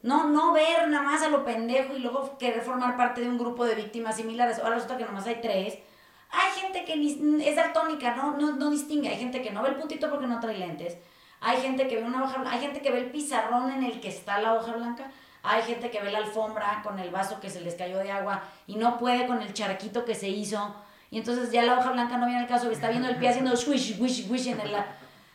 No, 0.03 0.29
no 0.29 0.53
ver 0.53 0.89
nada 0.89 1.03
más 1.03 1.23
a 1.23 1.29
lo 1.29 1.45
pendejo 1.45 1.95
y 1.95 1.99
luego 1.99 2.37
querer 2.39 2.61
formar 2.63 2.97
parte 2.97 3.23
de 3.23 3.29
un 3.29 3.39
grupo 3.39 3.65
de 3.65 3.75
víctimas 3.75 4.17
similares. 4.17 4.59
Ahora 4.59 4.77
resulta 4.77 4.99
que 4.99 5.05
nomás 5.05 5.27
hay 5.27 5.41
tres. 5.41 5.79
Hay 6.31 6.51
gente 6.61 6.85
que 6.85 7.49
es 7.49 7.57
daltónica, 7.57 8.15
¿no? 8.15 8.37
No, 8.37 8.57
no 8.57 8.71
distingue. 8.71 9.09
Hay 9.09 9.19
gente 9.19 9.43
que 9.43 9.51
no 9.51 9.63
ve 9.63 9.71
el 9.71 9.77
puntito 9.77 10.11
porque 10.11 10.27
no 10.27 10.41
trae 10.41 10.59
lentes. 10.59 10.97
Hay 11.41 11.61
gente 11.61 11.87
que 11.87 11.97
ve 11.97 12.05
una 12.05 12.25
hoja 12.25 12.43
Hay 12.47 12.61
gente 12.61 12.81
que 12.81 12.91
ve 12.91 12.99
el 12.99 13.11
pizarrón 13.11 13.71
en 13.71 13.85
el 13.85 14.01
que 14.01 14.09
está 14.09 14.41
la 14.41 14.55
hoja 14.55 14.73
blanca. 14.73 15.11
Hay 15.43 15.63
gente 15.63 15.91
que 15.91 16.01
ve 16.01 16.11
la 16.11 16.19
alfombra 16.19 16.81
con 16.83 16.99
el 16.99 17.11
vaso 17.11 17.41
que 17.41 17.51
se 17.51 17.61
les 17.61 17.77
cayó 17.77 17.99
de 17.99 18.11
agua 18.11 18.43
y 18.67 18.77
no 18.77 18.99
puede 18.99 19.27
con 19.27 19.41
el 19.43 19.53
charquito 19.53 20.05
que 20.05 20.15
se 20.15 20.29
hizo 20.29 20.75
y 21.11 21.19
entonces 21.19 21.51
ya 21.51 21.63
la 21.63 21.79
hoja 21.79 21.93
blanca 21.93 22.17
no 22.19 22.27
viene 22.27 22.43
al 22.43 22.49
caso, 22.49 22.71
está 22.71 22.91
viendo 22.91 23.09
el 23.09 23.17
pie 23.17 23.29
haciendo 23.29 23.57
swish, 23.57 23.97
swish, 23.97 24.27
swish 24.27 24.49
en 24.49 24.61
el... 24.61 24.75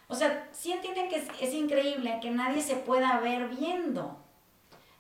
O 0.08 0.16
sea, 0.16 0.48
sí 0.52 0.74
entienden 0.74 1.08
que 1.08 1.24
es, 1.39 1.54
increíble 1.54 2.20
que 2.22 2.32
nadie 2.32 2.62
se 2.62 2.76
pueda 2.76 3.20
ver 3.20 3.48
viendo. 3.48 4.18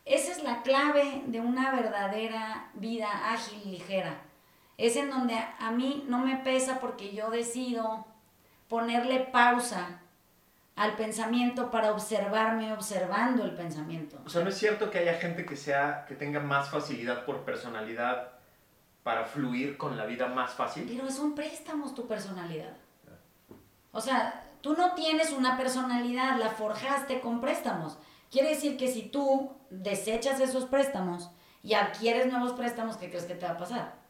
Esa 0.05 0.31
es 0.31 0.43
la 0.43 0.61
clave 0.61 1.23
de 1.27 1.41
una 1.41 1.71
verdadera 1.71 2.69
vida 2.73 3.09
ágil 3.33 3.61
y 3.65 3.69
ligera. 3.71 4.21
Es 4.81 4.95
en 4.95 5.11
donde 5.11 5.35
a 5.35 5.69
mí 5.69 6.05
no 6.07 6.17
me 6.17 6.37
pesa 6.37 6.79
porque 6.79 7.13
yo 7.13 7.29
decido 7.29 8.03
ponerle 8.67 9.19
pausa 9.19 9.99
al 10.75 10.95
pensamiento 10.95 11.69
para 11.69 11.91
observarme 11.91 12.73
observando 12.73 13.43
el 13.43 13.53
pensamiento. 13.53 14.17
O 14.25 14.29
sea, 14.29 14.41
no 14.41 14.49
es 14.49 14.57
cierto 14.57 14.89
que 14.89 14.97
haya 14.97 15.19
gente 15.19 15.45
que 15.45 15.55
sea 15.55 16.05
que 16.07 16.15
tenga 16.15 16.39
más 16.39 16.71
facilidad 16.71 17.25
por 17.25 17.45
personalidad 17.45 18.31
para 19.03 19.25
fluir 19.25 19.77
con 19.77 19.97
la 19.97 20.07
vida 20.07 20.25
más 20.25 20.55
fácil. 20.55 20.87
Pero 20.87 21.11
son 21.11 21.35
préstamos 21.35 21.93
tu 21.93 22.07
personalidad. 22.07 22.75
O 23.91 24.01
sea, 24.01 24.47
tú 24.61 24.73
no 24.73 24.95
tienes 24.95 25.31
una 25.31 25.57
personalidad, 25.57 26.39
la 26.39 26.49
forjaste 26.49 27.21
con 27.21 27.39
préstamos. 27.39 27.99
Quiere 28.31 28.49
decir 28.49 28.77
que 28.77 28.87
si 28.87 29.03
tú 29.03 29.51
desechas 29.69 30.39
esos 30.39 30.65
préstamos 30.65 31.29
y 31.61 31.75
adquieres 31.75 32.31
nuevos 32.31 32.53
préstamos, 32.53 32.97
¿qué 32.97 33.11
crees 33.11 33.25
que 33.25 33.35
te 33.35 33.45
va 33.45 33.51
a 33.51 33.57
pasar? 33.57 34.00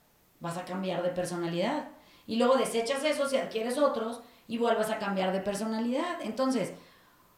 Vas 0.41 0.57
a 0.57 0.65
cambiar 0.65 1.01
de 1.01 1.09
personalidad. 1.09 1.87
Y 2.27 2.35
luego 2.35 2.57
desechas 2.57 3.03
esos 3.05 3.31
y 3.31 3.37
adquieres 3.37 3.77
otros 3.77 4.21
y 4.47 4.57
vuelves 4.57 4.89
a 4.89 4.99
cambiar 4.99 5.31
de 5.31 5.39
personalidad. 5.39 6.21
Entonces, 6.21 6.73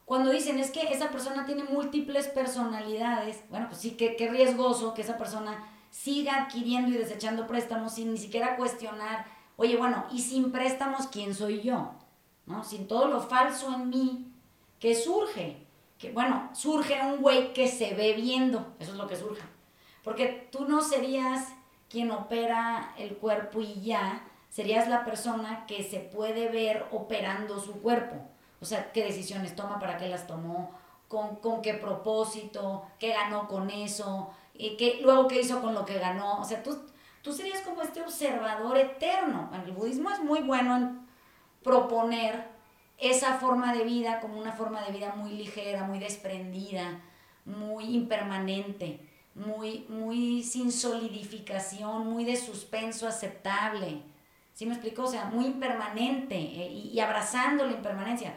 cuando 0.04 0.30
dicen 0.30 0.58
es 0.58 0.70
que 0.70 0.82
esa 0.92 1.10
persona 1.10 1.46
tiene 1.46 1.64
múltiples 1.64 2.26
personalidades, 2.28 3.44
bueno, 3.48 3.68
pues 3.68 3.80
sí, 3.80 3.92
qué, 3.92 4.16
qué 4.16 4.28
riesgoso 4.28 4.92
que 4.94 5.02
esa 5.02 5.16
persona 5.16 5.70
siga 5.90 6.42
adquiriendo 6.42 6.90
y 6.90 6.98
desechando 6.98 7.46
préstamos 7.46 7.94
sin 7.94 8.12
ni 8.12 8.18
siquiera 8.18 8.56
cuestionar, 8.56 9.26
oye, 9.56 9.76
bueno, 9.76 10.04
y 10.10 10.20
sin 10.20 10.50
préstamos, 10.50 11.06
¿quién 11.06 11.34
soy 11.34 11.62
yo? 11.62 11.92
¿No? 12.46 12.64
Sin 12.64 12.88
todo 12.88 13.06
lo 13.06 13.20
falso 13.20 13.72
en 13.72 13.88
mí 13.88 14.34
que 14.80 14.94
surge. 14.94 15.66
Que, 15.98 16.10
bueno, 16.10 16.50
surge 16.52 17.00
un 17.00 17.22
güey 17.22 17.52
que 17.52 17.68
se 17.68 17.94
ve 17.94 18.12
viendo, 18.14 18.74
eso 18.78 18.92
es 18.92 18.98
lo 18.98 19.06
que 19.06 19.16
surge. 19.16 19.42
Porque 20.02 20.48
tú 20.50 20.66
no 20.68 20.82
serías 20.82 21.54
quien 21.94 22.10
opera 22.10 22.92
el 22.98 23.18
cuerpo 23.18 23.60
y 23.60 23.80
ya, 23.82 24.24
serías 24.50 24.88
la 24.88 25.04
persona 25.04 25.64
que 25.68 25.84
se 25.84 26.00
puede 26.00 26.48
ver 26.48 26.86
operando 26.90 27.60
su 27.60 27.80
cuerpo. 27.80 28.16
O 28.60 28.64
sea, 28.64 28.90
qué 28.90 29.04
decisiones 29.04 29.54
toma, 29.54 29.78
para 29.78 29.96
qué 29.96 30.08
las 30.08 30.26
tomó, 30.26 30.72
con, 31.06 31.36
con 31.36 31.62
qué 31.62 31.74
propósito, 31.74 32.84
qué 32.98 33.10
ganó 33.10 33.46
con 33.46 33.70
eso, 33.70 34.32
y 34.54 34.76
qué, 34.76 34.98
luego 35.02 35.28
qué 35.28 35.40
hizo 35.40 35.60
con 35.60 35.72
lo 35.72 35.84
que 35.84 36.00
ganó. 36.00 36.40
O 36.40 36.44
sea, 36.44 36.64
tú, 36.64 36.84
tú 37.22 37.32
serías 37.32 37.60
como 37.60 37.82
este 37.82 38.02
observador 38.02 38.76
eterno. 38.76 39.48
El 39.64 39.70
budismo 39.70 40.10
es 40.10 40.18
muy 40.20 40.40
bueno 40.40 40.76
en 40.76 41.06
proponer 41.62 42.48
esa 42.98 43.34
forma 43.34 43.72
de 43.72 43.84
vida 43.84 44.18
como 44.18 44.40
una 44.40 44.52
forma 44.52 44.82
de 44.82 44.90
vida 44.90 45.14
muy 45.14 45.30
ligera, 45.30 45.84
muy 45.84 46.00
desprendida, 46.00 47.02
muy 47.44 47.84
impermanente, 47.94 48.98
muy, 49.34 49.86
muy 49.88 50.42
sin 50.42 50.70
solidificación, 50.70 52.06
muy 52.06 52.24
de 52.24 52.36
suspenso 52.36 53.08
aceptable. 53.08 54.02
¿Sí 54.52 54.66
me 54.66 54.74
explico? 54.74 55.02
O 55.02 55.08
sea, 55.08 55.26
muy 55.26 55.46
impermanente 55.46 56.36
eh, 56.36 56.70
y, 56.70 56.90
y 56.90 57.00
abrazando 57.00 57.66
la 57.66 57.72
impermanencia. 57.72 58.34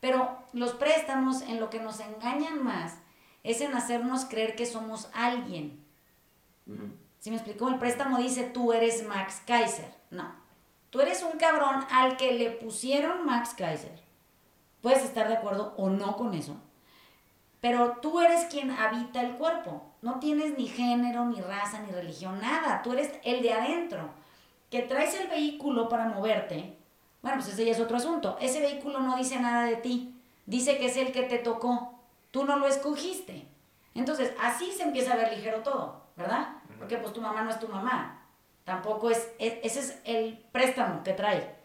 Pero 0.00 0.38
los 0.52 0.72
préstamos 0.74 1.42
en 1.42 1.58
lo 1.58 1.70
que 1.70 1.80
nos 1.80 2.00
engañan 2.00 2.62
más 2.62 2.98
es 3.42 3.60
en 3.60 3.74
hacernos 3.74 4.24
creer 4.26 4.54
que 4.54 4.66
somos 4.66 5.08
alguien. 5.12 5.84
¿Sí 7.18 7.30
me 7.30 7.36
explicó? 7.36 7.68
El 7.68 7.78
préstamo 7.78 8.18
dice 8.18 8.44
tú 8.44 8.72
eres 8.72 9.06
Max 9.06 9.42
Kaiser. 9.46 9.92
No. 10.10 10.32
Tú 10.90 11.00
eres 11.00 11.22
un 11.22 11.38
cabrón 11.38 11.84
al 11.90 12.16
que 12.16 12.32
le 12.32 12.50
pusieron 12.50 13.26
Max 13.26 13.54
Kaiser. 13.56 14.00
Puedes 14.80 15.02
estar 15.02 15.28
de 15.28 15.34
acuerdo 15.34 15.74
o 15.76 15.90
no 15.90 16.16
con 16.16 16.34
eso. 16.34 16.56
Pero 17.60 17.98
tú 18.00 18.20
eres 18.20 18.44
quien 18.46 18.70
habita 18.70 19.20
el 19.20 19.32
cuerpo. 19.32 19.82
No 20.00 20.20
tienes 20.20 20.56
ni 20.56 20.68
género, 20.68 21.24
ni 21.26 21.40
raza, 21.40 21.80
ni 21.80 21.90
religión, 21.92 22.40
nada. 22.40 22.82
Tú 22.82 22.92
eres 22.92 23.12
el 23.24 23.42
de 23.42 23.52
adentro. 23.52 24.10
Que 24.70 24.82
traes 24.82 25.18
el 25.18 25.28
vehículo 25.28 25.88
para 25.88 26.08
moverte. 26.08 26.76
Bueno, 27.22 27.38
pues 27.38 27.52
ese 27.52 27.64
ya 27.64 27.72
es 27.72 27.80
otro 27.80 27.96
asunto. 27.96 28.36
Ese 28.40 28.60
vehículo 28.60 29.00
no 29.00 29.16
dice 29.16 29.40
nada 29.40 29.64
de 29.64 29.76
ti. 29.76 30.14
Dice 30.46 30.78
que 30.78 30.86
es 30.86 30.96
el 30.96 31.10
que 31.12 31.22
te 31.22 31.38
tocó. 31.38 31.98
Tú 32.30 32.44
no 32.44 32.56
lo 32.56 32.68
escogiste. 32.68 33.46
Entonces, 33.94 34.32
así 34.40 34.70
se 34.70 34.84
empieza 34.84 35.14
a 35.14 35.16
ver 35.16 35.36
ligero 35.36 35.62
todo, 35.62 36.02
¿verdad? 36.16 36.48
Porque 36.78 36.98
pues 36.98 37.12
tu 37.12 37.20
mamá 37.20 37.42
no 37.42 37.50
es 37.50 37.58
tu 37.58 37.66
mamá. 37.66 38.22
Tampoco 38.64 39.10
es, 39.10 39.28
e, 39.38 39.60
ese 39.64 39.80
es 39.80 40.00
el 40.04 40.38
préstamo 40.52 41.02
que 41.02 41.14
trae. 41.14 41.57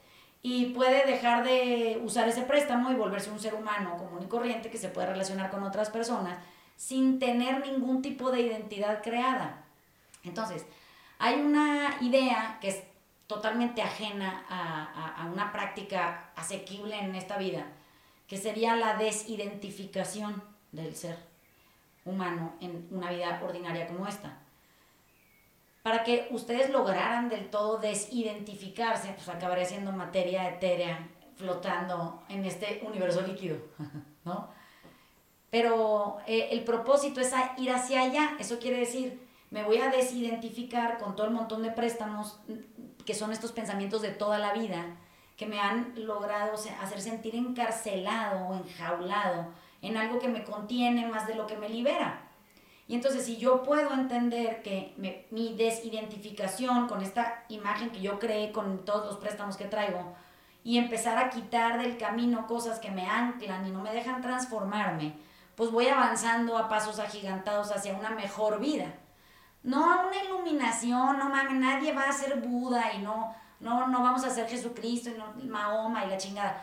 Y 0.43 0.65
puede 0.67 1.05
dejar 1.05 1.43
de 1.43 1.99
usar 2.03 2.27
ese 2.27 2.43
préstamo 2.43 2.91
y 2.91 2.95
volverse 2.95 3.31
un 3.31 3.39
ser 3.39 3.55
humano 3.55 3.97
común 3.97 4.21
y 4.21 4.27
corriente 4.27 4.69
que 4.69 4.77
se 4.77 4.89
puede 4.89 5.07
relacionar 5.07 5.49
con 5.49 5.63
otras 5.63 5.89
personas 5.89 6.37
sin 6.75 7.17
tener 7.17 7.65
ningún 7.65 8.01
tipo 8.01 8.29
de 8.29 8.41
identidad 8.41 9.01
creada. 9.01 9.63
Entonces, 10.23 10.65
hay 11.17 11.39
una 11.39 11.97
idea 12.01 12.57
que 12.59 12.67
es 12.67 12.83
totalmente 13.27 13.81
ajena 13.81 14.45
a, 14.49 14.83
a, 14.83 15.23
a 15.23 15.31
una 15.31 15.53
práctica 15.53 16.31
asequible 16.35 16.99
en 16.99 17.15
esta 17.15 17.37
vida, 17.37 17.65
que 18.27 18.37
sería 18.37 18.75
la 18.75 18.95
desidentificación 18.95 20.43
del 20.73 20.93
ser 20.95 21.17
humano 22.03 22.53
en 22.59 22.85
una 22.91 23.11
vida 23.11 23.41
ordinaria 23.41 23.87
como 23.87 24.07
esta. 24.07 24.42
Para 25.83 26.03
que 26.03 26.27
ustedes 26.31 26.69
lograran 26.69 27.29
del 27.29 27.49
todo 27.49 27.77
desidentificarse, 27.77 29.13
pues 29.13 29.29
acabaría 29.29 29.65
siendo 29.65 29.91
materia 29.91 30.49
etérea 30.49 31.07
flotando 31.35 32.23
en 32.29 32.45
este 32.45 32.81
universo 32.87 33.21
líquido, 33.21 33.57
¿no? 34.25 34.49
Pero 35.49 36.17
eh, 36.25 36.49
el 36.51 36.63
propósito 36.63 37.19
es 37.19 37.31
ir 37.57 37.71
hacia 37.71 38.01
allá, 38.01 38.31
eso 38.39 38.57
quiere 38.57 38.79
decir, 38.79 39.21
me 39.51 39.63
voy 39.63 39.77
a 39.77 39.89
desidentificar 39.89 40.97
con 40.97 41.15
todo 41.15 41.27
el 41.27 41.33
montón 41.33 41.61
de 41.61 41.69
préstamos 41.69 42.39
que 43.05 43.13
son 43.13 43.31
estos 43.31 43.51
pensamientos 43.51 44.01
de 44.01 44.09
toda 44.09 44.39
la 44.39 44.53
vida, 44.53 44.97
que 45.37 45.45
me 45.45 45.59
han 45.59 45.93
logrado 45.95 46.53
hacer 46.53 47.01
sentir 47.01 47.35
encarcelado 47.35 48.47
o 48.47 48.55
enjaulado 48.55 49.47
en 49.81 49.97
algo 49.97 50.17
que 50.17 50.29
me 50.29 50.43
contiene 50.43 51.07
más 51.07 51.27
de 51.27 51.35
lo 51.35 51.45
que 51.45 51.57
me 51.57 51.69
libera. 51.69 52.22
Y 52.87 52.95
entonces 52.95 53.25
si 53.25 53.37
yo 53.37 53.63
puedo 53.63 53.93
entender 53.93 54.61
que 54.61 54.93
mi 55.31 55.55
desidentificación 55.55 56.87
con 56.87 57.01
esta 57.01 57.45
imagen 57.49 57.91
que 57.91 58.01
yo 58.01 58.19
creé 58.19 58.51
con 58.51 58.83
todos 58.83 59.05
los 59.05 59.17
préstamos 59.17 59.55
que 59.55 59.65
traigo 59.65 60.13
y 60.63 60.77
empezar 60.77 61.17
a 61.17 61.29
quitar 61.29 61.81
del 61.81 61.97
camino 61.97 62.47
cosas 62.47 62.79
que 62.79 62.91
me 62.91 63.07
anclan 63.07 63.67
y 63.67 63.71
no 63.71 63.81
me 63.81 63.93
dejan 63.93 64.21
transformarme, 64.21 65.13
pues 65.55 65.71
voy 65.71 65.87
avanzando 65.87 66.57
a 66.57 66.69
pasos 66.69 66.99
agigantados 66.99 67.71
hacia 67.71 67.95
una 67.95 68.09
mejor 68.11 68.59
vida. 68.59 68.93
No 69.61 69.91
a 69.91 70.05
una 70.07 70.23
iluminación, 70.23 71.19
no 71.19 71.29
mames, 71.29 71.53
nadie 71.53 71.93
va 71.93 72.09
a 72.09 72.13
ser 72.13 72.41
Buda 72.41 72.93
y 72.93 72.99
no, 72.99 73.33
no, 73.59 73.87
no 73.87 74.01
vamos 74.03 74.23
a 74.25 74.29
ser 74.29 74.47
Jesucristo 74.47 75.09
y 75.09 75.17
no 75.17 75.33
Mahoma 75.49 76.05
y 76.05 76.09
la 76.09 76.17
chingada 76.17 76.61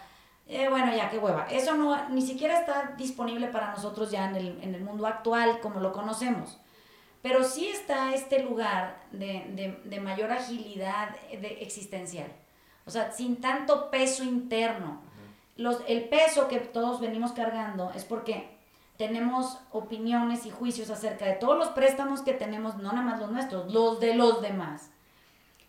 eh, 0.51 0.69
bueno, 0.69 0.95
ya, 0.95 1.09
qué 1.09 1.19
hueva. 1.19 1.47
Eso 1.51 1.75
no, 1.75 2.09
ni 2.09 2.23
siquiera 2.23 2.59
está 2.59 2.95
disponible 2.97 3.47
para 3.49 3.71
nosotros 3.71 4.11
ya 4.11 4.29
en 4.29 4.37
el, 4.37 4.63
en 4.63 4.75
el 4.75 4.83
mundo 4.83 5.07
actual 5.07 5.61
como 5.61 5.81
lo 5.81 5.93
conocemos. 5.93 6.59
Pero 7.23 7.45
sí 7.45 7.69
está 7.69 8.15
este 8.15 8.43
lugar 8.43 9.03
de, 9.13 9.47
de, 9.55 9.81
de 9.85 10.01
mayor 10.01 10.33
agilidad 10.33 11.11
de 11.31 11.59
existencial. 11.61 12.33
O 12.87 12.91
sea, 12.91 13.13
sin 13.13 13.41
tanto 13.41 13.91
peso 13.91 14.25
interno. 14.25 15.01
Los, 15.57 15.83
el 15.87 16.09
peso 16.09 16.49
que 16.49 16.59
todos 16.59 17.01
venimos 17.01 17.33
cargando 17.33 17.93
es 17.95 18.05
porque 18.05 18.59
tenemos 18.97 19.59
opiniones 19.71 20.45
y 20.47 20.51
juicios 20.51 20.91
acerca 20.91 21.27
de 21.27 21.35
todos 21.35 21.57
los 21.57 21.69
préstamos 21.69 22.23
que 22.23 22.33
tenemos, 22.33 22.77
no 22.77 22.91
nada 22.93 23.03
más 23.03 23.21
los 23.21 23.31
nuestros, 23.31 23.73
los 23.73 24.01
de 24.01 24.15
los 24.15 24.43
demás. 24.43 24.91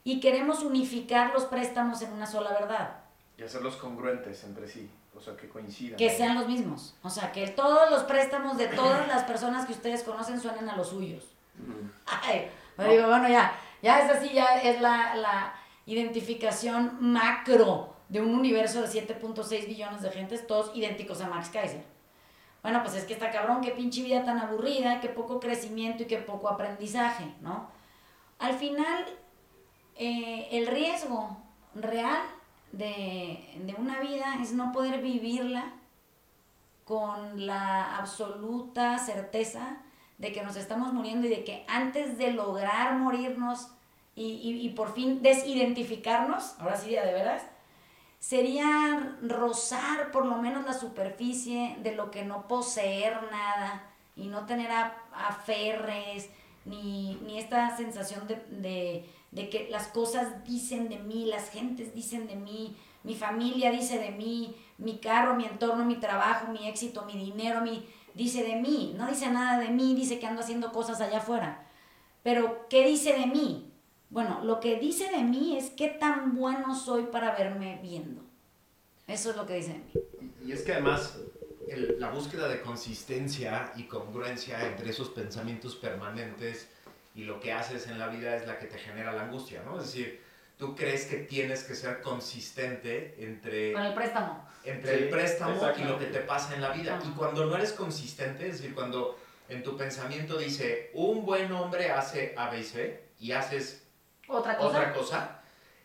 Y 0.03 0.19
queremos 0.19 0.63
unificar 0.63 1.31
los 1.33 1.45
préstamos 1.45 2.01
en 2.01 2.11
una 2.13 2.25
sola 2.25 2.51
verdad. 2.51 3.00
Y 3.41 3.43
hacerlos 3.43 3.75
congruentes 3.77 4.43
entre 4.43 4.67
sí, 4.67 4.87
o 5.15 5.19
sea, 5.19 5.35
que 5.35 5.49
coincidan. 5.49 5.97
Que 5.97 6.11
sean 6.11 6.35
los 6.35 6.47
mismos. 6.47 6.93
O 7.01 7.09
sea, 7.09 7.31
que 7.31 7.47
todos 7.47 7.89
los 7.89 8.03
préstamos 8.03 8.55
de 8.55 8.67
todas 8.67 9.07
las 9.07 9.23
personas 9.23 9.65
que 9.65 9.73
ustedes 9.73 10.03
conocen 10.03 10.39
suenen 10.39 10.69
a 10.69 10.77
los 10.77 10.89
suyos. 10.89 11.23
Ay, 12.05 12.51
digo, 12.77 13.07
bueno, 13.07 13.27
ya, 13.27 13.57
ya 13.81 14.01
es 14.01 14.11
así, 14.11 14.29
ya 14.31 14.61
es 14.61 14.79
la, 14.79 15.15
la 15.15 15.55
identificación 15.87 16.97
macro 16.99 17.95
de 18.09 18.21
un 18.21 18.35
universo 18.35 18.83
de 18.83 18.87
7.6 18.87 19.65
billones 19.65 20.03
de 20.03 20.11
gentes, 20.11 20.45
todos 20.45 20.75
idénticos 20.75 21.19
a 21.21 21.27
Max 21.27 21.49
Kaiser. 21.49 21.83
Bueno, 22.61 22.83
pues 22.83 22.93
es 22.93 23.05
que 23.05 23.13
está 23.13 23.31
cabrón, 23.31 23.61
qué 23.61 23.71
pinche 23.71 24.03
vida 24.03 24.23
tan 24.23 24.37
aburrida, 24.37 25.01
qué 25.01 25.09
poco 25.09 25.39
crecimiento 25.39 26.03
y 26.03 26.05
qué 26.05 26.17
poco 26.17 26.47
aprendizaje, 26.47 27.25
¿no? 27.41 27.71
Al 28.37 28.53
final, 28.53 29.03
eh, 29.95 30.47
el 30.51 30.67
riesgo 30.67 31.37
real 31.73 32.21
de, 32.71 33.75
una 33.77 33.99
vida 33.99 34.37
es 34.41 34.53
no 34.53 34.71
poder 34.71 35.01
vivirla 35.01 35.73
con 36.85 37.45
la 37.45 37.97
absoluta 37.97 38.97
certeza 38.97 39.77
de 40.17 40.31
que 40.31 40.43
nos 40.43 40.55
estamos 40.55 40.93
muriendo 40.93 41.27
y 41.27 41.29
de 41.29 41.43
que 41.43 41.65
antes 41.67 42.17
de 42.17 42.31
lograr 42.31 42.95
morirnos 42.97 43.69
y, 44.13 44.69
por 44.75 44.93
fin 44.93 45.21
desidentificarnos, 45.23 46.59
ahora 46.59 46.77
sí 46.77 46.91
de 46.91 47.01
veras, 47.01 47.43
sería 48.19 49.17
rozar 49.23 50.11
por 50.11 50.25
lo 50.25 50.37
menos 50.37 50.65
la 50.65 50.73
superficie 50.73 51.77
de 51.81 51.95
lo 51.95 52.11
que 52.11 52.23
no 52.23 52.47
poseer 52.47 53.17
nada 53.31 53.89
y 54.15 54.27
no 54.27 54.45
tener 54.45 54.69
aferres, 55.13 56.29
ni, 56.65 57.15
ni 57.25 57.39
esta 57.39 57.75
sensación 57.75 58.27
de, 58.27 58.35
de 58.49 59.09
que 59.33 59.67
las 59.69 59.87
cosas 59.87 60.43
dicen 60.43 60.89
de 60.89 60.97
mí, 60.97 61.25
las 61.25 61.49
gentes 61.49 61.93
dicen 61.93 62.27
de 62.27 62.35
mí, 62.35 62.75
mi 63.03 63.15
familia 63.15 63.71
dice 63.71 63.97
de 63.97 64.11
mí, 64.11 64.55
mi 64.77 64.99
carro, 64.99 65.35
mi 65.35 65.45
entorno, 65.45 65.85
mi 65.85 65.95
trabajo, 65.95 66.51
mi 66.51 66.67
éxito, 66.67 67.05
mi 67.05 67.13
dinero, 67.13 67.61
mi 67.61 67.87
dice 68.13 68.43
de 68.43 68.57
mí, 68.57 68.93
no 68.97 69.07
dice 69.07 69.29
nada 69.31 69.59
de 69.59 69.69
mí, 69.69 69.95
dice 69.95 70.19
que 70.19 70.27
ando 70.27 70.41
haciendo 70.41 70.71
cosas 70.71 70.99
allá 71.01 71.19
afuera. 71.19 71.65
Pero 72.23 72.67
¿qué 72.69 72.85
dice 72.85 73.13
de 73.13 73.25
mí? 73.25 73.71
Bueno, 74.09 74.41
lo 74.43 74.59
que 74.59 74.77
dice 74.79 75.09
de 75.09 75.23
mí 75.23 75.57
es 75.57 75.69
qué 75.69 75.87
tan 75.87 76.35
bueno 76.35 76.75
soy 76.75 77.03
para 77.03 77.33
verme 77.33 77.79
viendo. 77.81 78.21
Eso 79.07 79.31
es 79.31 79.37
lo 79.37 79.45
que 79.45 79.55
dice 79.55 79.73
de 79.73 79.79
mí. 79.79 79.91
Y 80.45 80.51
es 80.51 80.61
que 80.63 80.73
además 80.73 81.17
la 81.97 82.11
búsqueda 82.11 82.47
de 82.49 82.61
consistencia 82.61 83.71
y 83.77 83.83
congruencia 83.83 84.67
entre 84.67 84.89
esos 84.89 85.09
pensamientos 85.09 85.75
permanentes 85.75 86.67
y 87.15 87.23
lo 87.25 87.39
que 87.39 87.51
haces 87.53 87.87
en 87.87 87.99
la 87.99 88.07
vida 88.07 88.35
es 88.35 88.47
la 88.47 88.57
que 88.57 88.67
te 88.67 88.77
genera 88.77 89.11
la 89.11 89.23
angustia, 89.23 89.61
¿no? 89.63 89.79
Es 89.79 89.87
decir, 89.87 90.21
tú 90.57 90.75
crees 90.75 91.05
que 91.05 91.17
tienes 91.17 91.63
que 91.63 91.75
ser 91.75 92.01
consistente 92.01 93.15
entre, 93.19 93.73
Con 93.73 93.83
el 93.83 93.93
préstamo. 93.93 94.47
entre 94.63 94.97
Sí, 94.97 95.03
el 95.03 95.09
préstamo 95.09 95.61
y 95.77 95.83
lo 95.83 95.99
que 95.99 96.05
te 96.05 96.19
pasa 96.19 96.55
en 96.55 96.61
la 96.61 96.69
vida. 96.71 96.97
Ajá. 96.97 97.07
Y 97.07 97.11
cuando 97.11 97.45
no 97.45 97.55
eres 97.55 97.73
consistente, 97.73 98.47
es 98.47 98.57
decir, 98.61 98.73
cuando 98.75 99.19
en 99.49 99.63
tu 99.63 99.75
pensamiento 99.75 100.37
dice, 100.37 100.91
un 100.93 101.25
buen 101.25 101.51
hombre 101.51 101.91
hace 101.91 102.33
A, 102.37 102.49
B 102.49 102.59
y 102.59 102.63
C, 102.63 103.03
y 103.19 103.31
haces 103.33 103.83
Otra 104.27 104.55
cosa. 104.55 104.67
otra 104.67 104.93
cosa, 104.93 105.41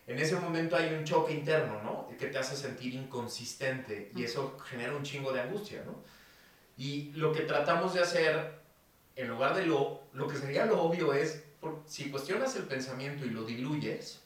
en 0.06 0.18
ese 0.20 0.36
momento 0.36 0.76
hay 0.76 0.94
un 0.94 1.04
choque 1.04 1.32
interno, 1.32 1.82
¿no? 1.82 2.08
Que 2.16 2.26
te 2.28 2.38
hace 2.38 2.56
sentir 2.56 2.94
inconsistente 2.94 4.12
y 4.14 4.22
eso 4.22 4.56
genera 4.64 4.94
un 4.94 5.02
chingo 5.02 5.32
de 5.32 5.40
angustia, 5.40 5.82
¿no? 5.84 6.04
Y 6.78 7.10
lo 7.12 7.32
que 7.32 7.40
tratamos 7.40 7.94
de 7.94 8.00
hacer, 8.02 8.60
en 9.16 9.28
lugar 9.28 9.54
de 9.54 9.66
lo, 9.66 10.00
lo 10.12 10.28
que 10.28 10.36
sería 10.36 10.66
lo 10.66 10.82
obvio 10.82 11.12
es, 11.12 11.42
por- 11.60 11.82
si 11.86 12.10
cuestionas 12.10 12.54
el 12.56 12.64
pensamiento 12.64 13.24
y 13.24 13.30
lo 13.30 13.44
diluyes, 13.44 14.22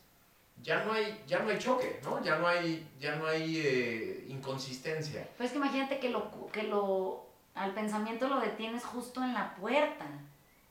ya 0.62 0.84
no 0.84 0.92
hay, 0.92 1.22
ya 1.26 1.38
no 1.38 1.48
hay 1.50 1.58
choque, 1.58 2.00
¿no? 2.04 2.22
Ya 2.22 2.36
no 2.36 2.46
hay, 2.46 2.86
ya 2.98 3.16
no 3.16 3.26
hay 3.26 3.56
eh, 3.64 4.26
inconsistencia. 4.28 5.26
Pero 5.36 5.44
es 5.46 5.52
que 5.52 5.56
imagínate 5.58 5.98
que 6.00 6.10
lo, 6.10 6.30
que 6.52 6.64
lo, 6.64 7.24
al 7.54 7.72
pensamiento 7.72 8.28
lo 8.28 8.40
detienes 8.40 8.84
justo 8.84 9.22
en 9.22 9.32
la 9.32 9.54
puerta. 9.54 10.06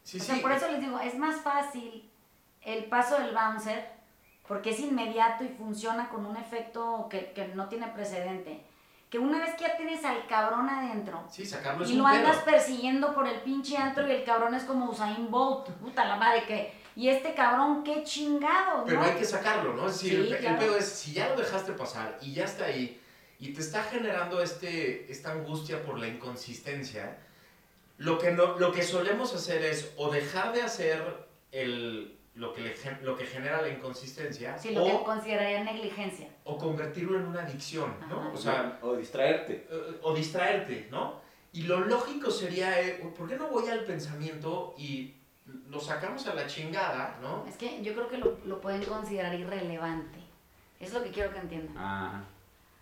Sí, 0.04 0.20
o 0.20 0.24
sea, 0.24 0.42
por 0.42 0.52
eso 0.52 0.70
les 0.70 0.82
digo, 0.82 1.00
es 1.00 1.18
más 1.18 1.42
fácil 1.42 2.08
el 2.62 2.86
paso 2.86 3.18
del 3.20 3.34
bouncer, 3.34 3.88
porque 4.48 4.72
es 4.72 4.80
inmediato 4.80 5.44
y 5.44 5.48
funciona 5.50 6.10
con 6.10 6.26
un 6.26 6.36
efecto 6.38 7.08
que, 7.10 7.32
que 7.34 7.48
no 7.50 7.68
tiene 7.70 7.88
precedente. 7.88 8.62
Que 9.10 9.18
una 9.18 9.40
vez 9.40 9.56
que 9.56 9.64
ya 9.64 9.76
tienes 9.76 10.06
al 10.06 10.28
cabrón 10.28 10.70
adentro 10.70 11.26
Sí, 11.32 11.44
sacarlo 11.46 11.84
y 11.88 11.94
lo 11.94 12.06
andas 12.06 12.38
pedo. 12.38 12.46
persiguiendo 12.56 13.14
por 13.16 13.28
el 13.28 13.40
pinche 13.42 13.76
antro 13.76 14.08
y 14.08 14.12
el 14.12 14.24
cabrón 14.24 14.54
es 14.54 14.64
como 14.64 14.90
Usain 14.92 15.32
Bolt, 15.32 15.68
puta 15.70 16.06
la 16.06 16.16
madre 16.16 16.44
que... 16.46 16.80
Y 16.96 17.08
este 17.08 17.34
cabrón, 17.34 17.84
qué 17.84 18.04
chingado, 18.04 18.84
Pero 18.86 19.00
¿no? 19.00 19.06
hay 19.06 19.16
que 19.16 19.26
sacarlo, 19.26 19.74
¿no? 19.74 19.88
Es 19.88 19.94
decir, 19.94 20.26
Sí, 20.28 20.34
el, 20.34 20.46
el 20.46 20.56
pedo 20.58 20.76
es, 20.78 20.86
si 20.86 21.14
ya 21.14 21.30
lo 21.30 21.38
dejaste 21.38 21.72
pasar 21.72 22.18
y 22.22 22.34
ya 22.34 22.44
está 22.44 22.66
ahí, 22.66 23.02
y 23.40 23.54
te 23.54 23.62
está 23.62 23.84
generando 23.84 24.42
este, 24.42 25.10
esta 25.10 25.32
angustia 25.32 25.82
por 25.84 25.98
la 25.98 26.08
inconsistencia, 26.08 27.18
lo 27.98 28.20
que, 28.20 28.32
no, 28.32 28.60
lo 28.60 28.72
que 28.74 28.84
solemos 28.84 29.34
hacer 29.34 29.64
es 29.64 29.94
o 29.98 30.12
dejar 30.12 30.52
de 30.54 30.62
hacer 30.62 31.26
el, 31.54 32.19
lo, 32.40 32.54
que 32.54 32.62
le 32.62 32.74
gen- 32.74 33.00
lo 33.04 33.16
que 33.18 33.26
genera 33.26 33.62
la 33.62 33.70
inconsistencia, 33.70 34.58
Sí, 34.58 34.72
lo 34.74 34.84
que 34.86 34.92
o, 34.94 35.04
consideraría 35.04 35.64
negligencia. 35.64 36.28
o 36.46 36.58
convertirlo 36.58 37.18
en 37.20 37.26
una 37.28 37.42
adicción, 37.44 37.94
¿no? 38.10 38.20
Ajá. 38.22 38.30
O 38.34 38.38
sea, 38.38 38.80
o 38.82 38.96
distraerte. 38.96 39.68
eh, 39.70 40.00
o 40.02 40.14
distraerte, 40.14 40.88
¿no? 40.90 41.20
Y 41.52 41.64
lo 41.64 41.80
lógico 41.82 42.30
sería, 42.32 42.80
eh, 42.82 43.12
¿por 43.18 43.28
qué 43.28 43.36
no 43.36 43.48
voy 43.50 43.68
al 43.68 43.84
pensamiento 43.84 44.74
y 44.78 45.16
lo 45.68 45.80
sacamos 45.80 46.26
a 46.28 46.36
la 46.36 46.46
chingada, 46.48 47.18
¿no? 47.22 47.44
Es 47.48 47.58
que 47.58 47.82
yo 47.82 47.94
creo 47.94 48.08
que 48.08 48.18
lo, 48.20 48.38
lo 48.46 48.62
pueden 48.62 48.84
considerar 48.86 49.34
irrelevante. 49.34 50.20
Es 50.80 50.94
lo 50.94 51.04
que 51.04 51.10
quiero 51.10 51.34
que 51.34 51.40
entiendan. 51.40 51.76
Ah, 51.78 52.24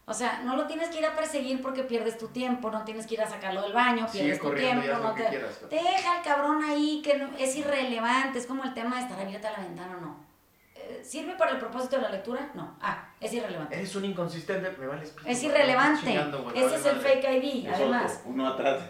O 0.09 0.13
sea, 0.13 0.41
no 0.45 0.55
lo 0.55 0.65
tienes 0.67 0.87
que 0.87 0.99
ir 0.99 1.05
a 1.05 1.13
perseguir 1.15 1.61
porque 1.61 1.83
pierdes 1.83 2.17
tu 2.17 2.29
tiempo, 2.29 2.71
no 2.71 2.85
tienes 2.85 3.05
que 3.05 3.15
ir 3.15 3.21
a 3.21 3.27
sacarlo 3.29 3.61
del 3.61 3.73
baño, 3.73 4.07
Sigue 4.07 4.23
pierdes 4.23 4.41
tu 4.41 4.53
tiempo, 4.55 4.87
no 5.03 5.13
que 5.13 5.23
te... 5.23 5.29
quieras. 5.29 5.59
Deja 5.69 6.17
al 6.17 6.23
cabrón 6.23 6.63
ahí 6.63 7.01
que 7.03 7.17
no- 7.17 7.29
es 7.37 7.55
irrelevante, 7.57 8.39
es 8.39 8.45
como 8.45 8.63
el 8.63 8.73
tema 8.73 8.95
de 8.95 9.01
estar 9.01 9.19
abierta 9.19 9.51
la 9.51 9.59
ventana 9.63 9.97
o 9.97 10.01
no. 10.01 10.25
Eh, 10.75 11.01
¿Sirve 11.03 11.35
para 11.35 11.51
el 11.51 11.57
propósito 11.57 11.97
de 11.97 12.03
la 12.03 12.09
lectura? 12.09 12.49
No. 12.53 12.77
Ah, 12.79 13.09
es 13.19 13.33
irrelevante. 13.33 13.75
Eres 13.75 13.93
un 13.97 14.05
inconsistente, 14.05 14.71
me 14.79 14.87
vales 14.87 15.09
pito, 15.09 15.27
Es 15.27 15.43
irrelevante. 15.43 16.05
chingando, 16.07 16.49
Ese 16.55 16.63
vale 16.63 16.75
es 16.77 16.85
el 16.85 16.95
fake 17.01 17.23
ID, 17.43 17.67
Es 17.67 17.73
además. 17.75 18.17
otro, 18.19 18.29
uno 18.31 18.47
atrás. 18.47 18.83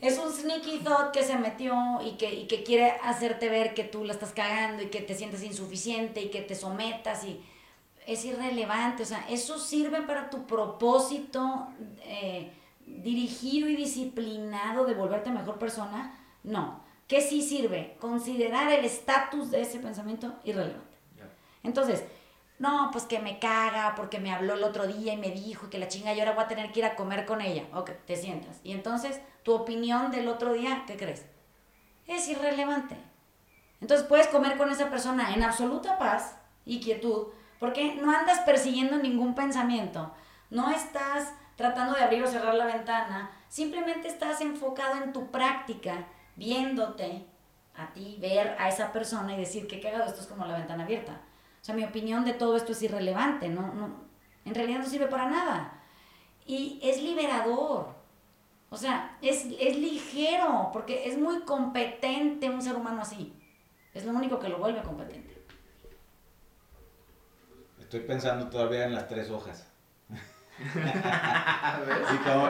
Es 0.00 0.18
un 0.18 0.32
sneaky 0.32 0.78
thought 0.78 1.10
que 1.12 1.22
se 1.22 1.36
metió 1.36 1.74
y 2.02 2.12
que, 2.16 2.32
y 2.32 2.46
que 2.46 2.62
quiere 2.64 2.92
hacerte 3.02 3.50
ver 3.50 3.74
que 3.74 3.84
tú 3.84 4.02
la 4.04 4.14
estás 4.14 4.32
cagando 4.32 4.82
y 4.82 4.86
que 4.86 5.02
te 5.02 5.14
sientes 5.14 5.42
insuficiente 5.42 6.22
y 6.22 6.30
que 6.30 6.40
te 6.40 6.54
sometas 6.54 7.22
y 7.24 7.44
es 8.06 8.24
irrelevante. 8.24 9.02
O 9.02 9.06
sea, 9.06 9.26
eso 9.28 9.58
sirve 9.58 10.02
para 10.02 10.30
tu 10.30 10.46
propósito 10.46 11.68
eh, 12.02 12.52
dirigido 12.86 13.68
y 13.68 13.76
disciplinado 13.76 14.84
de 14.84 14.94
volverte 14.94 15.30
mejor 15.30 15.58
persona. 15.58 16.18
No. 16.42 16.82
¿Qué 17.08 17.20
sí 17.20 17.42
sirve? 17.42 17.96
Considerar 18.00 18.72
el 18.72 18.84
estatus 18.84 19.50
de 19.50 19.62
ese 19.62 19.78
pensamiento 19.78 20.34
irrelevante. 20.44 20.94
Entonces, 21.62 22.04
no, 22.58 22.90
pues 22.92 23.04
que 23.04 23.18
me 23.18 23.38
caga 23.38 23.94
porque 23.96 24.20
me 24.20 24.32
habló 24.32 24.54
el 24.54 24.64
otro 24.64 24.86
día 24.86 25.14
y 25.14 25.16
me 25.16 25.30
dijo 25.30 25.70
que 25.70 25.78
la 25.78 25.88
chinga 25.88 26.14
y 26.14 26.20
ahora 26.20 26.32
voy 26.32 26.44
a 26.44 26.48
tener 26.48 26.72
que 26.72 26.80
ir 26.80 26.84
a 26.86 26.94
comer 26.94 27.26
con 27.26 27.40
ella. 27.40 27.64
Ok, 27.74 27.90
te 28.06 28.16
sientas. 28.16 28.60
Y 28.62 28.72
entonces, 28.72 29.20
tu 29.42 29.52
opinión 29.52 30.10
del 30.10 30.28
otro 30.28 30.52
día, 30.52 30.84
¿qué 30.86 30.96
crees? 30.96 31.26
Es 32.06 32.28
irrelevante. 32.28 32.96
Entonces 33.80 34.06
puedes 34.06 34.28
comer 34.28 34.56
con 34.56 34.70
esa 34.70 34.88
persona 34.88 35.34
en 35.34 35.42
absoluta 35.42 35.98
paz 35.98 36.36
y 36.64 36.80
quietud 36.80 37.28
porque 37.64 37.94
no 37.94 38.14
andas 38.14 38.40
persiguiendo 38.40 38.98
ningún 38.98 39.34
pensamiento. 39.34 40.12
No 40.50 40.70
estás 40.70 41.32
tratando 41.56 41.94
de 41.94 42.02
abrir 42.02 42.22
o 42.22 42.26
cerrar 42.26 42.54
la 42.56 42.66
ventana. 42.66 43.30
Simplemente 43.48 44.06
estás 44.06 44.42
enfocado 44.42 45.02
en 45.02 45.14
tu 45.14 45.30
práctica, 45.30 46.04
viéndote 46.36 47.24
a 47.74 47.90
ti, 47.94 48.18
ver 48.20 48.54
a 48.58 48.68
esa 48.68 48.92
persona 48.92 49.32
y 49.32 49.38
decir 49.38 49.66
que 49.66 49.80
cagado, 49.80 50.04
esto 50.04 50.20
es 50.20 50.26
como 50.26 50.44
la 50.44 50.58
ventana 50.58 50.84
abierta. 50.84 51.12
O 51.62 51.64
sea, 51.64 51.74
mi 51.74 51.84
opinión 51.84 52.26
de 52.26 52.34
todo 52.34 52.54
esto 52.54 52.72
es 52.72 52.82
irrelevante, 52.82 53.48
no, 53.48 53.72
no, 53.72 53.96
en 54.44 54.54
realidad 54.54 54.80
no 54.80 54.86
sirve 54.86 55.06
para 55.06 55.30
nada. 55.30 55.80
Y 56.44 56.78
es 56.82 57.02
liberador. 57.02 57.94
O 58.68 58.76
sea, 58.76 59.16
es, 59.22 59.46
es 59.58 59.78
ligero, 59.78 60.68
porque 60.70 61.08
es 61.08 61.16
muy 61.16 61.40
competente 61.44 62.50
un 62.50 62.60
ser 62.60 62.76
humano 62.76 63.00
así. 63.00 63.32
Es 63.94 64.04
lo 64.04 64.12
único 64.12 64.38
que 64.38 64.50
lo 64.50 64.58
vuelve 64.58 64.82
competente. 64.82 65.33
Estoy 67.94 68.08
pensando 68.08 68.48
todavía 68.48 68.86
en 68.86 68.94
las 68.94 69.06
tres 69.08 69.30
hojas. 69.30 69.66
Sí, 72.10 72.16
como- 72.24 72.48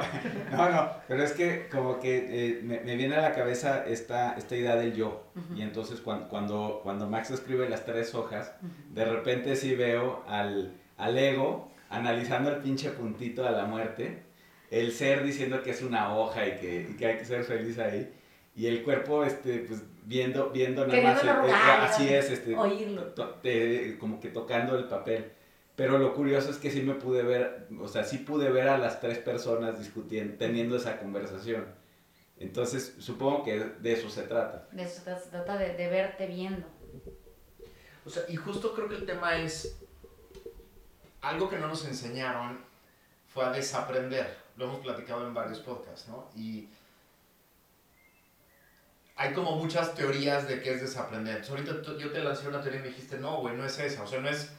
no, 0.56 0.70
no, 0.70 0.90
pero 1.08 1.22
es 1.22 1.32
que 1.32 1.68
como 1.70 1.98
que 2.00 2.16
eh, 2.28 2.60
me, 2.62 2.80
me 2.80 2.96
viene 2.96 3.16
a 3.16 3.22
la 3.22 3.32
cabeza 3.32 3.84
esta, 3.86 4.34
esta 4.36 4.54
idea 4.56 4.76
del 4.76 4.94
yo. 4.94 5.24
Y 5.56 5.62
entonces 5.62 6.00
cuando, 6.02 6.28
cuando, 6.28 6.80
cuando 6.82 7.08
Max 7.08 7.30
escribe 7.30 7.66
las 7.68 7.84
tres 7.86 8.14
hojas, 8.14 8.52
de 8.90 9.04
repente 9.06 9.56
sí 9.56 9.74
veo 9.74 10.22
al, 10.28 10.74
al 10.98 11.16
ego 11.16 11.70
analizando 11.88 12.50
el 12.50 12.56
pinche 12.58 12.90
puntito 12.90 13.46
a 13.46 13.52
la 13.52 13.64
muerte, 13.64 14.22
el 14.70 14.92
ser 14.92 15.24
diciendo 15.24 15.62
que 15.62 15.70
es 15.70 15.80
una 15.82 16.14
hoja 16.14 16.46
y 16.46 16.58
que, 16.58 16.88
y 16.90 16.96
que 16.96 17.06
hay 17.06 17.16
que 17.16 17.24
ser 17.24 17.42
feliz 17.44 17.78
ahí, 17.78 18.12
y 18.54 18.66
el 18.66 18.82
cuerpo 18.82 19.24
este, 19.24 19.60
pues, 19.60 19.82
viendo, 20.04 20.50
viendo 20.50 20.86
nada 20.86 21.02
más, 21.02 21.24
eh, 21.24 21.26
eh, 21.28 21.32
rogar, 21.32 21.80
así 21.82 22.08
es, 22.12 22.30
este, 22.30 22.56
Oírlo. 22.56 23.04
te- 23.42 23.96
como 23.98 24.20
que 24.20 24.28
tocando 24.28 24.76
el 24.78 24.84
papel. 24.84 25.32
Pero 25.76 25.98
lo 25.98 26.14
curioso 26.14 26.50
es 26.50 26.58
que 26.58 26.70
sí 26.70 26.82
me 26.82 26.94
pude 26.94 27.22
ver, 27.24 27.66
o 27.80 27.88
sea, 27.88 28.04
sí 28.04 28.18
pude 28.18 28.48
ver 28.50 28.68
a 28.68 28.78
las 28.78 29.00
tres 29.00 29.18
personas 29.18 29.78
discutiendo, 29.78 30.36
teniendo 30.38 30.76
esa 30.76 30.98
conversación. 31.00 31.66
Entonces, 32.38 32.94
supongo 33.00 33.42
que 33.44 33.58
de 33.58 33.92
eso 33.92 34.08
se 34.08 34.22
trata. 34.22 34.68
De 34.70 34.82
eso 34.84 34.96
se 34.98 35.02
trata, 35.02 35.20
se 35.20 35.30
trata 35.30 35.56
de, 35.56 35.74
de 35.74 35.88
verte 35.88 36.26
viendo. 36.26 36.66
O 38.06 38.10
sea, 38.10 38.22
y 38.28 38.36
justo 38.36 38.72
creo 38.74 38.88
que 38.88 38.96
el 38.96 39.06
tema 39.06 39.36
es 39.38 39.80
algo 41.22 41.48
que 41.48 41.58
no 41.58 41.68
nos 41.68 41.86
enseñaron 41.86 42.58
fue 43.28 43.44
a 43.44 43.50
desaprender. 43.50 44.36
Lo 44.56 44.66
hemos 44.66 44.80
platicado 44.80 45.26
en 45.26 45.34
varios 45.34 45.58
podcasts, 45.60 46.08
¿no? 46.08 46.28
Y 46.36 46.68
hay 49.16 49.32
como 49.32 49.56
muchas 49.56 49.94
teorías 49.94 50.48
de 50.48 50.60
qué 50.60 50.74
es 50.74 50.80
desaprender. 50.80 51.36
Entonces, 51.36 51.68
ahorita 51.68 51.96
yo 52.02 52.10
te 52.12 52.18
lancé 52.22 52.48
una 52.48 52.60
teoría 52.60 52.80
y 52.80 52.82
me 52.82 52.88
dijiste, 52.88 53.16
no, 53.18 53.38
güey, 53.40 53.56
no 53.56 53.64
es 53.64 53.78
esa. 53.78 54.02
O 54.02 54.06
sea, 54.06 54.20
no 54.20 54.28
es 54.28 54.50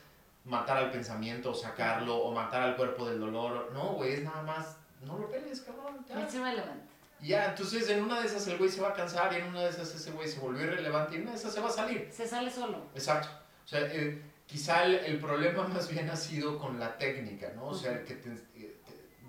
matar 0.46 0.78
al 0.78 0.92
pensamiento 0.92 1.52
o 1.52 1.54
sacarlo 1.54 2.16
o 2.18 2.34
matar 2.34 2.62
al 2.62 2.76
cuerpo 2.76 3.10
del 3.10 3.20
dolor. 3.20 3.72
No, 3.74 3.94
güey, 3.94 4.14
es 4.14 4.24
nada 4.24 4.42
más, 4.44 4.78
no 5.04 5.18
lo 5.18 5.30
peles, 5.30 5.62
cabrón. 5.62 6.06
ya. 6.08 6.26
Es 6.26 6.34
irrelevante. 6.36 6.86
Ya, 7.22 7.46
entonces 7.50 7.90
en 7.90 8.04
una 8.04 8.20
de 8.20 8.28
esas 8.28 8.46
el 8.48 8.58
güey 8.58 8.70
se 8.70 8.82
va 8.82 8.90
a 8.90 8.94
cansar 8.94 9.32
y 9.34 9.38
en 9.38 9.48
una 9.48 9.62
de 9.64 9.70
esas 9.70 9.94
ese 9.96 10.12
güey 10.12 10.28
se 10.28 10.40
volvió 10.40 10.66
irrelevante 10.66 11.14
y 11.14 11.18
en 11.18 11.22
una 11.24 11.32
de 11.32 11.38
esas 11.38 11.54
se 11.54 11.60
va 11.62 11.70
a 11.70 11.72
salir. 11.72 12.10
Se 12.12 12.28
sale 12.28 12.52
solo. 12.52 12.86
Exacto. 12.94 13.30
O 13.64 13.68
sea, 13.68 13.80
eh, 13.92 14.22
quizá 14.46 14.84
el, 14.86 14.96
el 14.96 15.20
problema 15.20 15.68
más 15.68 15.90
bien 15.90 16.10
ha 16.10 16.16
sido 16.16 16.60
con 16.60 16.78
la 16.80 16.98
técnica, 16.98 17.52
¿no? 17.56 17.68
O 17.68 17.74
sea, 17.74 18.04
que 18.04 18.16
te- 18.16 18.30
te- 18.30 18.76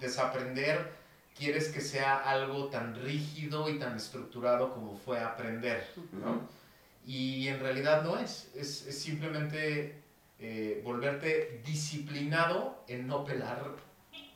desaprender 0.00 0.92
quieres 1.36 1.68
que 1.68 1.80
sea 1.80 2.18
algo 2.18 2.66
tan 2.66 2.94
rígido 2.94 3.68
y 3.68 3.78
tan 3.78 3.96
estructurado 3.96 4.72
como 4.72 4.96
fue 4.96 5.20
aprender, 5.20 5.86
¿no? 6.12 6.48
Y 7.06 7.46
en 7.48 7.60
realidad 7.60 8.02
no 8.02 8.18
es. 8.18 8.50
Es, 8.54 8.86
es 8.86 8.98
simplemente 8.98 10.02
eh, 10.40 10.80
volverte 10.84 11.62
disciplinado 11.64 12.82
en 12.88 13.06
no 13.06 13.24
pelar 13.24 13.62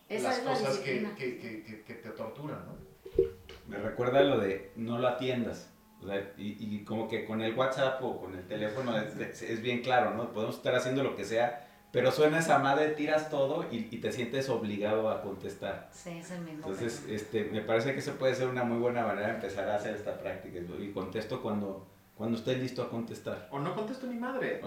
Esa 0.08 0.28
las 0.28 0.44
la 0.44 0.50
cosas 0.52 0.78
que, 0.78 1.06
que- 1.16 1.38
que- 1.38 1.62
que- 1.64 1.82
que 1.82 1.94
te 1.94 2.10
torturan, 2.10 2.58
¿no? 2.66 3.24
Me 3.68 3.78
recuerda 3.78 4.22
lo 4.22 4.38
de 4.38 4.70
no 4.76 4.98
lo 4.98 5.08
atiendas. 5.08 5.68
O 6.02 6.06
sea, 6.06 6.32
y, 6.38 6.56
y 6.58 6.82
como 6.84 7.08
que 7.08 7.24
con 7.26 7.42
el 7.42 7.54
WhatsApp 7.54 8.02
o 8.02 8.20
con 8.20 8.34
el 8.34 8.46
teléfono 8.46 8.96
es- 8.98 9.42
es 9.42 9.60
bien 9.62 9.82
claro, 9.82 10.14
¿no? 10.14 10.32
Podemos 10.32 10.56
estar 10.56 10.74
haciendo 10.74 11.02
lo 11.02 11.14
que 11.16 11.24
sea, 11.24 11.68
pero 11.92 12.12
suena 12.12 12.38
esa 12.38 12.58
madre, 12.58 12.90
tiras 12.90 13.30
todo 13.30 13.66
y, 13.70 13.88
y 13.90 13.98
te 13.98 14.12
sientes 14.12 14.48
obligado 14.48 15.10
a 15.10 15.22
contestar. 15.22 15.88
Sí, 15.92 16.10
es 16.10 16.30
el 16.30 16.42
mismo. 16.42 16.58
Entonces, 16.58 17.04
este, 17.08 17.44
me 17.44 17.62
parece 17.62 17.92
que 17.92 17.98
eso 17.98 18.12
puede 18.14 18.34
ser 18.34 18.48
una 18.48 18.62
muy 18.62 18.78
buena 18.78 19.04
manera 19.04 19.28
de 19.28 19.34
empezar 19.34 19.68
a 19.68 19.76
hacer 19.76 19.96
esta 19.96 20.16
práctica. 20.16 20.60
Y 20.78 20.92
contesto 20.92 21.42
cuando, 21.42 21.88
cuando 22.14 22.38
esté 22.38 22.56
listo 22.56 22.82
a 22.82 22.90
contestar. 22.90 23.48
O 23.50 23.58
no 23.58 23.74
contesto 23.74 24.06
ni 24.06 24.16
madre. 24.16 24.60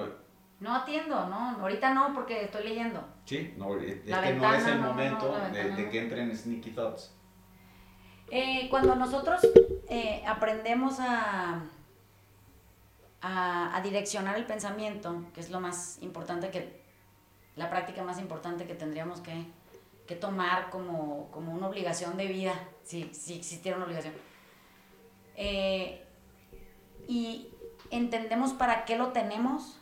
No 0.60 0.76
atiendo, 0.76 1.28
no, 1.28 1.58
ahorita 1.60 1.94
no 1.94 2.14
porque 2.14 2.44
estoy 2.46 2.64
leyendo. 2.64 3.04
Sí, 3.26 3.54
no, 3.58 3.78
es 3.80 4.06
La 4.06 4.22
que 4.22 4.34
no 4.34 4.42
ventana, 4.42 4.58
es 4.58 4.68
el 4.68 4.76
no, 4.78 4.82
no, 4.82 4.90
momento 4.90 5.38
no, 5.38 5.54
de, 5.54 5.64
no. 5.84 5.90
que 5.90 6.00
entren 6.00 6.38
sneaky 6.38 6.72
thoughts. 6.72 7.14
Eh, 8.32 8.68
cuando 8.70 8.96
nosotros 8.96 9.42
eh, 9.90 10.24
aprendemos 10.26 11.00
a, 11.00 11.64
a, 13.22 13.76
a 13.76 13.82
direccionar 13.82 14.38
el 14.38 14.46
pensamiento, 14.46 15.26
que 15.34 15.42
es 15.42 15.50
lo 15.50 15.60
más 15.60 15.98
importante 16.02 16.50
que, 16.50 16.83
la 17.56 17.70
práctica 17.70 18.04
más 18.04 18.20
importante 18.20 18.66
que 18.66 18.74
tendríamos 18.74 19.22
que, 19.22 19.46
que 20.08 20.16
tomar 20.16 20.70
como, 20.70 21.30
como 21.32 21.54
una 21.54 21.68
obligación 21.68 22.18
de 22.18 22.28
vida, 22.28 22.54
si, 22.84 23.14
si 23.14 23.36
existiera 23.36 23.78
una 23.78 23.86
obligación. 23.86 24.14
Eh, 25.36 26.04
y 27.08 27.50
entendemos 27.92 28.54
para 28.54 28.86
qué 28.86 28.98
lo 28.98 29.10
tenemos, 29.10 29.80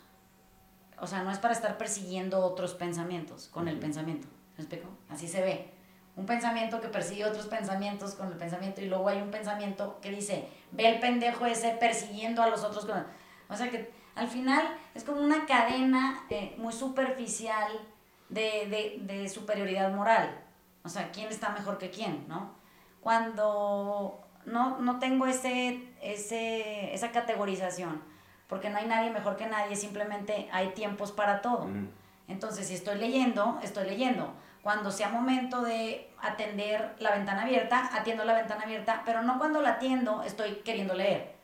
o 0.98 1.06
sea, 1.06 1.22
no 1.22 1.30
es 1.30 1.38
para 1.38 1.54
estar 1.54 1.78
persiguiendo 1.78 2.40
otros 2.40 2.74
pensamientos 2.74 3.48
con 3.48 3.68
el 3.68 3.78
pensamiento, 3.78 4.28
¿me 4.56 4.64
explico? 4.64 4.88
Así 5.08 5.28
se 5.28 5.40
ve. 5.40 5.70
Un 6.14 6.26
pensamiento 6.26 6.80
que 6.80 6.88
persigue 6.88 7.24
otros 7.24 7.46
pensamientos 7.46 8.14
con 8.14 8.28
el 8.28 8.36
pensamiento 8.36 8.82
y 8.82 8.86
luego 8.86 9.08
hay 9.08 9.22
un 9.22 9.30
pensamiento 9.30 9.98
que 10.02 10.10
dice, 10.10 10.46
ve 10.70 10.88
el 10.88 11.00
pendejo 11.00 11.46
ese 11.46 11.70
persiguiendo 11.70 12.42
a 12.42 12.48
los 12.48 12.64
otros 12.64 12.84
con... 12.84 13.06
O 13.48 13.56
sea 13.56 13.70
que 13.70 13.90
al 14.14 14.28
final 14.28 14.76
es 14.94 15.04
como 15.04 15.20
una 15.20 15.46
cadena 15.46 16.24
eh, 16.30 16.54
muy 16.58 16.72
superficial 16.72 17.72
de, 18.28 18.98
de, 19.06 19.14
de 19.14 19.28
superioridad 19.28 19.92
moral. 19.92 20.38
O 20.84 20.88
sea, 20.88 21.10
¿quién 21.12 21.28
está 21.28 21.50
mejor 21.50 21.78
que 21.78 21.90
quién, 21.90 22.26
no? 22.28 22.54
Cuando 23.00 24.20
no, 24.44 24.78
no 24.78 24.98
tengo 24.98 25.26
ese, 25.26 25.92
ese, 26.02 26.94
esa 26.94 27.10
categorización, 27.12 28.02
porque 28.48 28.70
no 28.70 28.78
hay 28.78 28.86
nadie 28.86 29.10
mejor 29.10 29.36
que 29.36 29.46
nadie, 29.46 29.76
simplemente 29.76 30.48
hay 30.52 30.68
tiempos 30.70 31.12
para 31.12 31.40
todo. 31.40 31.68
Entonces, 32.28 32.68
si 32.68 32.74
estoy 32.74 32.98
leyendo, 32.98 33.58
estoy 33.62 33.86
leyendo. 33.86 34.32
Cuando 34.62 34.90
sea 34.90 35.08
momento 35.08 35.62
de 35.62 36.12
atender 36.20 36.94
la 36.98 37.10
ventana 37.12 37.42
abierta, 37.42 37.90
atiendo 37.92 38.24
la 38.24 38.34
ventana 38.34 38.62
abierta, 38.62 39.02
pero 39.04 39.22
no 39.22 39.38
cuando 39.38 39.60
la 39.60 39.70
atiendo 39.70 40.22
estoy 40.22 40.56
queriendo 40.64 40.94
leer. 40.94 41.34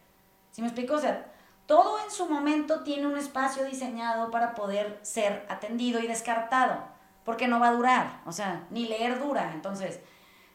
¿Sí 0.52 0.62
me 0.62 0.68
explico? 0.68 0.94
O 0.94 0.98
sea, 0.98 1.26
todo 1.68 2.02
en 2.02 2.10
su 2.10 2.26
momento 2.26 2.80
tiene 2.80 3.06
un 3.06 3.18
espacio 3.18 3.66
diseñado 3.66 4.30
para 4.30 4.54
poder 4.54 4.98
ser 5.02 5.44
atendido 5.50 6.00
y 6.00 6.06
descartado, 6.06 6.82
porque 7.24 7.46
no 7.46 7.60
va 7.60 7.68
a 7.68 7.74
durar, 7.74 8.22
o 8.24 8.32
sea, 8.32 8.66
ni 8.70 8.88
leer 8.88 9.20
dura. 9.20 9.52
Entonces, 9.52 10.00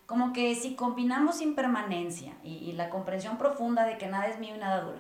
como 0.08 0.34
que 0.34 0.56
si 0.56 0.74
combinamos 0.74 1.40
impermanencia 1.40 2.34
y, 2.44 2.72
la 2.72 2.90
comprensión 2.90 3.38
profunda 3.38 3.86
de 3.86 4.00
que 4.00 4.08
nada 4.08 4.26
es 4.26 4.40
mío 4.40 4.56
y 4.56 4.58
nada 4.58 4.82
dura, 4.82 4.98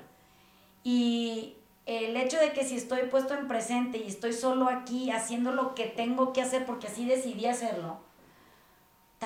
y 0.83 1.57
el 1.87 2.15
hecho 2.15 2.37
de 2.37 2.53
que 2.53 2.63
si 2.63 2.77
estoy 2.77 3.07
puesto 3.07 3.33
en 3.33 3.47
presente 3.47 3.97
y 3.97 4.07
estoy 4.07 4.33
solo 4.33 4.69
aquí 4.69 5.09
haciendo 5.09 5.51
lo 5.51 5.73
que 5.73 5.87
tengo 5.87 6.31
que 6.31 6.43
hacer 6.43 6.67
porque 6.67 6.87
así 6.87 7.05
decidí 7.05 7.47
hacerlo, 7.47 7.97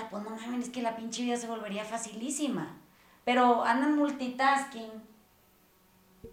pues 0.09 0.23
no 0.23 0.29
mames, 0.29 0.67
es 0.67 0.69
que 0.69 0.81
la 0.81 0.95
pinche 0.95 1.23
vida 1.23 1.35
se 1.35 1.47
volvería 1.47 1.83
facilísima. 1.83 2.77
Pero 3.25 3.65
andan 3.65 3.97
multitasking 3.97 5.16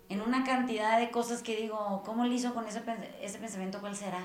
en 0.09 0.20
una 0.20 0.45
cantidad 0.45 0.99
de 0.99 1.11
cosas 1.11 1.43
que 1.43 1.57
digo, 1.57 2.03
¿cómo 2.05 2.24
le 2.24 2.35
hizo 2.35 2.55
con 2.55 2.66
ese, 2.66 2.82
ese 3.20 3.39
pensamiento? 3.39 3.80
¿Cuál 3.80 3.97
será? 3.97 4.20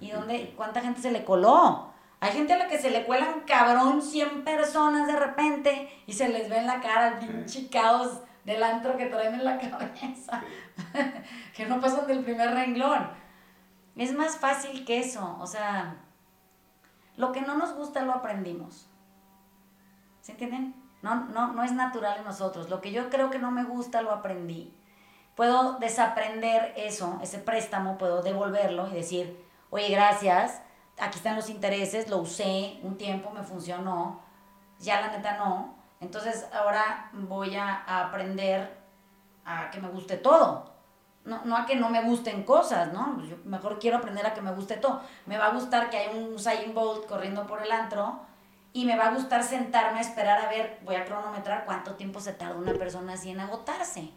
¿Y 0.00 0.10
dónde, 0.10 0.54
cuánta 0.56 0.80
gente 0.80 1.00
se 1.00 1.10
le 1.10 1.24
coló? 1.24 1.92
Hay 2.20 2.32
gente 2.32 2.52
a 2.52 2.58
la 2.58 2.68
que 2.68 2.78
se 2.78 2.90
le 2.90 3.04
cuelan 3.04 3.42
cabrón 3.46 4.02
100 4.02 4.44
personas 4.44 5.06
de 5.06 5.16
repente 5.16 5.88
y 6.06 6.12
se 6.12 6.28
les 6.28 6.48
ve 6.48 6.58
en 6.58 6.66
la 6.66 6.80
cara 6.80 7.08
el 7.08 7.26
pinche 7.26 7.68
caos 7.68 8.20
del 8.44 8.62
antro 8.62 8.96
que 8.96 9.06
traen 9.06 9.34
en 9.34 9.44
la 9.44 9.58
cabeza. 9.70 10.42
que 11.54 11.66
no 11.66 11.80
pasan 11.80 12.06
del 12.06 12.24
primer 12.24 12.50
renglón. 12.50 13.08
Es 13.96 14.14
más 14.14 14.36
fácil 14.36 14.84
que 14.84 14.98
eso. 14.98 15.36
O 15.40 15.46
sea, 15.46 15.96
lo 17.16 17.32
que 17.32 17.40
no 17.40 17.56
nos 17.56 17.74
gusta 17.74 18.02
lo 18.02 18.12
aprendimos. 18.12 18.88
¿Se 20.20 20.32
entienden? 20.32 20.74
No, 21.02 21.26
no, 21.26 21.52
no 21.52 21.62
es 21.62 21.72
natural 21.72 22.18
en 22.18 22.24
nosotros. 22.24 22.68
Lo 22.68 22.80
que 22.80 22.90
yo 22.90 23.10
creo 23.10 23.30
que 23.30 23.38
no 23.38 23.50
me 23.50 23.64
gusta 23.64 24.02
lo 24.02 24.10
aprendí. 24.10 24.74
Puedo 25.38 25.74
desaprender 25.74 26.74
eso, 26.76 27.20
ese 27.22 27.38
préstamo, 27.38 27.96
puedo 27.96 28.22
devolverlo 28.22 28.88
y 28.88 28.94
decir, 28.94 29.40
oye, 29.70 29.88
gracias, 29.88 30.60
aquí 30.98 31.16
están 31.16 31.36
los 31.36 31.48
intereses, 31.48 32.10
lo 32.10 32.16
usé 32.16 32.80
un 32.82 32.98
tiempo, 32.98 33.30
me 33.30 33.44
funcionó, 33.44 34.20
ya 34.80 35.00
la 35.00 35.12
neta 35.12 35.36
no. 35.36 35.76
Entonces 36.00 36.44
ahora 36.52 37.08
voy 37.12 37.54
a, 37.54 37.84
aprender 37.86 38.80
a 39.44 39.70
que 39.70 39.80
me 39.80 39.86
guste 39.90 40.16
todo. 40.16 40.72
No, 41.24 41.44
no 41.44 41.56
a 41.56 41.66
que 41.66 41.76
no 41.76 41.88
me 41.88 42.02
gusten 42.02 42.42
cosas, 42.42 42.92
¿no? 42.92 43.22
Yo 43.22 43.36
mejor 43.44 43.78
quiero 43.78 43.98
aprender 43.98 44.26
a 44.26 44.34
que 44.34 44.42
me 44.42 44.50
guste 44.50 44.76
todo. 44.76 45.02
Me 45.26 45.38
va 45.38 45.46
a 45.46 45.52
gustar 45.52 45.88
que 45.88 45.98
hay 45.98 46.18
un 46.18 46.34
Usain 46.34 46.74
Bolt 46.74 47.06
corriendo 47.06 47.46
por 47.46 47.62
el 47.62 47.70
antro 47.70 48.18
y 48.72 48.84
me 48.84 48.96
va 48.96 49.06
a 49.06 49.14
gustar 49.14 49.44
sentarme 49.44 49.98
a 49.98 50.02
esperar 50.02 50.44
a 50.44 50.48
ver, 50.48 50.80
voy 50.84 50.96
a 50.96 51.04
cronometrar 51.04 51.64
cuánto 51.64 51.94
tiempo 51.94 52.18
se 52.18 52.32
tarda 52.32 52.56
una 52.56 52.74
persona 52.74 53.12
así 53.14 53.30
en 53.30 53.38
agotarse, 53.40 54.10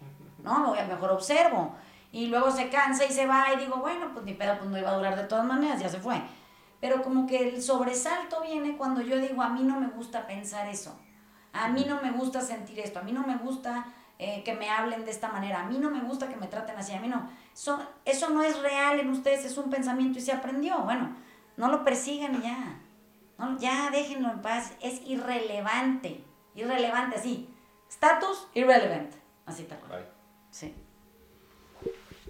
¿no? 0.44 0.74
Mejor 0.74 1.12
observo. 1.12 1.76
Y 2.12 2.28
luego 2.28 2.52
se 2.52 2.70
cansa 2.70 3.06
y 3.06 3.12
se 3.12 3.26
va 3.26 3.54
y 3.54 3.58
digo, 3.58 3.78
bueno, 3.78 4.10
pues 4.14 4.26
ni 4.26 4.34
pedo, 4.34 4.58
pues 4.58 4.70
no 4.70 4.78
iba 4.78 4.90
a 4.90 4.98
durar 4.98 5.16
de 5.16 5.24
todas 5.24 5.46
maneras, 5.46 5.80
ya 5.80 5.90
se 5.90 6.00
fue. 6.00 6.22
Pero 6.82 7.02
como 7.04 7.28
que 7.28 7.50
el 7.50 7.62
sobresalto 7.62 8.42
viene 8.42 8.76
cuando 8.76 9.02
yo 9.02 9.18
digo, 9.18 9.42
a 9.42 9.50
mí 9.50 9.64
no 9.64 9.80
me 9.80 9.88
gusta 9.88 10.28
pensar 10.28 10.68
eso. 10.68 11.00
A 11.54 11.70
mí 11.70 11.86
no 11.88 12.02
me 12.02 12.12
gusta 12.12 12.42
sentir 12.42 12.80
esto, 12.80 13.00
a 13.00 13.04
mí 13.04 13.12
no 13.12 13.26
me 13.26 13.38
gusta 13.38 13.86
eh, 14.18 14.44
que 14.44 14.54
me 14.54 14.70
hablen 14.70 15.06
de 15.06 15.12
esta 15.12 15.30
manera, 15.30 15.62
a 15.62 15.66
mí 15.66 15.78
no 15.78 15.90
me 15.90 16.02
gusta 16.02 16.28
que 16.28 16.36
me 16.36 16.48
traten 16.48 16.78
así, 16.78 16.94
a 16.94 17.00
mí 17.00 17.08
no. 17.08 17.30
Eso, 17.54 17.80
eso 18.06 18.30
no 18.30 18.42
es 18.42 18.60
real 18.62 19.00
en 19.00 19.10
ustedes, 19.10 19.46
es 19.46 19.58
un 19.58 19.70
pensamiento 19.70 20.20
y 20.20 20.22
se 20.22 20.32
aprendió. 20.32 20.80
Bueno, 20.80 21.16
no 21.58 21.70
lo 21.70 21.84
persigan 21.84 22.36
y 22.36 22.42
ya. 22.42 22.80
No, 23.38 23.58
ya 23.58 23.90
déjenlo 23.90 24.30
en 24.30 24.42
paz, 24.42 24.74
es 24.82 25.02
irrelevante. 25.06 26.24
Irrelevante, 26.56 27.18
así. 27.18 27.50
Status, 27.90 28.48
irrelevant. 28.54 29.14
Así 29.46 29.64
tal 29.64 29.80
cual. 29.80 30.08
Sí. 30.52 30.76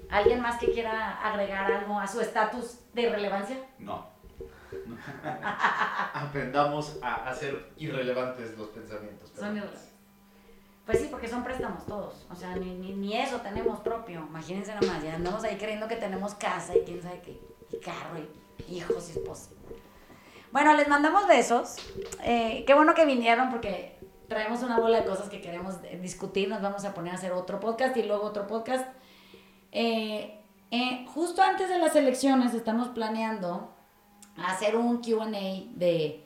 ¿Alguien 0.09 0.41
más 0.41 0.59
que 0.59 0.71
quiera 0.71 1.21
agregar 1.21 1.71
algo 1.71 1.99
a 1.99 2.07
su 2.07 2.21
estatus 2.21 2.79
de 2.93 3.03
irrelevancia? 3.03 3.57
No. 3.79 4.09
Aprendamos 6.13 6.99
a 7.01 7.29
hacer 7.29 7.71
irrelevantes 7.77 8.57
los 8.57 8.69
pensamientos. 8.69 9.31
Son 9.35 9.55
irrelevantes. 9.57 9.91
Pues 10.85 10.99
sí, 10.99 11.07
porque 11.09 11.27
son 11.27 11.43
préstamos 11.43 11.85
todos. 11.85 12.25
O 12.29 12.35
sea, 12.35 12.55
ni, 12.55 12.73
ni, 12.75 12.93
ni 12.93 13.17
eso 13.17 13.39
tenemos 13.41 13.79
propio. 13.79 14.25
Imagínense 14.27 14.73
nomás, 14.75 15.03
ya 15.03 15.15
andamos 15.15 15.43
ahí 15.43 15.57
creyendo 15.57 15.87
que 15.87 15.95
tenemos 15.95 16.35
casa 16.35 16.75
y 16.75 16.81
quién 16.81 17.01
sabe 17.01 17.21
qué. 17.21 17.39
Y 17.71 17.79
carro 17.79 18.17
y 18.19 18.75
hijos 18.75 19.09
y 19.09 19.19
esposa. 19.19 19.51
Bueno, 20.51 20.73
les 20.75 20.87
mandamos 20.87 21.27
besos. 21.27 21.77
Eh, 22.23 22.65
qué 22.67 22.73
bueno 22.73 22.93
que 22.93 23.05
vinieron 23.05 23.49
porque 23.51 24.00
traemos 24.31 24.63
una 24.63 24.79
bola 24.79 25.01
de 25.01 25.05
cosas 25.05 25.27
que 25.27 25.41
queremos 25.41 25.75
discutir. 26.01 26.47
Nos 26.47 26.61
vamos 26.61 26.85
a 26.85 26.93
poner 26.93 27.11
a 27.11 27.17
hacer 27.17 27.33
otro 27.33 27.59
podcast 27.59 27.97
y 27.97 28.03
luego 28.03 28.23
otro 28.23 28.47
podcast. 28.47 28.87
Eh, 29.73 30.39
eh, 30.71 31.05
justo 31.13 31.41
antes 31.41 31.67
de 31.67 31.77
las 31.77 31.97
elecciones 31.97 32.53
estamos 32.53 32.87
planeando 32.87 33.73
hacer 34.37 34.77
un 34.77 35.01
QA 35.01 35.25
de, 35.25 36.25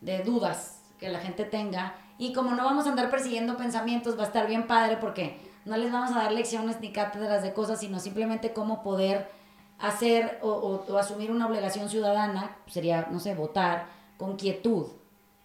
de 0.00 0.22
dudas 0.24 0.82
que 0.98 1.08
la 1.08 1.20
gente 1.20 1.44
tenga. 1.44 1.94
Y 2.18 2.32
como 2.32 2.56
no 2.56 2.64
vamos 2.64 2.86
a 2.86 2.90
andar 2.90 3.08
persiguiendo 3.08 3.56
pensamientos, 3.56 4.18
va 4.18 4.24
a 4.24 4.26
estar 4.26 4.48
bien 4.48 4.66
padre 4.66 4.96
porque 4.96 5.38
no 5.64 5.76
les 5.76 5.92
vamos 5.92 6.10
a 6.10 6.16
dar 6.24 6.32
lecciones 6.32 6.80
ni 6.80 6.90
cátedras 6.92 7.44
de 7.44 7.52
cosas, 7.52 7.78
sino 7.78 8.00
simplemente 8.00 8.52
cómo 8.52 8.82
poder 8.82 9.30
hacer 9.78 10.40
o, 10.42 10.48
o- 10.48 10.92
o 10.92 10.98
asumir 10.98 11.30
una 11.30 11.46
obligación 11.46 11.88
ciudadana, 11.88 12.56
sería, 12.66 13.06
no 13.12 13.20
sé, 13.20 13.36
votar 13.36 13.86
con 14.16 14.34
quietud, 14.36 14.86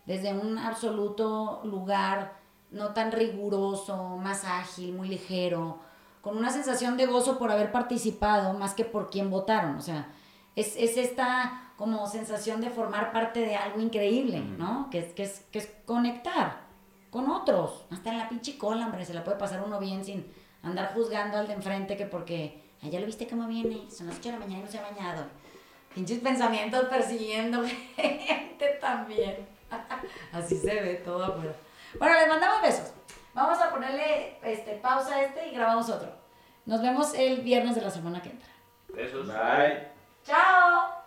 desde 0.10 0.34
un 0.34 0.58
absoluto 0.58 1.62
lugar 1.66 2.34
no 2.72 2.96
tan 2.96 3.12
riguroso, 3.12 4.18
más 4.18 4.44
ágil, 4.44 4.92
muy 4.92 5.08
ligero, 5.08 5.78
con 6.22 6.36
una 6.36 6.50
sensación 6.50 6.98
de 6.98 7.06
gozo 7.06 7.38
por 7.38 7.52
haber 7.52 7.72
participado 7.72 8.54
más 8.54 8.74
que 8.74 8.86
por 8.86 9.12
quién 9.12 9.30
votaron. 9.30 9.76
O 9.78 9.82
sea, 9.82 10.08
es, 10.56 10.76
es 10.78 10.98
esta 10.98 11.74
como 11.78 12.08
sensación 12.08 12.60
de 12.60 12.72
formar 12.72 13.12
parte 13.12 13.42
de 13.42 13.56
algo 13.56 13.80
increíble. 13.82 14.40
¿no? 14.40 14.90
Que 14.90 14.98
es, 14.98 15.14
que, 15.14 15.22
es, 15.22 15.46
que 15.52 15.60
es 15.60 15.70
conectar 15.86 16.62
con 17.12 17.30
otros. 17.30 17.86
Hasta 17.92 18.10
en 18.10 18.18
la 18.18 18.30
pinche 18.30 18.58
cola, 18.58 18.86
hombre, 18.88 19.06
se 19.06 19.14
la 19.14 19.24
puede 19.24 19.38
pasar 19.38 19.62
uno 19.64 19.78
bien 19.80 20.04
sin 20.04 20.26
andar 20.64 20.92
juzgando 20.96 21.38
al 21.38 21.46
de 21.46 21.54
enfrente 21.54 21.96
que 21.96 22.08
porque 22.08 22.64
"Ay, 22.82 22.90
ya 22.90 23.00
lo 23.00 23.06
viste 23.06 23.28
cómo 23.28 23.48
viene, 23.48 23.88
son 23.92 24.08
las 24.08 24.18
8 24.18 24.30
de 24.30 24.34
la 24.34 24.40
mañana 24.40 24.62
y 24.62 24.64
no 24.64 24.72
se 24.72 24.80
ha 24.80 24.90
bañado. 24.90 25.24
Pinches 25.94 26.18
pensamientos 26.20 26.86
persiguiendo 26.86 27.64
gente 27.96 28.78
también. 28.82 29.59
Así 30.34 30.58
se 30.58 30.82
ve 30.82 30.96
todo 31.04 31.24
afuera. 31.26 31.54
Bueno, 31.98 32.16
les 32.16 32.28
mandamos 32.28 32.62
besos. 32.62 32.94
Vamos 33.34 33.60
a 33.62 33.70
ponerle 33.70 34.38
este, 34.44 34.76
pausa 34.76 35.16
a 35.16 35.24
este 35.24 35.48
y 35.48 35.56
grabamos 35.56 35.90
otro. 35.90 36.12
Nos 36.66 36.82
vemos 36.82 37.14
el 37.14 37.42
viernes 37.42 37.76
de 37.76 37.82
la 37.82 37.90
semana 37.90 38.22
que 38.22 38.30
entra. 38.30 38.50
Besos. 38.90 39.28
Bye. 39.28 39.88
¡Chao! 40.24 40.99